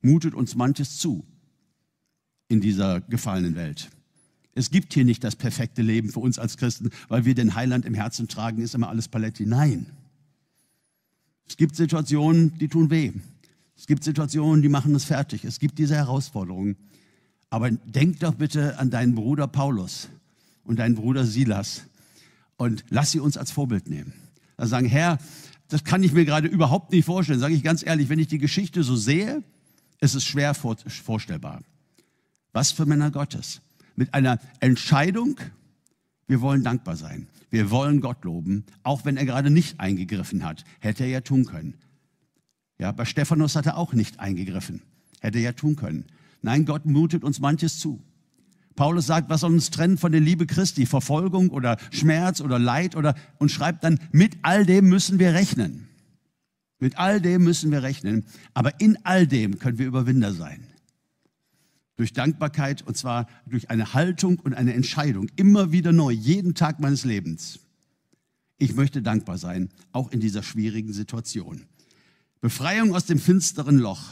mutet 0.01 0.33
uns 0.33 0.55
manches 0.55 0.97
zu 0.97 1.23
in 2.47 2.59
dieser 2.59 3.01
gefallenen 3.01 3.53
Welt. 3.53 3.91
Es 4.55 4.71
gibt 4.71 4.95
hier 4.95 5.05
nicht 5.05 5.23
das 5.23 5.35
perfekte 5.35 5.83
Leben 5.83 6.09
für 6.09 6.19
uns 6.19 6.39
als 6.39 6.57
Christen, 6.57 6.89
weil 7.09 7.25
wir 7.25 7.35
den 7.35 7.53
Heiland 7.53 7.85
im 7.85 7.93
Herzen 7.93 8.27
tragen, 8.27 8.63
ist 8.63 8.73
immer 8.73 8.89
alles 8.89 9.07
Paletti. 9.07 9.45
Nein. 9.45 9.85
Es 11.47 11.57
gibt 11.57 11.75
Situationen, 11.75 12.57
die 12.57 12.69
tun 12.69 12.89
weh. 12.89 13.11
Es 13.75 13.85
gibt 13.85 14.03
Situationen, 14.03 14.63
die 14.63 14.69
machen 14.69 14.95
uns 14.95 15.03
fertig. 15.03 15.45
Es 15.45 15.59
gibt 15.59 15.77
diese 15.77 15.93
Herausforderungen. 15.93 16.75
Aber 17.51 17.69
denk 17.69 18.19
doch 18.21 18.33
bitte 18.33 18.79
an 18.79 18.89
deinen 18.89 19.13
Bruder 19.13 19.45
Paulus 19.45 20.09
und 20.63 20.79
deinen 20.79 20.95
Bruder 20.95 21.23
Silas, 21.23 21.83
und 22.57 22.83
lass 22.89 23.11
sie 23.11 23.19
uns 23.19 23.37
als 23.37 23.51
Vorbild 23.51 23.89
nehmen. 23.89 24.13
Also 24.57 24.71
sagen, 24.71 24.87
Herr, 24.87 25.19
das 25.69 25.83
kann 25.83 26.03
ich 26.03 26.13
mir 26.13 26.25
gerade 26.25 26.47
überhaupt 26.47 26.91
nicht 26.91 27.05
vorstellen. 27.05 27.39
Sage 27.39 27.53
ich 27.53 27.63
ganz 27.63 27.85
ehrlich, 27.85 28.09
wenn 28.09 28.19
ich 28.19 28.27
die 28.27 28.37
Geschichte 28.37 28.83
so 28.83 28.95
sehe, 28.95 29.43
ist 29.99 30.15
es 30.15 30.25
schwer 30.25 30.53
vorstellbar. 30.53 31.61
Was 32.53 32.71
für 32.71 32.85
Männer 32.85 33.11
Gottes. 33.11 33.61
Mit 33.95 34.13
einer 34.13 34.39
Entscheidung, 34.59 35.39
wir 36.27 36.41
wollen 36.41 36.63
dankbar 36.63 36.95
sein. 36.95 37.27
Wir 37.49 37.71
wollen 37.71 38.01
Gott 38.01 38.23
loben, 38.25 38.65
auch 38.83 39.05
wenn 39.05 39.17
er 39.17 39.25
gerade 39.25 39.49
nicht 39.49 39.79
eingegriffen 39.79 40.43
hat. 40.43 40.63
Hätte 40.79 41.03
er 41.03 41.09
ja 41.09 41.21
tun 41.21 41.45
können. 41.45 41.75
Ja, 42.77 42.91
bei 42.91 43.05
Stephanus 43.05 43.55
hat 43.55 43.65
er 43.65 43.77
auch 43.77 43.93
nicht 43.93 44.19
eingegriffen. 44.19 44.81
Hätte 45.19 45.39
er 45.39 45.45
ja 45.45 45.51
tun 45.53 45.75
können. 45.75 46.05
Nein, 46.41 46.65
Gott 46.65 46.85
mutet 46.85 47.23
uns 47.23 47.39
manches 47.39 47.79
zu. 47.79 48.01
Paulus 48.77 49.07
sagt, 49.07 49.29
was 49.29 49.41
soll 49.41 49.51
uns 49.51 49.71
trennen 49.71 49.97
von 49.97 50.11
der 50.13 50.21
Liebe 50.21 50.45
Christi? 50.45 50.85
Verfolgung 50.85 51.49
oder 51.49 51.77
Schmerz 51.91 52.39
oder 52.39 52.59
Leid 52.59 52.95
oder, 52.95 53.15
und 53.39 53.51
schreibt 53.51 53.83
dann, 53.83 53.99
mit 54.11 54.37
all 54.43 54.65
dem 54.65 54.87
müssen 54.87 55.19
wir 55.19 55.33
rechnen. 55.33 55.87
Mit 56.79 56.97
all 56.97 57.19
dem 57.19 57.43
müssen 57.43 57.71
wir 57.71 57.81
rechnen. 57.81 58.23
Aber 58.53 58.79
in 58.79 58.97
all 59.03 59.25
dem 59.25 59.57
können 59.57 59.79
wir 59.79 59.87
Überwinder 59.87 60.31
sein. 60.31 60.67
Durch 61.95 62.13
Dankbarkeit 62.13 62.83
und 62.83 62.95
zwar 62.95 63.27
durch 63.47 63.71
eine 63.71 63.95
Haltung 63.95 64.37
und 64.37 64.53
eine 64.53 64.75
Entscheidung. 64.75 65.27
Immer 65.35 65.71
wieder 65.71 65.91
neu, 65.91 66.11
jeden 66.11 66.53
Tag 66.53 66.79
meines 66.79 67.03
Lebens. 67.03 67.59
Ich 68.59 68.75
möchte 68.75 69.01
dankbar 69.01 69.39
sein, 69.39 69.69
auch 69.91 70.11
in 70.11 70.19
dieser 70.19 70.43
schwierigen 70.43 70.93
Situation. 70.93 71.63
Befreiung 72.41 72.93
aus 72.93 73.07
dem 73.07 73.17
finsteren 73.17 73.79
Loch. 73.79 74.03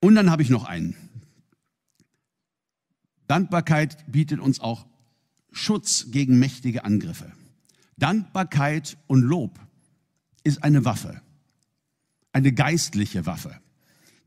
Und 0.00 0.16
dann 0.16 0.32
habe 0.32 0.42
ich 0.42 0.50
noch 0.50 0.64
einen. 0.64 0.96
Dankbarkeit 3.32 3.96
bietet 4.12 4.40
uns 4.40 4.60
auch 4.60 4.84
Schutz 5.50 6.10
gegen 6.10 6.38
mächtige 6.38 6.84
Angriffe. 6.84 7.32
Dankbarkeit 7.96 8.98
und 9.06 9.22
Lob 9.22 9.58
ist 10.44 10.62
eine 10.62 10.84
Waffe, 10.84 11.22
eine 12.34 12.52
geistliche 12.52 13.24
Waffe. 13.24 13.56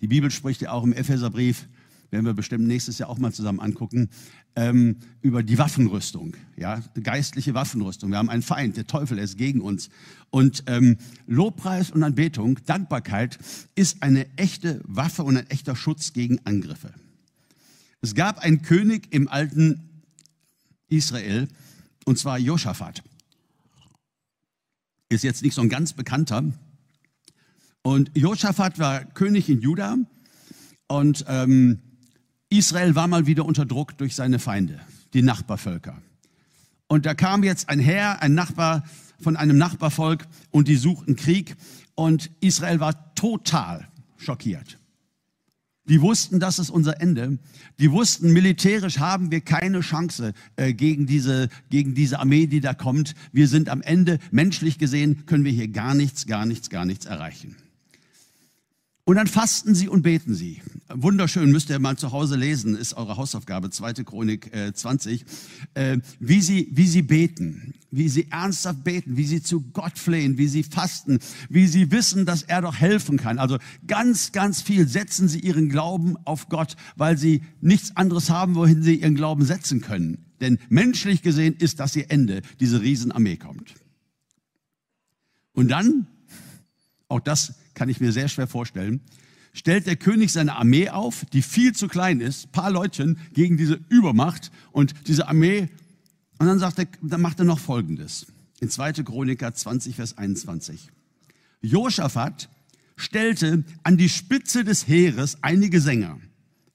Die 0.01 0.07
Bibel 0.07 0.31
spricht 0.31 0.61
ja 0.61 0.71
auch 0.71 0.83
im 0.83 0.91
Epheserbrief, 0.91 1.67
werden 2.09 2.25
wir 2.25 2.33
bestimmt 2.33 2.65
nächstes 2.65 2.97
Jahr 2.97 3.09
auch 3.09 3.19
mal 3.19 3.31
zusammen 3.31 3.59
angucken, 3.59 4.09
ähm, 4.55 4.97
über 5.21 5.43
die 5.43 5.59
Waffenrüstung, 5.59 6.35
ja, 6.57 6.81
geistliche 7.03 7.53
Waffenrüstung. 7.53 8.09
Wir 8.09 8.17
haben 8.17 8.31
einen 8.31 8.41
Feind, 8.41 8.75
der 8.75 8.87
Teufel 8.87 9.19
ist 9.19 9.37
gegen 9.37 9.61
uns. 9.61 9.89
Und 10.31 10.63
ähm, 10.65 10.97
Lobpreis 11.27 11.91
und 11.91 12.01
Anbetung, 12.01 12.57
Dankbarkeit 12.65 13.37
ist 13.75 14.01
eine 14.01 14.35
echte 14.35 14.81
Waffe 14.83 15.21
und 15.21 15.37
ein 15.37 15.47
echter 15.51 15.75
Schutz 15.75 16.11
gegen 16.11 16.39
Angriffe. 16.43 16.91
Es 18.05 18.13
gab 18.13 18.37
einen 18.37 18.61
König 18.61 19.07
im 19.09 19.27
alten 19.27 20.03
Israel, 20.89 21.47
und 22.05 22.19
zwar 22.19 22.37
Josaphat. 22.37 23.01
Ist 25.09 25.23
jetzt 25.23 25.41
nicht 25.41 25.55
so 25.55 25.63
ein 25.63 25.69
ganz 25.69 25.93
bekannter. 25.93 26.43
Und 27.81 28.11
Josaphat 28.15 28.77
war 28.77 29.05
König 29.05 29.49
in 29.49 29.59
Juda 29.59 29.97
Und 30.87 31.25
ähm, 31.27 31.79
Israel 32.49 32.93
war 32.93 33.07
mal 33.07 33.25
wieder 33.25 33.43
unter 33.43 33.65
Druck 33.65 33.97
durch 33.97 34.13
seine 34.13 34.37
Feinde, 34.37 34.79
die 35.15 35.23
Nachbarvölker. 35.23 35.99
Und 36.87 37.07
da 37.07 37.15
kam 37.15 37.43
jetzt 37.43 37.69
ein 37.69 37.79
Herr, 37.79 38.21
ein 38.21 38.35
Nachbar 38.35 38.83
von 39.19 39.35
einem 39.35 39.57
Nachbarvolk 39.57 40.27
und 40.51 40.67
die 40.67 40.75
suchten 40.75 41.15
Krieg 41.15 41.55
und 41.95 42.29
Israel 42.39 42.79
war 42.79 43.15
total 43.15 43.87
schockiert. 44.17 44.77
Die 45.87 46.01
wussten, 46.01 46.39
das 46.39 46.57
ist 46.57 46.71
unser 46.71 46.99
Ende. 46.99 47.37
Die 47.79 47.91
wussten, 47.91 48.33
militärisch 48.33 48.97
haben 48.99 49.29
wir 49.29 49.41
keine 49.41 49.81
Chance 49.81 50.33
äh, 50.55 50.73
gegen, 50.73 51.05
diese, 51.05 51.49
gegen 51.69 51.93
diese 51.93 52.19
Armee, 52.19 52.47
die 52.47 52.59
da 52.59 52.73
kommt. 52.73 53.13
Wir 53.31 53.47
sind 53.47 53.69
am 53.69 53.81
Ende, 53.81 54.17
menschlich 54.31 54.79
gesehen, 54.79 55.25
können 55.27 55.45
wir 55.45 55.51
hier 55.51 55.67
gar 55.67 55.93
nichts, 55.93 56.25
gar 56.25 56.45
nichts, 56.45 56.69
gar 56.69 56.85
nichts 56.85 57.05
erreichen. 57.05 57.55
Und 59.07 59.17
dann 59.17 59.27
fasten 59.27 59.75
sie 59.75 59.87
und 59.87 60.01
beten 60.01 60.33
sie. 60.33 60.61
Wunderschön, 60.89 61.51
müsst 61.51 61.69
ihr 61.69 61.77
mal 61.77 61.95
zu 61.95 62.11
Hause 62.11 62.35
lesen, 62.35 62.75
ist 62.75 62.95
eure 62.95 63.17
Hausaufgabe, 63.17 63.69
zweite 63.69 64.03
Chronik 64.03 64.51
äh, 64.51 64.73
20, 64.73 65.25
äh, 65.75 65.99
wie, 66.19 66.41
sie, 66.41 66.69
wie 66.71 66.87
sie 66.87 67.03
beten, 67.03 67.75
wie 67.91 68.09
sie 68.09 68.31
ernsthaft 68.31 68.83
beten, 68.83 69.15
wie 69.15 69.25
sie 69.25 69.43
zu 69.43 69.61
Gott 69.61 69.99
flehen, 69.99 70.39
wie 70.39 70.47
sie 70.47 70.63
fasten, 70.63 71.19
wie 71.49 71.67
sie 71.67 71.91
wissen, 71.91 72.25
dass 72.25 72.41
er 72.41 72.63
doch 72.63 72.77
helfen 72.77 73.17
kann. 73.17 73.37
Also 73.37 73.59
ganz, 73.85 74.31
ganz 74.31 74.63
viel 74.63 74.87
setzen 74.87 75.27
sie 75.27 75.39
ihren 75.39 75.69
Glauben 75.69 76.17
auf 76.25 76.49
Gott, 76.49 76.75
weil 76.95 77.15
sie 77.15 77.43
nichts 77.61 77.95
anderes 77.95 78.31
haben, 78.31 78.55
wohin 78.55 78.81
sie 78.81 78.95
ihren 78.95 79.13
Glauben 79.13 79.45
setzen 79.45 79.81
können. 79.81 80.25
Denn 80.41 80.57
menschlich 80.69 81.21
gesehen 81.21 81.55
ist 81.59 81.79
das 81.79 81.95
ihr 81.95 82.09
Ende, 82.09 82.41
diese 82.59 82.81
Riesenarmee 82.81 83.37
kommt. 83.37 83.75
Und 85.53 85.69
dann, 85.69 86.07
auch 87.07 87.19
das 87.19 87.53
kann 87.75 87.89
ich 87.89 87.99
mir 87.99 88.11
sehr 88.11 88.27
schwer 88.27 88.47
vorstellen, 88.47 89.01
stellt 89.53 89.87
der 89.87 89.95
König 89.95 90.31
seine 90.31 90.55
Armee 90.55 90.89
auf, 90.89 91.25
die 91.31 91.41
viel 91.41 91.73
zu 91.73 91.87
klein 91.87 92.19
ist, 92.19 92.51
paar 92.51 92.69
Leutchen 92.69 93.17
gegen 93.33 93.57
diese 93.57 93.79
Übermacht 93.89 94.51
und 94.71 94.93
diese 95.07 95.27
Armee. 95.27 95.69
Und 96.39 96.47
dann 96.47 96.59
sagt 96.59 96.79
er, 96.79 96.87
dann 97.01 97.21
macht 97.21 97.39
er 97.39 97.45
noch 97.45 97.59
Folgendes. 97.59 98.27
In 98.59 98.69
2. 98.69 98.93
Chroniker 99.03 99.53
20, 99.53 99.95
Vers 99.95 100.17
21. 100.17 100.89
Josaphat 101.61 102.49
stellte 102.95 103.63
an 103.83 103.97
die 103.97 104.09
Spitze 104.09 104.63
des 104.63 104.87
Heeres 104.87 105.37
einige 105.41 105.81
Sänger 105.81 106.19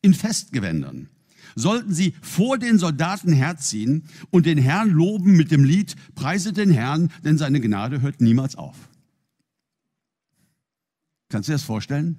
in 0.03 0.15
Festgewändern. 0.15 1.09
Sollten 1.57 1.93
sie 1.93 2.15
vor 2.23 2.59
den 2.59 2.79
Soldaten 2.79 3.33
herziehen 3.33 4.05
und 4.31 4.47
den 4.47 4.59
Herrn 4.59 4.91
loben 4.91 5.37
mit 5.37 5.51
dem 5.51 5.65
Lied, 5.65 5.97
preiset 6.15 6.57
den 6.57 6.71
Herrn, 6.71 7.11
denn 7.25 7.39
seine 7.39 7.61
Gnade 7.61 8.01
hört 8.01 8.21
niemals 8.21 8.57
auf. 8.57 8.77
Kannst 11.31 11.49
du 11.49 11.53
dir 11.53 11.55
das 11.55 11.63
vorstellen? 11.63 12.19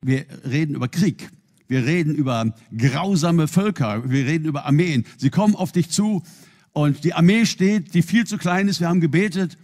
Wir 0.00 0.26
reden 0.44 0.76
über 0.76 0.88
Krieg. 0.88 1.30
Wir 1.66 1.84
reden 1.84 2.14
über 2.14 2.54
grausame 2.76 3.48
Völker. 3.48 4.08
Wir 4.08 4.26
reden 4.26 4.44
über 4.44 4.64
Armeen. 4.64 5.04
Sie 5.16 5.30
kommen 5.30 5.56
auf 5.56 5.72
dich 5.72 5.90
zu 5.90 6.22
und 6.72 7.02
die 7.02 7.14
Armee 7.14 7.46
steht, 7.46 7.94
die 7.94 8.02
viel 8.02 8.26
zu 8.26 8.38
klein 8.38 8.68
ist. 8.68 8.80
Wir 8.80 8.88
haben 8.88 9.00
gebetet. 9.00 9.58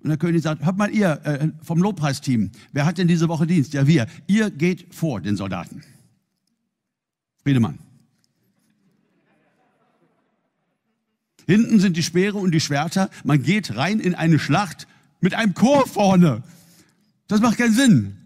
Und 0.00 0.08
der 0.08 0.18
König 0.18 0.42
sagt, 0.42 0.64
hört 0.64 0.76
mal 0.76 0.90
ihr 0.90 1.20
äh, 1.24 1.48
vom 1.62 1.80
Lobpreisteam, 1.80 2.50
wer 2.72 2.86
hat 2.86 2.98
denn 2.98 3.08
diese 3.08 3.28
Woche 3.28 3.46
Dienst? 3.46 3.72
Ja, 3.74 3.86
wir. 3.86 4.06
Ihr 4.26 4.50
geht 4.50 4.94
vor 4.94 5.20
den 5.20 5.36
Soldaten. 5.36 5.82
Friedemann. 7.42 7.78
Hinten 11.46 11.78
sind 11.78 11.96
die 11.96 12.02
Speere 12.02 12.38
und 12.38 12.52
die 12.52 12.60
Schwerter. 12.60 13.10
Man 13.24 13.42
geht 13.42 13.76
rein 13.76 14.00
in 14.00 14.14
eine 14.14 14.38
Schlacht 14.38 14.86
mit 15.20 15.34
einem 15.34 15.54
Chor 15.54 15.86
vorne. 15.86 16.42
Das 17.28 17.40
macht 17.40 17.58
keinen 17.58 17.74
Sinn. 17.74 18.16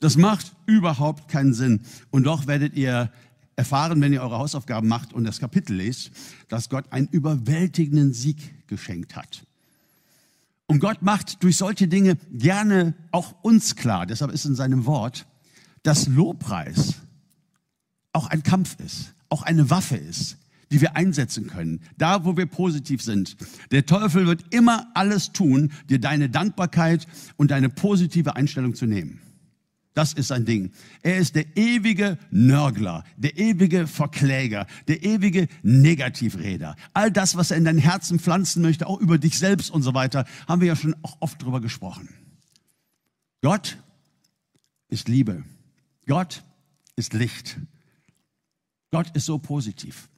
Das 0.00 0.16
macht 0.16 0.52
überhaupt 0.66 1.28
keinen 1.28 1.54
Sinn. 1.54 1.80
Und 2.10 2.24
doch 2.24 2.46
werdet 2.46 2.74
ihr 2.74 3.12
erfahren, 3.54 4.00
wenn 4.00 4.12
ihr 4.12 4.22
eure 4.22 4.38
Hausaufgaben 4.38 4.88
macht 4.88 5.12
und 5.12 5.24
das 5.24 5.38
Kapitel 5.38 5.76
lest, 5.76 6.10
dass 6.48 6.68
Gott 6.68 6.86
einen 6.90 7.06
überwältigenden 7.08 8.12
Sieg 8.12 8.66
geschenkt 8.66 9.14
hat. 9.14 9.46
Und 10.66 10.80
Gott 10.80 11.02
macht 11.02 11.42
durch 11.42 11.56
solche 11.56 11.86
Dinge 11.86 12.16
gerne 12.32 12.94
auch 13.10 13.34
uns 13.42 13.76
klar, 13.76 14.06
deshalb 14.06 14.32
ist 14.32 14.46
in 14.46 14.54
seinem 14.54 14.86
Wort, 14.86 15.26
dass 15.82 16.08
Lobpreis 16.08 16.94
auch 18.12 18.26
ein 18.26 18.42
Kampf 18.42 18.76
ist, 18.80 19.12
auch 19.28 19.42
eine 19.42 19.70
Waffe 19.70 19.96
ist, 19.96 20.38
die 20.72 20.80
wir 20.80 20.96
einsetzen 20.96 21.46
können, 21.46 21.80
da 21.98 22.24
wo 22.24 22.36
wir 22.36 22.46
positiv 22.46 23.02
sind. 23.02 23.36
Der 23.70 23.86
Teufel 23.86 24.26
wird 24.26 24.52
immer 24.54 24.88
alles 24.94 25.32
tun, 25.32 25.72
dir 25.88 26.00
deine 26.00 26.28
Dankbarkeit 26.28 27.06
und 27.36 27.50
deine 27.50 27.68
positive 27.68 28.36
Einstellung 28.36 28.74
zu 28.74 28.86
nehmen. 28.86 29.20
Das 29.94 30.14
ist 30.14 30.28
sein 30.28 30.46
Ding. 30.46 30.72
Er 31.02 31.18
ist 31.18 31.34
der 31.34 31.54
ewige 31.54 32.16
Nörgler, 32.30 33.04
der 33.18 33.36
ewige 33.36 33.86
Verkläger, 33.86 34.66
der 34.88 35.02
ewige 35.02 35.48
Negativräder. 35.62 36.76
All 36.94 37.10
das, 37.10 37.36
was 37.36 37.50
er 37.50 37.58
in 37.58 37.64
dein 37.64 37.76
Herzen 37.76 38.18
pflanzen 38.18 38.62
möchte, 38.62 38.86
auch 38.86 38.98
über 39.00 39.18
dich 39.18 39.38
selbst 39.38 39.70
und 39.70 39.82
so 39.82 39.92
weiter, 39.92 40.24
haben 40.48 40.62
wir 40.62 40.68
ja 40.68 40.76
schon 40.76 40.96
auch 41.02 41.18
oft 41.20 41.42
drüber 41.42 41.60
gesprochen. 41.60 42.08
Gott 43.42 43.76
ist 44.88 45.08
Liebe. 45.08 45.44
Gott 46.06 46.42
ist 46.96 47.12
Licht. 47.12 47.58
Gott 48.90 49.14
ist 49.14 49.26
so 49.26 49.38
positiv. 49.38 50.08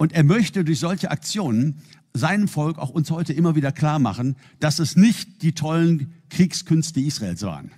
Und 0.00 0.14
er 0.14 0.24
möchte 0.24 0.64
durch 0.64 0.78
solche 0.78 1.10
Aktionen 1.10 1.82
seinem 2.14 2.48
Volk, 2.48 2.78
auch 2.78 2.88
uns 2.88 3.10
heute 3.10 3.34
immer 3.34 3.54
wieder 3.54 3.70
klar 3.70 3.98
machen, 3.98 4.34
dass 4.58 4.78
es 4.78 4.96
nicht 4.96 5.42
die 5.42 5.52
tollen 5.52 6.14
Kriegskünste 6.30 7.00
Israels 7.00 7.42
waren. 7.42 7.70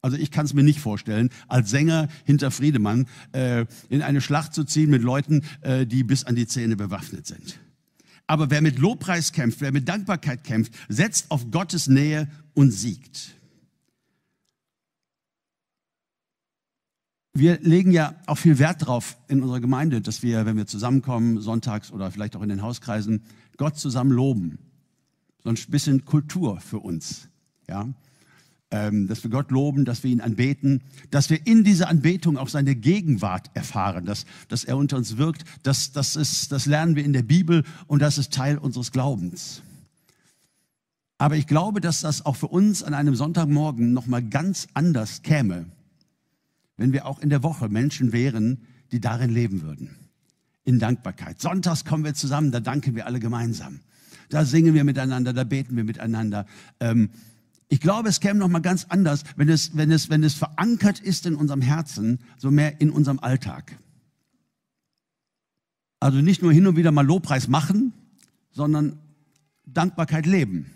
Also 0.00 0.16
ich 0.16 0.30
kann 0.30 0.46
es 0.46 0.54
mir 0.54 0.62
nicht 0.62 0.80
vorstellen, 0.80 1.28
als 1.46 1.68
Sänger 1.68 2.08
hinter 2.24 2.50
Friedemann 2.50 3.06
äh, 3.32 3.66
in 3.90 4.00
eine 4.00 4.22
Schlacht 4.22 4.54
zu 4.54 4.64
ziehen 4.64 4.88
mit 4.88 5.02
Leuten, 5.02 5.42
äh, 5.60 5.84
die 5.84 6.04
bis 6.04 6.24
an 6.24 6.36
die 6.36 6.46
Zähne 6.46 6.74
bewaffnet 6.74 7.26
sind. 7.26 7.58
Aber 8.26 8.48
wer 8.48 8.62
mit 8.62 8.78
Lobpreis 8.78 9.32
kämpft, 9.32 9.60
wer 9.60 9.72
mit 9.72 9.90
Dankbarkeit 9.90 10.42
kämpft, 10.42 10.72
setzt 10.88 11.30
auf 11.30 11.50
Gottes 11.50 11.86
Nähe 11.86 12.28
und 12.54 12.70
siegt. 12.70 13.34
Wir 17.38 17.58
legen 17.60 17.92
ja 17.92 18.14
auch 18.24 18.38
viel 18.38 18.58
Wert 18.58 18.86
drauf 18.86 19.18
in 19.28 19.42
unserer 19.42 19.60
Gemeinde, 19.60 20.00
dass 20.00 20.22
wir, 20.22 20.46
wenn 20.46 20.56
wir 20.56 20.66
zusammenkommen, 20.66 21.38
sonntags 21.42 21.92
oder 21.92 22.10
vielleicht 22.10 22.34
auch 22.34 22.40
in 22.40 22.48
den 22.48 22.62
Hauskreisen, 22.62 23.20
Gott 23.58 23.76
zusammen 23.76 24.10
loben. 24.10 24.58
So 25.44 25.50
ein 25.50 25.56
bisschen 25.68 26.06
Kultur 26.06 26.60
für 26.60 26.78
uns. 26.78 27.28
Ja? 27.68 27.88
Ähm, 28.70 29.06
dass 29.06 29.22
wir 29.22 29.30
Gott 29.30 29.50
loben, 29.50 29.84
dass 29.84 30.02
wir 30.02 30.10
ihn 30.10 30.22
anbeten, 30.22 30.80
dass 31.10 31.28
wir 31.28 31.46
in 31.46 31.62
dieser 31.62 31.88
Anbetung 31.88 32.38
auch 32.38 32.48
seine 32.48 32.74
Gegenwart 32.74 33.50
erfahren, 33.52 34.06
dass, 34.06 34.24
dass 34.48 34.64
er 34.64 34.78
unter 34.78 34.96
uns 34.96 35.18
wirkt. 35.18 35.44
Das, 35.62 35.92
das, 35.92 36.16
ist, 36.16 36.52
das 36.52 36.64
lernen 36.64 36.96
wir 36.96 37.04
in 37.04 37.12
der 37.12 37.22
Bibel 37.22 37.64
und 37.86 38.00
das 38.00 38.16
ist 38.16 38.32
Teil 38.32 38.56
unseres 38.56 38.92
Glaubens. 38.92 39.60
Aber 41.18 41.36
ich 41.36 41.46
glaube, 41.46 41.82
dass 41.82 42.00
das 42.00 42.24
auch 42.24 42.36
für 42.36 42.48
uns 42.48 42.82
an 42.82 42.94
einem 42.94 43.14
Sonntagmorgen 43.14 43.92
nochmal 43.92 44.22
ganz 44.22 44.68
anders 44.72 45.20
käme, 45.22 45.66
wenn 46.76 46.92
wir 46.92 47.06
auch 47.06 47.20
in 47.20 47.30
der 47.30 47.42
Woche 47.42 47.68
Menschen 47.68 48.12
wären, 48.12 48.62
die 48.92 49.00
darin 49.00 49.30
leben 49.30 49.62
würden. 49.62 49.96
In 50.64 50.78
Dankbarkeit. 50.78 51.40
Sonntags 51.40 51.84
kommen 51.84 52.04
wir 52.04 52.14
zusammen, 52.14 52.50
da 52.50 52.60
danken 52.60 52.94
wir 52.94 53.06
alle 53.06 53.20
gemeinsam. 53.20 53.80
Da 54.28 54.44
singen 54.44 54.74
wir 54.74 54.84
miteinander, 54.84 55.32
da 55.32 55.44
beten 55.44 55.76
wir 55.76 55.84
miteinander. 55.84 56.46
Ähm, 56.80 57.10
ich 57.68 57.80
glaube, 57.80 58.08
es 58.08 58.20
käme 58.20 58.38
noch 58.38 58.48
mal 58.48 58.60
ganz 58.60 58.86
anders, 58.88 59.22
wenn 59.36 59.48
es, 59.48 59.76
wenn 59.76 59.90
es, 59.90 60.10
wenn 60.10 60.22
es 60.22 60.34
verankert 60.34 61.00
ist 61.00 61.26
in 61.26 61.34
unserem 61.34 61.60
Herzen, 61.60 62.20
so 62.36 62.50
mehr 62.50 62.80
in 62.80 62.90
unserem 62.90 63.20
Alltag. 63.20 63.76
Also 66.00 66.18
nicht 66.18 66.42
nur 66.42 66.52
hin 66.52 66.66
und 66.66 66.76
wieder 66.76 66.92
mal 66.92 67.06
Lobpreis 67.06 67.48
machen, 67.48 67.92
sondern 68.50 68.98
Dankbarkeit 69.64 70.26
leben. 70.26 70.70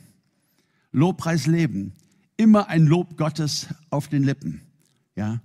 Lobpreis 0.92 1.46
leben. 1.46 1.92
Immer 2.36 2.68
ein 2.68 2.86
Lob 2.86 3.16
Gottes 3.16 3.68
auf 3.90 4.08
den 4.08 4.22
Lippen. 4.24 4.62
Ja 5.14 5.40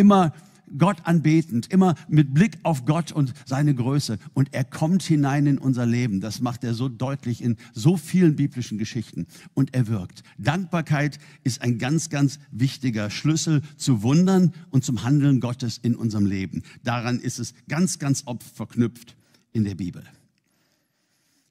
immer 0.00 0.32
Gott 0.78 0.98
anbetend, 1.04 1.70
immer 1.70 1.94
mit 2.08 2.32
Blick 2.32 2.58
auf 2.62 2.86
Gott 2.86 3.12
und 3.12 3.34
seine 3.44 3.74
Größe. 3.74 4.18
Und 4.32 4.54
er 4.54 4.64
kommt 4.64 5.02
hinein 5.02 5.46
in 5.46 5.58
unser 5.58 5.84
Leben. 5.84 6.20
Das 6.20 6.40
macht 6.40 6.64
er 6.64 6.74
so 6.74 6.88
deutlich 6.88 7.42
in 7.42 7.56
so 7.74 7.96
vielen 7.96 8.36
biblischen 8.36 8.78
Geschichten. 8.78 9.26
Und 9.52 9.74
er 9.74 9.88
wirkt. 9.88 10.22
Dankbarkeit 10.38 11.18
ist 11.42 11.60
ein 11.60 11.78
ganz, 11.78 12.08
ganz 12.08 12.38
wichtiger 12.50 13.10
Schlüssel 13.10 13.62
zu 13.76 14.02
Wundern 14.02 14.54
und 14.70 14.84
zum 14.84 15.02
Handeln 15.02 15.40
Gottes 15.40 15.76
in 15.76 15.94
unserem 15.94 16.24
Leben. 16.24 16.62
Daran 16.82 17.18
ist 17.18 17.38
es 17.38 17.52
ganz, 17.68 17.98
ganz 17.98 18.22
oft 18.26 18.42
verknüpft 18.42 19.16
in 19.52 19.64
der 19.64 19.74
Bibel. 19.74 20.04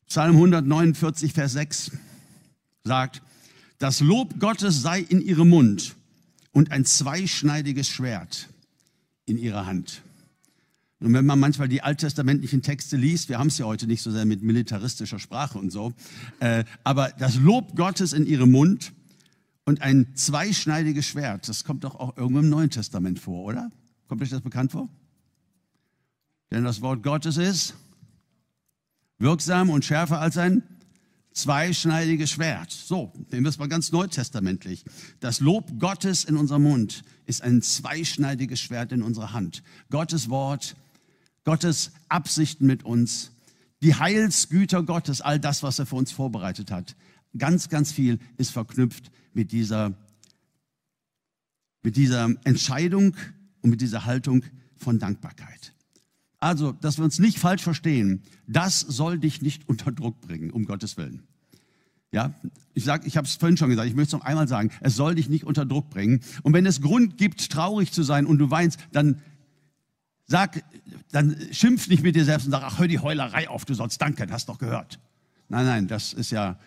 Psalm 0.08 0.36
149, 0.36 1.34
Vers 1.34 1.52
6 1.54 1.92
sagt, 2.84 3.22
das 3.78 4.00
Lob 4.00 4.40
Gottes 4.40 4.82
sei 4.82 5.02
in 5.02 5.22
ihrem 5.22 5.50
Mund 5.50 5.96
und 6.52 6.72
ein 6.72 6.86
zweischneidiges 6.86 7.88
Schwert 7.88 8.50
in 9.26 9.38
ihrer 9.38 9.66
Hand. 9.66 10.02
Und 11.00 11.14
wenn 11.14 11.26
man 11.26 11.40
manchmal 11.40 11.70
die 11.70 11.82
alttestamentlichen 11.82 12.62
Texte 12.62 12.98
liest, 12.98 13.30
wir 13.30 13.40
haben 13.40 13.48
es 13.48 13.58
ja 13.58 13.66
heute 13.66 13.88
nicht 13.88 14.02
so 14.02 14.12
sehr 14.12 14.26
mit 14.26 14.42
militaristischer 14.42 15.20
Sprache 15.20 15.58
und 15.58 15.72
so, 15.72 15.94
äh, 16.40 16.66
aber 16.84 17.10
das 17.18 17.36
Lob 17.36 17.76
Gottes 17.76 18.12
in 18.12 18.26
ihrem 18.26 18.52
Mund 18.52 18.92
und 19.64 19.82
ein 19.82 20.16
zweischneidiges 20.16 21.06
Schwert. 21.06 21.48
Das 21.48 21.64
kommt 21.64 21.86
doch 21.86 21.96
auch 21.96 22.18
irgendwo 22.18 22.40
im 22.40 22.50
Neuen 22.50 22.70
Testament 22.70 23.20
vor, 23.20 23.46
oder? 23.46 23.72
Kommt 24.08 24.22
euch 24.22 24.30
das 24.30 24.42
bekannt 24.42 24.72
vor? 24.72 24.90
Denn 26.52 26.64
das 26.64 26.82
Wort 26.82 27.04
Gottes 27.04 27.38
ist 27.38 27.76
wirksam 29.20 29.70
und 29.70 29.86
schärfer 29.86 30.20
als 30.20 30.38
ein 30.38 30.64
zweischneidiges 31.42 32.32
Schwert. 32.32 32.72
So, 32.72 33.12
nehmen 33.32 33.46
wir 33.46 33.50
es 33.50 33.58
mal 33.58 33.68
ganz 33.68 33.92
neutestamentlich. 33.92 34.84
Das 35.20 35.40
Lob 35.40 35.80
Gottes 35.80 36.24
in 36.24 36.38
unserem 36.38 36.64
Mund 36.64 37.04
ist 37.26 37.42
ein 37.42 37.62
zweischneidiges 37.62 38.60
Schwert 38.60 38.92
in 38.92 39.02
unserer 39.02 39.34
Hand. 39.34 39.64
Gottes 39.90 40.30
Wort, 40.30 40.76
Gottes 41.44 41.92
Absichten 42.10 42.66
mit 42.66 42.84
uns, 42.84 43.32
die 43.82 43.96
Heilsgüter 43.96 44.84
Gottes, 44.84 45.22
all 45.22 45.40
das, 45.40 45.64
was 45.64 45.80
er 45.80 45.86
für 45.86 45.96
uns 45.96 46.12
vorbereitet 46.12 46.72
hat. 46.72 46.96
Ganz, 47.38 47.70
ganz 47.70 47.92
viel 47.92 48.20
ist 48.38 48.52
verknüpft 48.52 49.12
mit 49.34 49.52
dieser, 49.52 49.94
mit 51.84 51.96
dieser 51.96 52.30
Entscheidung 52.44 53.16
und 53.62 53.70
mit 53.70 53.82
dieser 53.82 54.06
Haltung 54.06 54.44
von 54.76 55.00
Dankbarkeit. 55.00 55.74
Also, 56.40 56.72
dass 56.72 56.98
wir 56.98 57.04
uns 57.04 57.20
nicht 57.20 57.40
falsch 57.40 57.64
verstehen, 57.64 58.24
das 58.48 58.80
soll 58.80 59.20
dich 59.20 59.42
nicht 59.42 59.68
unter 59.68 59.92
Druck 59.92 60.22
bringen, 60.22 60.52
um 60.52 60.66
Gottes 60.66 60.96
Willen. 60.98 61.24
Ja, 62.12 62.34
ich 62.74 62.88
ich 62.88 63.18
habe 63.18 63.28
es 63.28 63.36
vorhin 63.36 63.58
schon 63.58 63.70
gesagt, 63.70 63.88
ich 63.88 63.96
möchte 63.96 64.16
es 64.16 64.20
noch 64.20 64.26
einmal 64.26 64.48
sagen, 64.48 64.72
es 64.82 64.96
soll 64.96 65.16
dich 65.16 65.30
nicht 65.30 65.44
unter 65.44 65.66
Druck 65.66 65.90
bringen. 65.90 66.22
Und 66.42 66.54
wenn 66.54 66.66
es 66.66 66.82
Grund 66.82 67.18
gibt, 67.18 67.52
traurig 67.52 67.92
zu 67.92 68.04
sein 68.04 68.26
und 68.26 68.40
du 68.40 68.50
weinst, 68.50 68.80
dann 68.92 69.22
sag, 70.26 70.64
dann 71.12 71.36
schimpf 71.52 71.88
nicht 71.88 72.04
mit 72.04 72.16
dir 72.16 72.26
selbst 72.26 72.46
und 72.46 72.52
sag, 72.52 72.64
ach, 72.64 72.80
hör 72.80 72.88
die 72.88 73.00
Heulerei 73.00 73.50
auf, 73.50 73.66
du 73.66 73.74
sollst 73.74 74.02
danken, 74.02 74.32
hast 74.32 74.50
doch 74.50 74.58
gehört. 74.58 75.00
Nein, 75.50 75.66
nein, 75.66 75.88
das 75.88 76.14
ist 76.14 76.32
ja 76.32 76.58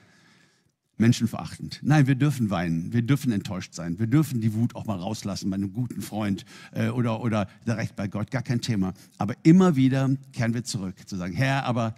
menschenverachtend. 1.03 1.81
Nein, 1.83 2.07
wir 2.07 2.15
dürfen 2.15 2.49
weinen, 2.49 2.93
wir 2.93 3.03
dürfen 3.03 3.33
enttäuscht 3.33 3.75
sein, 3.75 3.99
wir 3.99 4.07
dürfen 4.07 4.41
die 4.41 4.55
Wut 4.55 4.77
auch 4.77 4.87
mal 4.87 4.97
rauslassen 4.97 5.51
bei 5.51 5.57
einem 5.57 5.73
guten 5.73 6.01
Freund 6.01 6.45
äh, 6.71 6.89
oder, 6.91 7.21
oder 7.21 7.49
direkt 7.67 7.97
bei 7.97 8.07
Gott, 8.07 8.31
gar 8.31 8.43
kein 8.43 8.61
Thema. 8.61 8.95
Aber 9.19 9.35
immer 9.43 9.75
wieder 9.75 10.11
kehren 10.33 10.55
wir 10.55 10.63
zurück, 10.63 10.95
zu 11.07 11.17
sagen, 11.17 11.35
Herr, 11.35 11.65
aber 11.65 11.97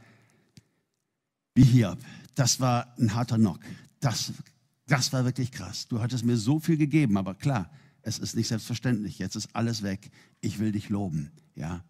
wie 1.55 1.65
hier, 1.65 1.99
das 2.35 2.61
war 2.61 2.95
ein 2.99 3.15
harter 3.15 3.37
Knock. 3.37 3.61
Das, 4.01 4.33
das 4.87 5.13
war 5.13 5.27
wirklich 5.27 5.53
krass. 5.53 5.87
Du 5.87 6.01
hattest 6.01 6.25
mir 6.25 6.39
so 6.39 6.59
viel 6.59 6.79
gegeben, 6.79 7.19
aber 7.19 7.35
klar, 7.35 7.71
es 8.01 8.19
ist 8.19 8.35
nicht 8.35 8.49
selbstverständlich. 8.49 9.19
Jetzt 9.19 9.37
ist 9.37 9.51
alles 9.53 9.83
weg. 9.83 10.11
Ich 10.41 10.59
will 10.59 10.73
dich 10.73 10.89
loben. 10.89 11.31
Ja. 11.55 11.85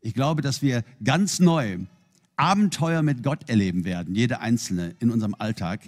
Ich 0.00 0.14
glaube, 0.14 0.40
dass 0.40 0.62
wir 0.62 0.84
ganz 1.02 1.40
neu 1.40 1.80
Abenteuer 2.36 3.02
mit 3.02 3.22
Gott 3.22 3.50
erleben 3.50 3.84
werden, 3.84 4.14
jeder 4.14 4.40
Einzelne 4.40 4.94
in 5.00 5.10
unserem 5.10 5.34
Alltag, 5.34 5.80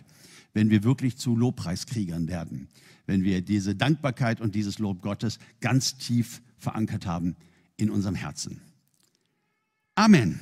wenn 0.52 0.70
wir 0.70 0.84
wirklich 0.84 1.16
zu 1.16 1.36
Lobpreiskriegern 1.36 2.28
werden, 2.28 2.68
wenn 3.06 3.24
wir 3.24 3.42
diese 3.42 3.74
Dankbarkeit 3.74 4.40
und 4.40 4.54
dieses 4.54 4.78
Lob 4.78 5.02
Gottes 5.02 5.38
ganz 5.60 5.96
tief 5.96 6.42
verankert 6.58 7.06
haben 7.06 7.36
in 7.76 7.90
unserem 7.90 8.14
Herzen. 8.14 8.60
Amen. 9.94 10.40